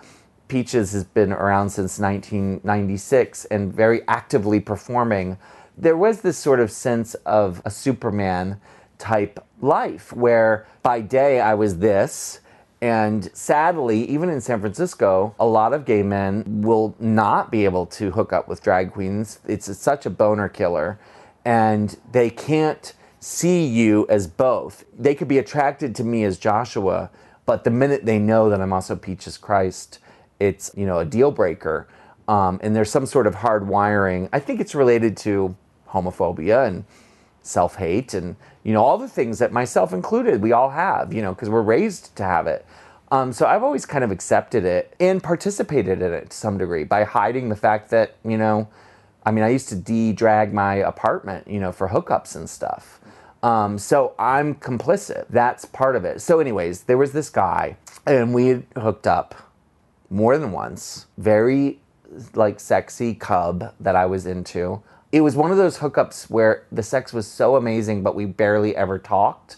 Peaches 0.48 0.92
has 0.92 1.02
been 1.02 1.32
around 1.32 1.70
since 1.70 1.98
1996 1.98 3.46
and 3.46 3.72
very 3.72 4.02
actively 4.06 4.60
performing. 4.60 5.38
There 5.76 5.96
was 5.96 6.22
this 6.22 6.38
sort 6.38 6.60
of 6.60 6.70
sense 6.70 7.14
of 7.26 7.60
a 7.64 7.70
Superman 7.70 8.60
type 8.98 9.44
life 9.60 10.12
where 10.12 10.66
by 10.82 11.00
day 11.00 11.40
I 11.40 11.54
was 11.54 11.78
this. 11.78 12.40
And 12.80 13.30
sadly, 13.34 14.04
even 14.08 14.28
in 14.28 14.40
San 14.40 14.60
Francisco, 14.60 15.34
a 15.38 15.46
lot 15.46 15.72
of 15.72 15.84
gay 15.84 16.02
men 16.02 16.62
will 16.62 16.94
not 16.98 17.50
be 17.50 17.64
able 17.64 17.86
to 17.86 18.10
hook 18.10 18.32
up 18.32 18.48
with 18.48 18.62
drag 18.62 18.92
queens. 18.92 19.40
It's 19.46 19.74
such 19.78 20.06
a 20.06 20.10
boner 20.10 20.48
killer. 20.48 20.98
And 21.44 21.96
they 22.12 22.30
can't 22.30 22.92
see 23.20 23.66
you 23.66 24.06
as 24.08 24.26
both. 24.26 24.84
They 24.96 25.14
could 25.14 25.28
be 25.28 25.38
attracted 25.38 25.94
to 25.96 26.04
me 26.04 26.24
as 26.24 26.38
Joshua, 26.38 27.10
but 27.44 27.64
the 27.64 27.70
minute 27.70 28.04
they 28.04 28.18
know 28.18 28.50
that 28.50 28.60
I'm 28.60 28.72
also 28.72 28.96
Peaches 28.96 29.38
Christ, 29.38 29.98
it's 30.38 30.70
you 30.76 30.86
know 30.86 30.98
a 30.98 31.04
deal 31.04 31.30
breaker. 31.30 31.88
Um, 32.28 32.60
and 32.62 32.74
there's 32.74 32.90
some 32.90 33.06
sort 33.06 33.26
of 33.26 33.36
hard 33.36 33.68
wiring. 33.68 34.28
I 34.32 34.40
think 34.40 34.60
it's 34.60 34.74
related 34.74 35.16
to 35.18 35.56
homophobia 35.88 36.66
and 36.66 36.84
self 37.42 37.76
hate 37.76 38.14
and 38.14 38.36
you 38.64 38.72
know 38.72 38.82
all 38.82 38.98
the 38.98 39.08
things 39.08 39.38
that 39.38 39.52
myself 39.52 39.92
included 39.92 40.42
we 40.42 40.52
all 40.52 40.70
have 40.70 41.12
you 41.12 41.22
know 41.22 41.32
because 41.32 41.48
we're 41.48 41.62
raised 41.62 42.14
to 42.16 42.24
have 42.24 42.46
it. 42.46 42.66
Um, 43.12 43.32
so 43.32 43.46
I've 43.46 43.62
always 43.62 43.86
kind 43.86 44.02
of 44.02 44.10
accepted 44.10 44.64
it 44.64 44.94
and 44.98 45.22
participated 45.22 46.02
in 46.02 46.12
it 46.12 46.30
to 46.30 46.36
some 46.36 46.58
degree 46.58 46.82
by 46.82 47.04
hiding 47.04 47.48
the 47.48 47.56
fact 47.56 47.90
that 47.90 48.16
you 48.24 48.36
know. 48.36 48.68
I 49.24 49.32
mean, 49.32 49.42
I 49.42 49.48
used 49.48 49.68
to 49.70 49.74
de-drag 49.74 50.54
my 50.54 50.74
apartment, 50.76 51.48
you 51.48 51.58
know, 51.58 51.72
for 51.72 51.88
hookups 51.88 52.36
and 52.36 52.48
stuff. 52.48 53.00
Um, 53.42 53.78
so 53.78 54.14
I'm 54.18 54.54
complicit. 54.54 55.26
That's 55.30 55.64
part 55.64 55.96
of 55.96 56.04
it. 56.04 56.20
So, 56.20 56.40
anyways, 56.40 56.82
there 56.82 56.98
was 56.98 57.12
this 57.12 57.30
guy, 57.30 57.76
and 58.06 58.34
we 58.34 58.48
had 58.48 58.66
hooked 58.76 59.06
up 59.06 59.34
more 60.10 60.38
than 60.38 60.52
once. 60.52 61.06
Very 61.18 61.80
like 62.34 62.60
sexy 62.60 63.14
cub 63.14 63.74
that 63.80 63.96
I 63.96 64.06
was 64.06 64.26
into. 64.26 64.82
It 65.16 65.22
was 65.22 65.34
one 65.34 65.50
of 65.50 65.56
those 65.56 65.78
hookups 65.78 66.28
where 66.28 66.66
the 66.70 66.82
sex 66.82 67.14
was 67.14 67.26
so 67.26 67.56
amazing, 67.56 68.02
but 68.02 68.14
we 68.14 68.26
barely 68.26 68.76
ever 68.76 68.98
talked, 68.98 69.56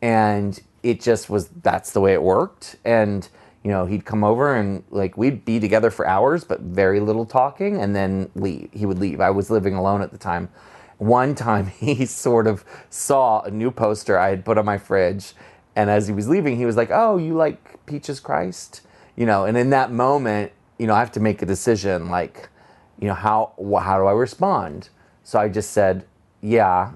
and 0.00 0.58
it 0.82 0.98
just 0.98 1.28
was. 1.28 1.48
That's 1.48 1.90
the 1.90 2.00
way 2.00 2.14
it 2.14 2.22
worked, 2.22 2.76
and 2.86 3.28
you 3.62 3.70
know, 3.70 3.84
he'd 3.84 4.06
come 4.06 4.24
over 4.24 4.56
and 4.56 4.82
like 4.88 5.18
we'd 5.18 5.44
be 5.44 5.60
together 5.60 5.90
for 5.90 6.06
hours, 6.06 6.42
but 6.42 6.60
very 6.60 7.00
little 7.00 7.26
talking, 7.26 7.76
and 7.76 7.94
then 7.94 8.30
leave. 8.34 8.70
He 8.72 8.86
would 8.86 8.98
leave. 8.98 9.20
I 9.20 9.28
was 9.28 9.50
living 9.50 9.74
alone 9.74 10.00
at 10.00 10.10
the 10.10 10.16
time. 10.16 10.48
One 10.96 11.34
time, 11.34 11.66
he 11.80 12.06
sort 12.06 12.46
of 12.46 12.64
saw 12.88 13.42
a 13.42 13.50
new 13.50 13.70
poster 13.70 14.16
I 14.16 14.30
had 14.30 14.42
put 14.42 14.56
on 14.56 14.64
my 14.64 14.78
fridge, 14.78 15.34
and 15.76 15.90
as 15.90 16.08
he 16.08 16.14
was 16.14 16.30
leaving, 16.30 16.56
he 16.56 16.64
was 16.64 16.78
like, 16.78 16.88
"Oh, 16.90 17.18
you 17.18 17.34
like 17.34 17.84
Peaches 17.84 18.20
Christ?" 18.20 18.80
You 19.16 19.26
know, 19.26 19.44
and 19.44 19.58
in 19.58 19.68
that 19.68 19.92
moment, 19.92 20.52
you 20.78 20.86
know, 20.86 20.94
I 20.94 21.00
have 21.00 21.12
to 21.12 21.20
make 21.20 21.42
a 21.42 21.46
decision, 21.46 22.08
like, 22.08 22.48
you 22.98 23.06
know, 23.06 23.12
how 23.12 23.52
how 23.82 23.98
do 23.98 24.06
I 24.06 24.12
respond? 24.12 24.88
So 25.24 25.38
I 25.38 25.48
just 25.48 25.72
said, 25.72 26.04
"Yeah," 26.40 26.92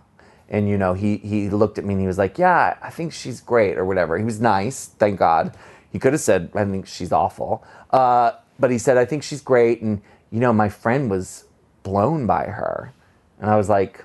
and 0.49 0.69
you 0.69 0.79
know, 0.79 0.95
he 0.95 1.17
he 1.19 1.51
looked 1.51 1.79
at 1.79 1.85
me 1.85 1.95
and 1.95 2.01
he 2.01 2.07
was 2.07 2.19
like, 2.19 2.39
"Yeah, 2.39 2.77
I 2.81 2.91
think 2.91 3.13
she's 3.13 3.41
great" 3.41 3.77
or 3.77 3.85
whatever. 3.85 4.17
He 4.17 4.25
was 4.25 4.41
nice, 4.41 4.87
thank 4.87 5.19
God. 5.19 5.55
He 5.91 5.99
could 5.99 6.13
have 6.13 6.21
said, 6.21 6.51
I 6.55 6.65
think 6.65 6.87
she's 6.87 7.13
awful. 7.13 7.65
Uh, 7.91 8.33
but 8.59 8.71
he 8.71 8.79
said, 8.79 8.97
I 8.99 9.05
think 9.05 9.23
she's 9.23 9.41
great. 9.41 9.81
And, 9.81 10.03
you 10.31 10.41
know, 10.41 10.53
my 10.53 10.69
friend 10.69 11.11
was 11.11 11.45
blown 11.83 12.27
by 12.27 12.45
her. 12.45 12.93
And 13.41 13.51
I 13.51 13.57
was 13.57 13.69
like, 13.69 14.05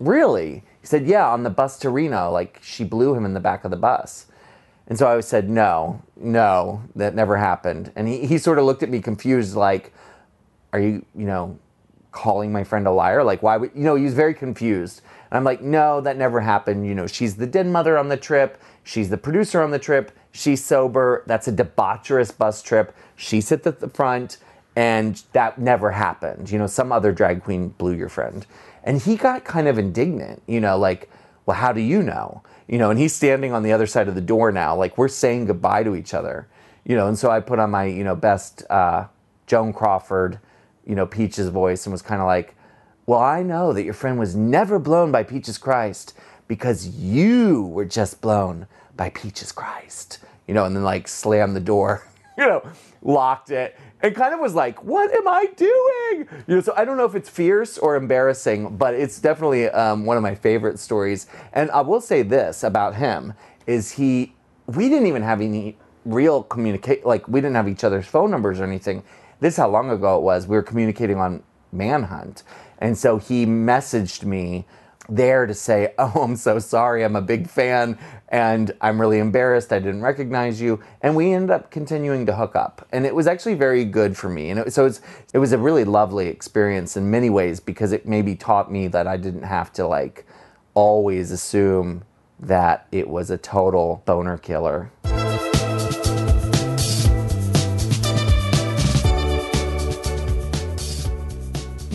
Really? 0.00 0.64
He 0.80 0.86
said, 0.86 1.06
Yeah, 1.06 1.28
on 1.28 1.42
the 1.44 1.50
bus 1.50 1.78
to 1.80 1.90
Reno. 1.90 2.30
Like, 2.30 2.58
she 2.62 2.82
blew 2.82 3.14
him 3.14 3.24
in 3.24 3.34
the 3.34 3.40
back 3.40 3.64
of 3.64 3.70
the 3.70 3.76
bus. 3.76 4.26
And 4.88 4.98
so 4.98 5.06
I 5.06 5.20
said, 5.20 5.48
No, 5.48 6.02
no, 6.16 6.82
that 6.96 7.14
never 7.14 7.36
happened. 7.36 7.92
And 7.94 8.08
he, 8.08 8.26
he 8.26 8.38
sort 8.38 8.58
of 8.58 8.64
looked 8.64 8.82
at 8.82 8.90
me 8.90 9.00
confused, 9.00 9.54
like, 9.54 9.92
Are 10.72 10.80
you, 10.80 11.04
you 11.14 11.26
know, 11.26 11.58
calling 12.12 12.52
my 12.52 12.62
friend 12.62 12.86
a 12.86 12.92
liar? 12.92 13.24
Like, 13.24 13.42
why 13.42 13.56
would, 13.56 13.72
you 13.74 13.82
know, 13.82 13.96
he 13.96 14.04
was 14.04 14.14
very 14.14 14.34
confused. 14.34 15.02
And 15.30 15.38
I'm 15.38 15.44
like, 15.44 15.62
No, 15.62 16.00
that 16.00 16.16
never 16.16 16.40
happened. 16.40 16.86
You 16.86 16.94
know, 16.94 17.06
she's 17.06 17.36
the 17.36 17.46
den 17.46 17.72
mother 17.72 17.98
on 17.98 18.08
the 18.08 18.16
trip, 18.16 18.62
she's 18.84 19.10
the 19.10 19.18
producer 19.18 19.62
on 19.62 19.70
the 19.70 19.78
trip, 19.78 20.12
she's 20.30 20.64
sober. 20.64 21.24
That's 21.26 21.48
a 21.48 21.52
debaucherous 21.52 22.36
bus 22.36 22.62
trip. 22.62 22.94
She 23.16 23.40
sits 23.40 23.66
at 23.66 23.80
the 23.80 23.88
front, 23.88 24.38
and 24.76 25.22
that 25.32 25.58
never 25.58 25.92
happened. 25.92 26.50
You 26.50 26.58
know, 26.58 26.66
some 26.66 26.92
other 26.92 27.12
drag 27.12 27.42
queen 27.42 27.68
blew 27.68 27.94
your 27.94 28.08
friend. 28.08 28.46
And 28.84 29.00
he 29.00 29.16
got 29.16 29.44
kind 29.44 29.68
of 29.68 29.78
indignant, 29.78 30.42
you 30.46 30.60
know, 30.60 30.76
like, 30.76 31.08
well, 31.46 31.56
how 31.56 31.72
do 31.72 31.80
you 31.80 32.02
know? 32.02 32.42
You 32.66 32.78
know, 32.78 32.90
and 32.90 32.98
he's 32.98 33.14
standing 33.14 33.52
on 33.52 33.62
the 33.62 33.72
other 33.72 33.86
side 33.86 34.08
of 34.08 34.14
the 34.14 34.20
door 34.20 34.50
now, 34.50 34.74
like 34.74 34.96
we're 34.96 35.08
saying 35.08 35.46
goodbye 35.46 35.82
to 35.84 35.94
each 35.94 36.14
other, 36.14 36.48
you 36.84 36.96
know. 36.96 37.06
And 37.06 37.18
so 37.18 37.30
I 37.30 37.40
put 37.40 37.58
on 37.58 37.70
my, 37.70 37.84
you 37.84 38.04
know, 38.04 38.16
best 38.16 38.64
uh, 38.70 39.06
Joan 39.46 39.72
Crawford, 39.72 40.38
you 40.86 40.94
know, 40.94 41.06
Peaches 41.06 41.48
voice 41.48 41.86
and 41.86 41.92
was 41.92 42.02
kind 42.02 42.20
of 42.20 42.26
like, 42.26 42.54
well, 43.06 43.20
I 43.20 43.42
know 43.42 43.72
that 43.72 43.84
your 43.84 43.94
friend 43.94 44.18
was 44.18 44.34
never 44.34 44.78
blown 44.78 45.10
by 45.10 45.22
Peaches 45.22 45.58
Christ 45.58 46.14
because 46.48 46.86
you 46.88 47.66
were 47.66 47.84
just 47.84 48.20
blown 48.20 48.66
by 48.96 49.10
Peaches 49.10 49.52
Christ, 49.52 50.18
you 50.46 50.54
know, 50.54 50.64
and 50.64 50.76
then 50.76 50.84
like 50.84 51.08
slammed 51.08 51.56
the 51.56 51.60
door. 51.60 52.06
you 52.38 52.46
know, 52.46 52.62
locked 53.02 53.50
it, 53.50 53.78
and 54.00 54.14
kind 54.14 54.32
of 54.32 54.40
was 54.40 54.54
like, 54.54 54.82
"What 54.84 55.12
am 55.12 55.28
I 55.28 55.46
doing?" 55.56 56.28
You 56.46 56.56
know, 56.56 56.60
so 56.60 56.72
I 56.76 56.84
don't 56.84 56.96
know 56.96 57.04
if 57.04 57.14
it's 57.14 57.28
fierce 57.28 57.76
or 57.76 57.96
embarrassing, 57.96 58.76
but 58.76 58.94
it's 58.94 59.20
definitely 59.20 59.68
um, 59.68 60.06
one 60.06 60.16
of 60.16 60.22
my 60.22 60.34
favorite 60.34 60.78
stories. 60.78 61.26
And 61.52 61.70
I 61.72 61.82
will 61.82 62.00
say 62.00 62.22
this 62.22 62.64
about 62.64 62.94
him: 62.94 63.34
is 63.66 63.92
he? 63.92 64.34
We 64.66 64.88
didn't 64.88 65.08
even 65.08 65.22
have 65.22 65.40
any 65.40 65.76
real 66.04 66.42
communicate. 66.42 67.04
Like 67.04 67.28
we 67.28 67.40
didn't 67.40 67.56
have 67.56 67.68
each 67.68 67.84
other's 67.84 68.06
phone 68.06 68.30
numbers 68.30 68.60
or 68.60 68.64
anything. 68.64 69.02
This 69.42 69.54
is 69.54 69.58
how 69.58 69.68
long 69.68 69.90
ago 69.90 70.18
it 70.18 70.22
was. 70.22 70.46
We 70.46 70.54
were 70.54 70.62
communicating 70.62 71.18
on 71.18 71.42
Manhunt, 71.72 72.44
and 72.78 72.96
so 72.96 73.18
he 73.18 73.44
messaged 73.44 74.22
me 74.22 74.66
there 75.08 75.46
to 75.46 75.52
say, 75.52 75.94
Oh, 75.98 76.22
I'm 76.22 76.36
so 76.36 76.60
sorry. 76.60 77.04
I'm 77.04 77.16
a 77.16 77.22
big 77.22 77.48
fan 77.50 77.98
and 78.28 78.72
I'm 78.80 79.00
really 79.00 79.18
embarrassed. 79.18 79.72
I 79.72 79.80
didn't 79.80 80.02
recognize 80.02 80.60
you. 80.60 80.78
And 81.00 81.16
we 81.16 81.32
ended 81.32 81.50
up 81.50 81.72
continuing 81.72 82.24
to 82.26 82.36
hook 82.36 82.54
up. 82.54 82.86
And 82.92 83.04
it 83.04 83.16
was 83.16 83.26
actually 83.26 83.54
very 83.54 83.84
good 83.84 84.16
for 84.16 84.28
me. 84.28 84.50
And 84.50 84.60
it, 84.60 84.72
so 84.72 84.86
it's, 84.86 85.00
it 85.34 85.38
was 85.38 85.50
a 85.50 85.58
really 85.58 85.84
lovely 85.84 86.28
experience 86.28 86.96
in 86.96 87.10
many 87.10 87.28
ways 87.28 87.58
because 87.58 87.90
it 87.90 88.06
maybe 88.06 88.36
taught 88.36 88.70
me 88.70 88.86
that 88.88 89.08
I 89.08 89.16
didn't 89.16 89.42
have 89.42 89.72
to 89.72 89.88
like 89.88 90.24
always 90.74 91.32
assume 91.32 92.04
that 92.38 92.86
it 92.92 93.08
was 93.08 93.28
a 93.28 93.38
total 93.38 94.04
boner 94.06 94.38
killer. 94.38 94.92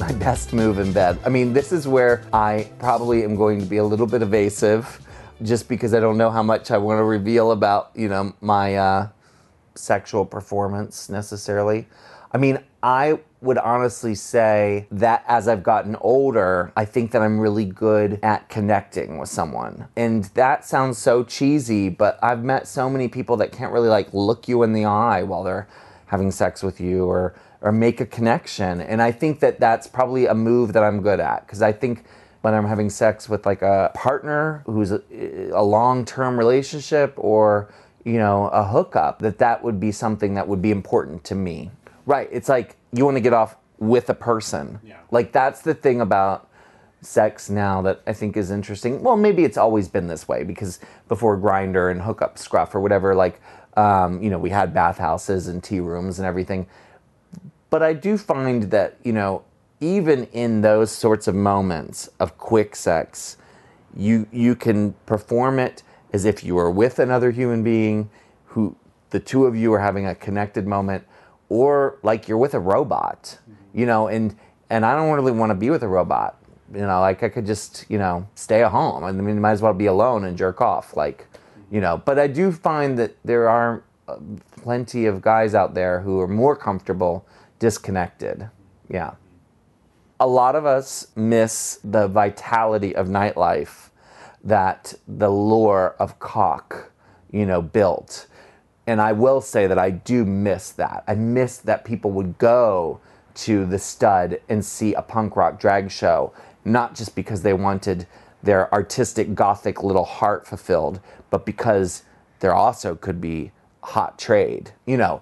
My 0.08 0.14
best 0.20 0.54
move 0.54 0.80
in 0.80 0.94
bed. 0.94 1.20
I 1.26 1.30
mean, 1.30 1.52
this 1.52 1.74
is 1.74 1.88
where 1.88 2.24
I 2.32 2.72
probably 2.80 3.24
am 3.24 3.36
going 3.36 3.60
to 3.60 3.66
be 3.66 3.78
a 3.78 3.84
little 3.84 4.08
bit 4.08 4.22
evasive 4.22 5.02
just 5.44 5.68
because 5.68 5.94
I 5.94 6.00
don't 6.00 6.18
know 6.18 6.32
how 6.32 6.44
much 6.44 6.72
I 6.72 6.78
want 6.78 7.00
to 7.00 7.04
reveal 7.04 7.52
about, 7.52 7.92
you 7.94 8.08
know, 8.08 8.34
my 8.40 8.76
uh, 8.76 9.10
sexual 9.76 10.26
performance 10.26 11.10
necessarily. 11.10 11.88
I 12.32 12.38
mean, 12.38 12.60
I 12.82 13.20
would 13.42 13.58
honestly 13.58 14.16
say 14.16 14.88
that 14.92 15.26
as 15.28 15.48
I've 15.48 15.62
gotten 15.62 15.98
older, 15.98 16.72
I 16.76 16.86
think 16.86 17.12
that 17.12 17.22
I'm 17.22 17.38
really 17.40 17.66
good 17.66 18.20
at 18.24 18.48
connecting 18.48 19.18
with 19.18 19.30
someone. 19.30 19.90
And 19.98 20.24
that 20.36 20.64
sounds 20.64 20.98
so 20.98 21.24
cheesy, 21.24 21.90
but 21.90 22.18
I've 22.24 22.44
met 22.44 22.68
so 22.68 22.90
many 22.90 23.10
people 23.10 23.36
that 23.38 23.52
can't 23.52 23.74
really 23.74 23.90
like 23.90 24.14
look 24.14 24.48
you 24.48 24.64
in 24.64 24.72
the 24.72 24.86
eye 24.86 25.24
while 25.24 25.44
they're 25.44 25.68
having 26.08 26.32
sex 26.32 26.64
with 26.64 26.80
you 26.80 27.06
or 27.06 27.36
or 27.68 27.72
make 27.74 28.00
a 28.00 28.06
connection. 28.06 28.80
And 28.80 29.02
I 29.02 29.12
think 29.12 29.42
that 29.42 29.60
that's 29.60 29.88
probably 29.88 30.26
a 30.26 30.34
move 30.34 30.72
that 30.72 30.86
I'm 30.86 31.02
good 31.02 31.20
at 31.20 31.46
because 31.46 31.62
I 31.62 31.74
think 31.74 32.06
when 32.40 32.54
I'm 32.54 32.66
having 32.66 32.90
sex 32.90 33.28
with 33.28 33.46
like 33.46 33.62
a 33.62 33.92
partner 33.94 34.64
who's 34.66 34.94
a, 34.94 35.02
a 35.52 35.62
long-term 35.62 36.40
relationship 36.40 37.14
or 37.18 37.70
you 38.06 38.20
know 38.20 38.48
a 38.54 38.64
hookup 38.64 39.20
that 39.20 39.40
that 39.40 39.66
would 39.66 39.82
be 39.82 39.92
something 39.92 40.36
that 40.36 40.48
would 40.48 40.62
be 40.62 40.72
important 40.72 41.26
to 41.26 41.36
me. 41.36 41.70
Right, 42.06 42.30
it's 42.32 42.48
like 42.48 42.78
you 42.94 43.04
want 43.04 43.18
to 43.18 43.22
get 43.22 43.34
off 43.34 43.58
with 43.80 44.10
a 44.10 44.14
person. 44.14 44.80
Yeah. 44.82 45.00
Like 45.12 45.34
that's 45.34 45.60
the 45.62 45.74
thing 45.74 46.00
about 46.00 46.50
sex 47.02 47.50
now 47.50 47.82
that 47.82 48.02
I 48.08 48.14
think 48.14 48.38
is 48.38 48.50
interesting. 48.50 49.04
Well, 49.04 49.18
maybe 49.18 49.44
it's 49.44 49.58
always 49.58 49.90
been 49.90 50.08
this 50.08 50.26
way 50.26 50.46
because 50.46 50.80
before 51.10 51.38
Grindr 51.38 51.92
and 51.92 52.02
hookup 52.02 52.38
scruff 52.38 52.74
or 52.74 52.80
whatever 52.80 53.14
like 53.14 53.42
um, 53.76 54.24
you 54.24 54.30
know, 54.30 54.40
we 54.40 54.50
had 54.50 54.74
bathhouses 54.74 55.48
and 55.48 55.64
tea 55.64 55.82
rooms 55.82 56.18
and 56.18 56.26
everything 56.26 56.66
but 57.70 57.84
I 57.84 57.94
do 57.94 58.18
find 58.18 58.64
that, 58.72 58.98
you 59.04 59.14
know, 59.14 59.44
even 59.80 60.26
in 60.26 60.62
those 60.62 60.92
sorts 60.92 61.28
of 61.28 61.36
moments 61.36 62.10
of 62.20 62.38
quick 62.38 62.76
sex, 62.76 63.38
you 63.96 64.28
you 64.32 64.56
can 64.56 64.94
perform 65.06 65.60
it 65.60 65.84
as 66.14 66.26
if 66.26 66.44
you 66.44 66.58
are 66.58 66.72
with 66.72 67.00
another 67.00 67.32
human 67.32 67.64
being 67.64 68.10
who 68.46 68.76
the 69.10 69.20
two 69.20 69.46
of 69.46 69.56
you 69.56 69.74
are 69.74 69.80
having 69.80 70.06
a 70.06 70.16
connected 70.16 70.66
moment 70.68 71.06
or 71.50 71.98
like 72.04 72.28
you're 72.28 72.38
with 72.38 72.54
a 72.54 72.60
robot. 72.60 73.38
You 73.74 73.86
know, 73.86 74.08
and 74.08 74.36
and 74.70 74.86
I 74.86 74.96
don't 74.96 75.14
really 75.14 75.32
want 75.32 75.52
to 75.52 75.56
be 75.56 75.70
with 75.70 75.84
a 75.84 75.88
robot. 75.88 76.42
You 76.74 76.82
know, 76.82 77.00
like 77.00 77.24
I 77.24 77.30
could 77.30 77.46
just, 77.46 77.86
you 77.88 77.98
know, 77.98 78.28
stay 78.36 78.64
at 78.64 78.72
home. 78.72 79.04
And 79.04 79.20
I 79.20 79.24
mean, 79.24 79.40
might 79.40 79.52
as 79.52 79.62
well 79.62 79.74
be 79.74 79.86
alone 79.86 80.26
and 80.26 80.38
jerk 80.38 80.60
off 80.60 80.98
like, 80.98 81.26
you 81.72 81.80
know, 81.80 82.02
but 82.04 82.20
I 82.20 82.28
do 82.28 82.52
find 82.52 82.98
that 83.00 83.16
there 83.24 83.48
are 83.48 83.84
uh, 84.08 84.18
plenty 84.62 85.06
of 85.06 85.22
guys 85.22 85.56
out 85.56 85.74
there 85.74 86.02
who 86.02 86.20
are 86.20 86.28
more 86.28 86.56
comfortable 86.56 87.26
disconnected. 87.60 88.50
Yeah. 88.90 89.16
A 90.20 90.28
lot 90.28 90.56
of 90.56 90.66
us 90.66 91.08
miss 91.16 91.80
the 91.84 92.08
vitality 92.08 92.96
of 92.96 93.08
nightlife 93.08 93.90
that 94.44 94.94
the 95.08 95.30
lure 95.30 95.96
of 96.00 96.20
cock, 96.20 96.92
you 97.32 97.46
know, 97.46 97.62
built. 97.62 98.28
And 98.88 99.02
I 99.02 99.12
will 99.12 99.42
say 99.42 99.68
that 99.68 99.78
I 99.78 99.90
do 99.90 100.24
miss 100.24 100.72
that. 100.72 101.04
I 101.08 101.16
miss 101.16 101.58
that 101.58 101.84
people 101.84 102.12
would 102.12 102.38
go 102.38 103.02
to 103.36 103.66
the 103.66 103.78
stud 103.78 104.40
and 104.50 104.66
see 104.66 104.94
a 104.94 105.02
punk 105.02 105.36
rock 105.36 105.60
drag 105.60 105.92
show, 105.92 106.34
not 106.66 106.96
just 106.96 107.14
because 107.14 107.42
they 107.42 107.54
wanted 107.54 108.08
their 108.42 108.74
artistic 108.74 109.36
gothic 109.36 109.84
little 109.84 110.06
heart 110.06 110.48
fulfilled, 110.48 111.00
but 111.30 111.46
because 111.46 112.04
there 112.40 112.54
also 112.54 112.96
could 112.96 113.20
be 113.20 113.52
hot 113.84 114.18
trade. 114.18 114.72
You 114.86 114.98
know, 114.98 115.22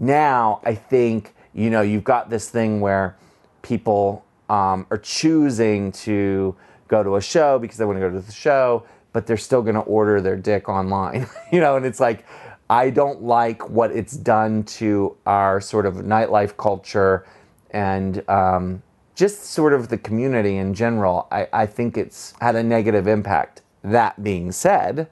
now 0.00 0.60
I 0.64 0.74
think 0.74 1.33
you 1.54 1.70
know, 1.70 1.82
you've 1.82 2.04
got 2.04 2.30
this 2.30 2.50
thing 2.50 2.80
where 2.80 3.16
people 3.62 4.24
um, 4.48 4.86
are 4.90 4.98
choosing 4.98 5.92
to 5.92 6.54
go 6.88 7.02
to 7.02 7.16
a 7.16 7.20
show 7.20 7.58
because 7.58 7.78
they 7.78 7.84
want 7.84 7.96
to 7.96 8.00
go 8.00 8.10
to 8.10 8.20
the 8.20 8.32
show, 8.32 8.84
but 9.12 9.26
they're 9.26 9.36
still 9.36 9.62
going 9.62 9.74
to 9.74 9.80
order 9.82 10.20
their 10.20 10.36
dick 10.36 10.68
online, 10.68 11.26
you 11.52 11.60
know, 11.60 11.76
and 11.76 11.86
it's 11.86 12.00
like, 12.00 12.26
I 12.68 12.90
don't 12.90 13.22
like 13.22 13.68
what 13.68 13.90
it's 13.92 14.16
done 14.16 14.64
to 14.64 15.16
our 15.26 15.60
sort 15.60 15.86
of 15.86 15.96
nightlife 15.96 16.56
culture 16.56 17.26
and 17.70 18.28
um, 18.28 18.82
just 19.14 19.44
sort 19.44 19.72
of 19.72 19.88
the 19.88 19.98
community 19.98 20.56
in 20.56 20.74
general. 20.74 21.28
I, 21.30 21.48
I 21.52 21.66
think 21.66 21.96
it's 21.96 22.34
had 22.40 22.56
a 22.56 22.62
negative 22.62 23.06
impact. 23.06 23.62
That 23.82 24.22
being 24.22 24.50
said, 24.50 25.08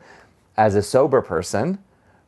as 0.56 0.74
a 0.74 0.82
sober 0.82 1.20
person 1.20 1.78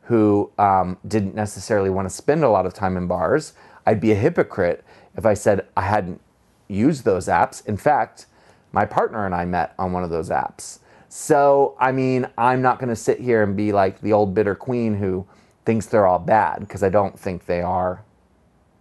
who 0.03 0.51
um, 0.59 0.97
didn't 1.07 1.33
necessarily 1.33 1.89
want 1.89 2.07
to 2.07 2.13
spend 2.13 2.43
a 2.43 2.49
lot 2.49 2.65
of 2.65 2.73
time 2.73 2.95
in 2.95 3.07
bars, 3.07 3.53
I'd 3.85 4.01
be 4.01 4.11
a 4.11 4.15
hypocrite 4.15 4.83
if 5.15 5.25
I 5.25 5.33
said 5.33 5.67
I 5.77 5.81
hadn't 5.81 6.21
used 6.67 7.05
those 7.05 7.27
apps. 7.27 7.65
In 7.65 7.77
fact, 7.77 8.25
my 8.71 8.85
partner 8.85 9.25
and 9.25 9.33
I 9.33 9.45
met 9.45 9.73
on 9.79 9.93
one 9.93 10.03
of 10.03 10.09
those 10.09 10.29
apps. 10.29 10.79
So, 11.07 11.77
I 11.79 11.91
mean, 11.91 12.27
I'm 12.37 12.61
not 12.61 12.79
going 12.79 12.89
to 12.89 12.95
sit 12.95 13.21
here 13.21 13.43
and 13.43 13.55
be 13.55 13.71
like 13.71 14.01
the 14.01 14.11
old 14.11 14.33
bitter 14.33 14.55
queen 14.55 14.95
who 14.95 15.25
thinks 15.63 15.85
they're 15.85 16.05
all 16.05 16.19
bad 16.19 16.59
because 16.59 16.83
I 16.83 16.89
don't 16.89 17.17
think 17.17 17.45
they 17.45 17.61
are. 17.61 18.03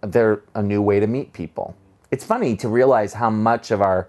They're 0.00 0.42
a 0.54 0.62
new 0.62 0.82
way 0.82 1.00
to 1.00 1.06
meet 1.06 1.32
people. 1.32 1.76
It's 2.10 2.24
funny 2.24 2.56
to 2.56 2.68
realize 2.68 3.14
how 3.14 3.30
much 3.30 3.70
of 3.70 3.80
our 3.80 4.08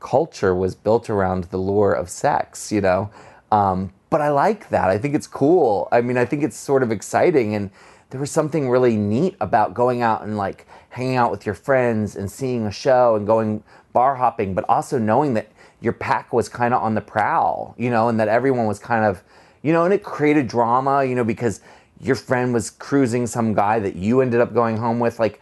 culture 0.00 0.54
was 0.54 0.74
built 0.74 1.08
around 1.08 1.44
the 1.44 1.56
lure 1.56 1.92
of 1.92 2.10
sex, 2.10 2.72
you 2.72 2.80
know? 2.80 3.10
Um, 3.50 3.92
but 4.10 4.20
I 4.20 4.30
like 4.30 4.68
that. 4.70 4.90
I 4.90 4.98
think 4.98 5.14
it's 5.14 5.26
cool. 5.26 5.88
I 5.92 6.00
mean, 6.00 6.18
I 6.18 6.24
think 6.24 6.42
it's 6.42 6.56
sort 6.56 6.82
of 6.82 6.90
exciting. 6.90 7.54
And 7.54 7.70
there 8.12 8.20
was 8.20 8.30
something 8.30 8.68
really 8.68 8.94
neat 8.94 9.34
about 9.40 9.72
going 9.72 10.02
out 10.02 10.22
and 10.22 10.36
like 10.36 10.66
hanging 10.90 11.16
out 11.16 11.30
with 11.30 11.46
your 11.46 11.54
friends 11.54 12.14
and 12.14 12.30
seeing 12.30 12.66
a 12.66 12.70
show 12.70 13.16
and 13.16 13.26
going 13.26 13.64
bar 13.94 14.16
hopping, 14.16 14.52
but 14.52 14.66
also 14.68 14.98
knowing 14.98 15.32
that 15.32 15.50
your 15.80 15.94
pack 15.94 16.30
was 16.30 16.46
kind 16.46 16.74
of 16.74 16.82
on 16.82 16.94
the 16.94 17.00
prowl, 17.00 17.74
you 17.78 17.88
know, 17.88 18.10
and 18.10 18.20
that 18.20 18.28
everyone 18.28 18.66
was 18.66 18.78
kind 18.78 19.06
of, 19.06 19.22
you 19.62 19.72
know, 19.72 19.86
and 19.86 19.94
it 19.94 20.02
created 20.02 20.46
drama, 20.46 21.02
you 21.04 21.14
know, 21.14 21.24
because 21.24 21.62
your 22.02 22.14
friend 22.14 22.52
was 22.52 22.68
cruising 22.68 23.26
some 23.26 23.54
guy 23.54 23.78
that 23.78 23.96
you 23.96 24.20
ended 24.20 24.42
up 24.42 24.52
going 24.52 24.76
home 24.76 25.00
with. 25.00 25.18
Like, 25.18 25.40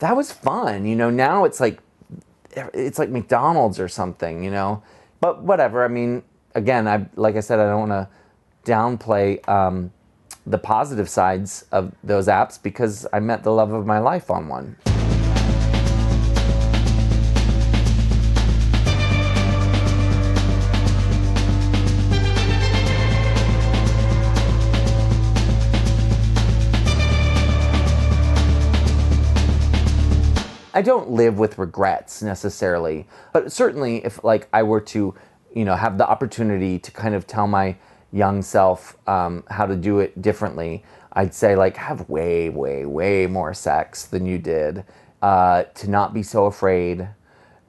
that 0.00 0.16
was 0.16 0.32
fun, 0.32 0.86
you 0.86 0.96
know. 0.96 1.10
Now 1.10 1.44
it's 1.44 1.60
like, 1.60 1.78
it's 2.56 2.98
like 2.98 3.10
McDonald's 3.10 3.78
or 3.78 3.86
something, 3.86 4.42
you 4.42 4.50
know. 4.50 4.82
But 5.20 5.44
whatever. 5.44 5.84
I 5.84 5.88
mean, 5.88 6.24
again, 6.56 6.88
I 6.88 7.06
like 7.14 7.36
I 7.36 7.40
said, 7.40 7.60
I 7.60 7.68
don't 7.68 7.88
want 7.88 7.92
to 7.92 8.08
downplay 8.68 9.48
um, 9.48 9.92
the 10.46 10.58
positive 10.58 11.08
sides 11.08 11.64
of 11.70 11.94
those 12.02 12.26
apps 12.26 12.60
because 12.60 13.06
I 13.12 13.20
met 13.20 13.42
the 13.42 13.52
love 13.52 13.72
of 13.72 13.86
my 13.86 13.98
life 13.98 14.30
on 14.30 14.48
one. 14.48 14.76
I 30.72 30.82
don't 30.82 31.10
live 31.10 31.38
with 31.38 31.58
regrets 31.58 32.22
necessarily, 32.22 33.06
but 33.34 33.52
certainly 33.52 34.02
if 34.02 34.24
like 34.24 34.48
I 34.50 34.62
were 34.62 34.80
to, 34.80 35.14
you 35.54 35.64
know, 35.66 35.74
have 35.74 35.98
the 35.98 36.08
opportunity 36.08 36.78
to 36.78 36.90
kind 36.90 37.14
of 37.14 37.26
tell 37.26 37.46
my 37.46 37.76
young 38.12 38.42
self 38.42 38.96
um, 39.08 39.44
how 39.50 39.66
to 39.66 39.76
do 39.76 40.00
it 40.00 40.20
differently, 40.20 40.84
I'd 41.12 41.34
say 41.34 41.56
like 41.56 41.76
have 41.76 42.08
way, 42.08 42.48
way, 42.48 42.84
way 42.86 43.26
more 43.26 43.54
sex 43.54 44.04
than 44.04 44.26
you 44.26 44.38
did. 44.38 44.84
Uh, 45.22 45.64
to 45.74 45.90
not 45.90 46.14
be 46.14 46.22
so 46.22 46.46
afraid, 46.46 47.08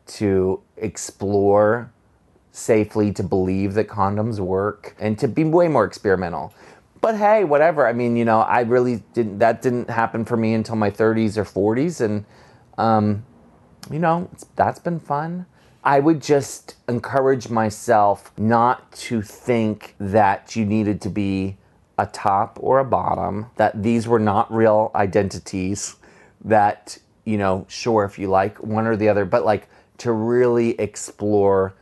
to 0.07 0.61
explore 0.77 1.91
safely, 2.51 3.11
to 3.13 3.23
believe 3.23 3.73
that 3.73 3.87
condoms 3.87 4.39
work, 4.39 4.95
and 4.99 5.19
to 5.19 5.27
be 5.27 5.43
way 5.43 5.67
more 5.67 5.85
experimental. 5.85 6.53
but 7.01 7.17
hey, 7.17 7.43
whatever. 7.43 7.87
I 7.87 7.93
mean, 7.93 8.15
you 8.15 8.25
know, 8.25 8.41
I 8.41 8.61
really 8.61 9.03
didn't. 9.13 9.39
That 9.39 9.61
didn't 9.61 9.89
happen 9.89 10.23
for 10.23 10.37
me 10.37 10.53
until 10.53 10.75
my 10.75 10.91
30s 10.91 11.35
or 11.37 11.43
40s, 11.43 11.99
and 11.99 12.25
um, 12.77 13.25
you 13.91 13.99
know, 13.99 14.29
that's 14.55 14.79
been 14.79 14.99
fun. 14.99 15.45
I 15.83 15.99
would 15.99 16.21
just 16.21 16.75
encourage 16.87 17.49
myself 17.49 18.31
not 18.37 18.91
to 18.93 19.21
think 19.21 19.95
that 19.99 20.55
you 20.55 20.65
needed 20.65 21.01
to 21.01 21.09
be 21.09 21.57
a 21.97 22.05
top 22.05 22.57
or 22.61 22.79
a 22.79 22.85
bottom, 22.85 23.47
that 23.55 23.81
these 23.81 24.07
were 24.07 24.19
not 24.19 24.51
real 24.53 24.91
identities, 24.93 25.95
that, 26.43 26.97
you 27.25 27.37
know, 27.37 27.65
sure, 27.67 28.03
if 28.05 28.19
you 28.19 28.27
like 28.27 28.61
one 28.61 28.85
or 28.85 28.95
the 28.95 29.09
other, 29.09 29.25
but 29.25 29.43
like 29.43 29.67
to 29.97 30.11
really 30.11 30.79
explore 30.79 31.73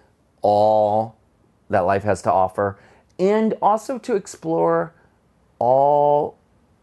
all 0.41 1.17
that 1.69 1.81
life 1.81 2.03
has 2.03 2.21
to 2.21 2.31
offer 2.31 2.79
and 3.19 3.53
also 3.61 3.97
to 3.99 4.15
explore 4.15 4.93
all 5.59 6.37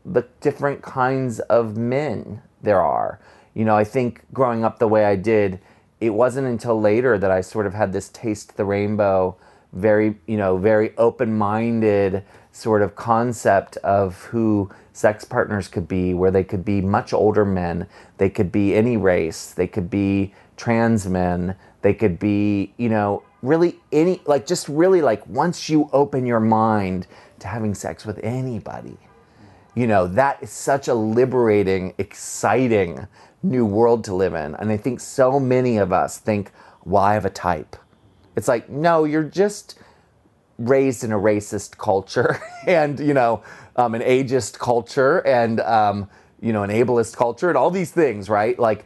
the 0.04 0.26
different 0.40 0.82
kinds 0.82 1.40
of 1.40 1.76
men 1.76 2.42
there 2.62 2.80
are. 2.80 3.18
You 3.54 3.64
know, 3.64 3.74
I 3.74 3.84
think 3.84 4.22
growing 4.32 4.64
up 4.64 4.78
the 4.78 4.86
way 4.86 5.06
I 5.06 5.16
did, 5.16 5.58
it 6.00 6.10
wasn't 6.10 6.46
until 6.46 6.80
later 6.80 7.18
that 7.18 7.30
I 7.30 7.40
sort 7.40 7.66
of 7.66 7.74
had 7.74 7.92
this 7.92 8.08
taste 8.08 8.56
the 8.56 8.64
rainbow, 8.64 9.36
very, 9.72 10.16
you 10.26 10.36
know, 10.36 10.56
very 10.56 10.96
open 10.96 11.36
minded 11.36 12.24
sort 12.52 12.82
of 12.82 12.96
concept 12.96 13.76
of 13.78 14.24
who 14.24 14.70
sex 14.92 15.24
partners 15.24 15.68
could 15.68 15.86
be, 15.86 16.14
where 16.14 16.30
they 16.30 16.44
could 16.44 16.64
be 16.64 16.80
much 16.80 17.12
older 17.12 17.44
men, 17.44 17.86
they 18.16 18.30
could 18.30 18.50
be 18.50 18.74
any 18.74 18.96
race, 18.96 19.52
they 19.52 19.66
could 19.66 19.90
be 19.90 20.32
trans 20.56 21.06
men, 21.06 21.54
they 21.82 21.92
could 21.92 22.18
be, 22.18 22.72
you 22.78 22.88
know, 22.88 23.22
really 23.42 23.78
any, 23.92 24.20
like 24.26 24.46
just 24.46 24.68
really 24.68 25.02
like 25.02 25.26
once 25.26 25.68
you 25.68 25.88
open 25.92 26.24
your 26.26 26.40
mind 26.40 27.06
to 27.38 27.46
having 27.46 27.74
sex 27.74 28.06
with 28.06 28.18
anybody, 28.22 28.96
you 29.74 29.86
know, 29.86 30.06
that 30.06 30.42
is 30.42 30.50
such 30.50 30.88
a 30.88 30.94
liberating, 30.94 31.92
exciting 31.98 33.06
new 33.42 33.64
world 33.64 34.04
to 34.04 34.14
live 34.14 34.34
in. 34.34 34.54
And 34.54 34.70
I 34.70 34.76
think 34.76 35.00
so 35.00 35.38
many 35.38 35.76
of 35.78 35.92
us 35.92 36.18
think, 36.18 36.50
well, 36.84 37.02
I 37.02 37.14
have 37.14 37.24
a 37.24 37.30
type. 37.30 37.76
It's 38.36 38.48
like, 38.48 38.68
no, 38.68 39.04
you're 39.04 39.24
just 39.24 39.78
raised 40.58 41.04
in 41.04 41.12
a 41.12 41.18
racist 41.18 41.78
culture 41.78 42.40
and, 42.66 42.98
you 42.98 43.14
know, 43.14 43.42
um, 43.76 43.94
an 43.94 44.02
ageist 44.02 44.58
culture 44.58 45.18
and, 45.26 45.60
um, 45.60 46.08
you 46.40 46.52
know, 46.52 46.62
an 46.62 46.70
ableist 46.70 47.16
culture 47.16 47.48
and 47.48 47.56
all 47.56 47.70
these 47.70 47.90
things, 47.90 48.28
right? 48.28 48.58
Like, 48.58 48.84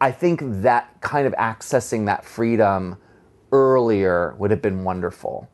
I 0.00 0.12
think 0.12 0.40
that 0.62 1.00
kind 1.00 1.26
of 1.26 1.32
accessing 1.34 2.06
that 2.06 2.24
freedom 2.24 2.98
earlier 3.52 4.34
would 4.38 4.50
have 4.50 4.62
been 4.62 4.84
wonderful. 4.84 5.48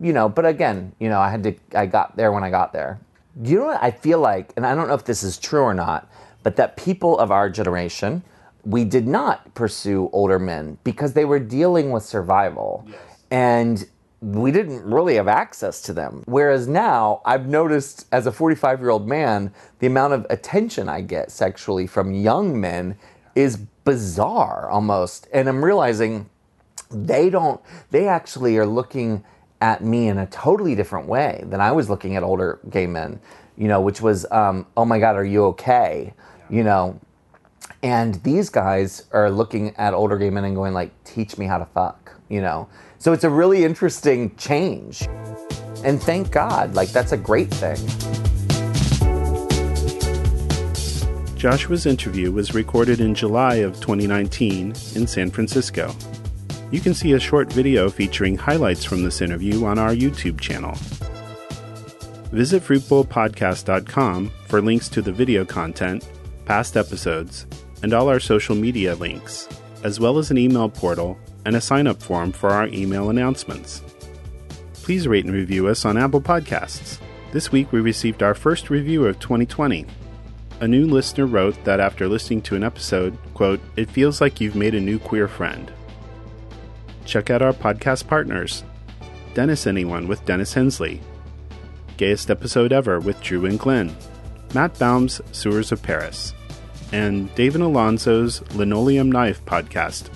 You 0.00 0.12
know, 0.12 0.28
but 0.28 0.46
again, 0.46 0.92
you 1.00 1.08
know, 1.08 1.20
I 1.20 1.30
had 1.30 1.42
to, 1.44 1.54
I 1.74 1.86
got 1.86 2.16
there 2.16 2.30
when 2.30 2.44
I 2.44 2.50
got 2.50 2.72
there. 2.72 3.00
You 3.42 3.60
know 3.60 3.66
what 3.66 3.82
I 3.82 3.90
feel 3.90 4.20
like, 4.20 4.52
and 4.56 4.66
I 4.66 4.74
don't 4.74 4.88
know 4.88 4.94
if 4.94 5.04
this 5.04 5.22
is 5.22 5.38
true 5.38 5.62
or 5.62 5.74
not, 5.74 6.09
but 6.42 6.56
that 6.56 6.76
people 6.76 7.18
of 7.18 7.30
our 7.30 7.50
generation, 7.50 8.22
we 8.64 8.84
did 8.84 9.06
not 9.06 9.54
pursue 9.54 10.10
older 10.12 10.38
men 10.38 10.78
because 10.84 11.12
they 11.12 11.24
were 11.24 11.38
dealing 11.38 11.90
with 11.90 12.02
survival. 12.02 12.84
Yes. 12.88 13.00
And 13.30 13.86
we 14.20 14.52
didn't 14.52 14.84
really 14.84 15.14
have 15.14 15.28
access 15.28 15.80
to 15.82 15.92
them. 15.92 16.22
Whereas 16.26 16.68
now, 16.68 17.22
I've 17.24 17.46
noticed 17.46 18.06
as 18.12 18.26
a 18.26 18.32
45 18.32 18.80
year 18.80 18.90
old 18.90 19.08
man, 19.08 19.52
the 19.78 19.86
amount 19.86 20.12
of 20.12 20.26
attention 20.28 20.88
I 20.88 21.00
get 21.00 21.30
sexually 21.30 21.86
from 21.86 22.12
young 22.12 22.60
men 22.60 22.96
is 23.34 23.56
bizarre 23.56 24.68
almost. 24.68 25.26
And 25.32 25.48
I'm 25.48 25.64
realizing 25.64 26.28
they 26.90 27.30
don't, 27.30 27.60
they 27.90 28.08
actually 28.08 28.58
are 28.58 28.66
looking 28.66 29.24
at 29.60 29.82
me 29.82 30.08
in 30.08 30.18
a 30.18 30.26
totally 30.26 30.74
different 30.74 31.06
way 31.06 31.42
than 31.46 31.60
I 31.60 31.72
was 31.72 31.88
looking 31.88 32.16
at 32.16 32.22
older 32.22 32.60
gay 32.68 32.86
men, 32.86 33.20
you 33.56 33.68
know, 33.68 33.80
which 33.80 34.00
was, 34.00 34.26
um, 34.30 34.66
oh 34.76 34.84
my 34.84 34.98
God, 34.98 35.16
are 35.16 35.24
you 35.24 35.44
okay? 35.46 36.12
You 36.50 36.64
know, 36.64 37.00
and 37.82 38.16
these 38.22 38.50
guys 38.50 39.04
are 39.12 39.30
looking 39.30 39.74
at 39.76 39.94
older 39.94 40.18
gay 40.18 40.30
men 40.30 40.44
and 40.44 40.54
going 40.54 40.74
like, 40.74 40.92
teach 41.04 41.38
me 41.38 41.46
how 41.46 41.58
to 41.58 41.66
fuck, 41.66 42.12
you 42.28 42.40
know? 42.40 42.68
So 42.98 43.12
it's 43.12 43.24
a 43.24 43.30
really 43.30 43.64
interesting 43.64 44.34
change. 44.36 45.08
And 45.84 46.02
thank 46.02 46.30
God, 46.30 46.74
like 46.74 46.90
that's 46.90 47.12
a 47.12 47.16
great 47.16 47.50
thing. 47.50 47.78
Joshua's 51.36 51.86
interview 51.86 52.30
was 52.30 52.52
recorded 52.52 53.00
in 53.00 53.14
July 53.14 53.56
of 53.56 53.80
2019 53.80 54.74
in 54.94 55.06
San 55.06 55.30
Francisco. 55.30 55.94
You 56.70 56.80
can 56.80 56.92
see 56.92 57.14
a 57.14 57.20
short 57.20 57.50
video 57.50 57.88
featuring 57.88 58.36
highlights 58.36 58.84
from 58.84 59.02
this 59.02 59.22
interview 59.22 59.64
on 59.64 59.78
our 59.78 59.94
YouTube 59.94 60.38
channel. 60.38 60.74
Visit 62.30 62.62
fruitbowlpodcast.com 62.62 64.30
for 64.46 64.60
links 64.60 64.88
to 64.90 65.00
the 65.00 65.10
video 65.10 65.46
content, 65.46 66.06
past 66.50 66.76
episodes, 66.76 67.46
and 67.84 67.94
all 67.94 68.08
our 68.08 68.18
social 68.18 68.56
media 68.56 68.96
links, 68.96 69.48
as 69.84 70.00
well 70.00 70.18
as 70.18 70.32
an 70.32 70.36
email 70.36 70.68
portal 70.68 71.16
and 71.44 71.54
a 71.54 71.60
sign 71.60 71.86
up 71.86 72.02
form 72.02 72.32
for 72.32 72.50
our 72.50 72.66
email 72.66 73.08
announcements. 73.08 73.84
Please 74.72 75.06
rate 75.06 75.24
and 75.24 75.32
review 75.32 75.68
us 75.68 75.84
on 75.84 75.96
Apple 75.96 76.20
Podcasts. 76.20 76.98
This 77.30 77.52
week 77.52 77.70
we 77.70 77.78
received 77.80 78.20
our 78.20 78.34
first 78.34 78.68
review 78.68 79.06
of 79.06 79.20
2020. 79.20 79.86
A 80.58 80.66
new 80.66 80.88
listener 80.88 81.24
wrote 81.24 81.62
that 81.62 81.78
after 81.78 82.08
listening 82.08 82.42
to 82.42 82.56
an 82.56 82.64
episode, 82.64 83.16
quote, 83.32 83.60
it 83.76 83.88
feels 83.88 84.20
like 84.20 84.40
you've 84.40 84.56
made 84.56 84.74
a 84.74 84.80
new 84.80 84.98
queer 84.98 85.28
friend. 85.28 85.72
Check 87.04 87.30
out 87.30 87.42
our 87.42 87.52
podcast 87.52 88.08
partners 88.08 88.64
Dennis 89.34 89.68
Anyone 89.68 90.08
with 90.08 90.24
Dennis 90.24 90.54
Hensley, 90.54 91.00
Gayest 91.96 92.28
Episode 92.28 92.72
Ever 92.72 92.98
with 92.98 93.22
Drew 93.22 93.46
and 93.46 93.56
Glenn, 93.56 93.96
Matt 94.52 94.76
Baum's 94.80 95.20
Sewers 95.30 95.70
of 95.70 95.80
Paris, 95.80 96.34
and 96.92 97.34
Dave 97.34 97.54
and 97.54 97.64
Alonso's 97.64 98.42
Linoleum 98.54 99.10
Knife 99.10 99.44
podcast 99.44 100.10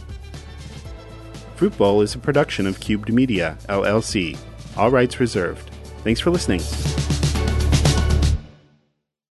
Fruit 1.57 1.77
Bowl 1.79 2.03
is 2.03 2.15
a 2.15 2.19
production 2.19 2.67
of 2.67 2.81
Cubed 2.81 3.13
Media, 3.13 3.57
LLC. 3.69 4.37
All 4.77 4.91
rights 4.91 5.21
reserved. 5.21 5.71
Thanks 6.03 6.21
for 6.21 6.31
listening. 6.31 6.61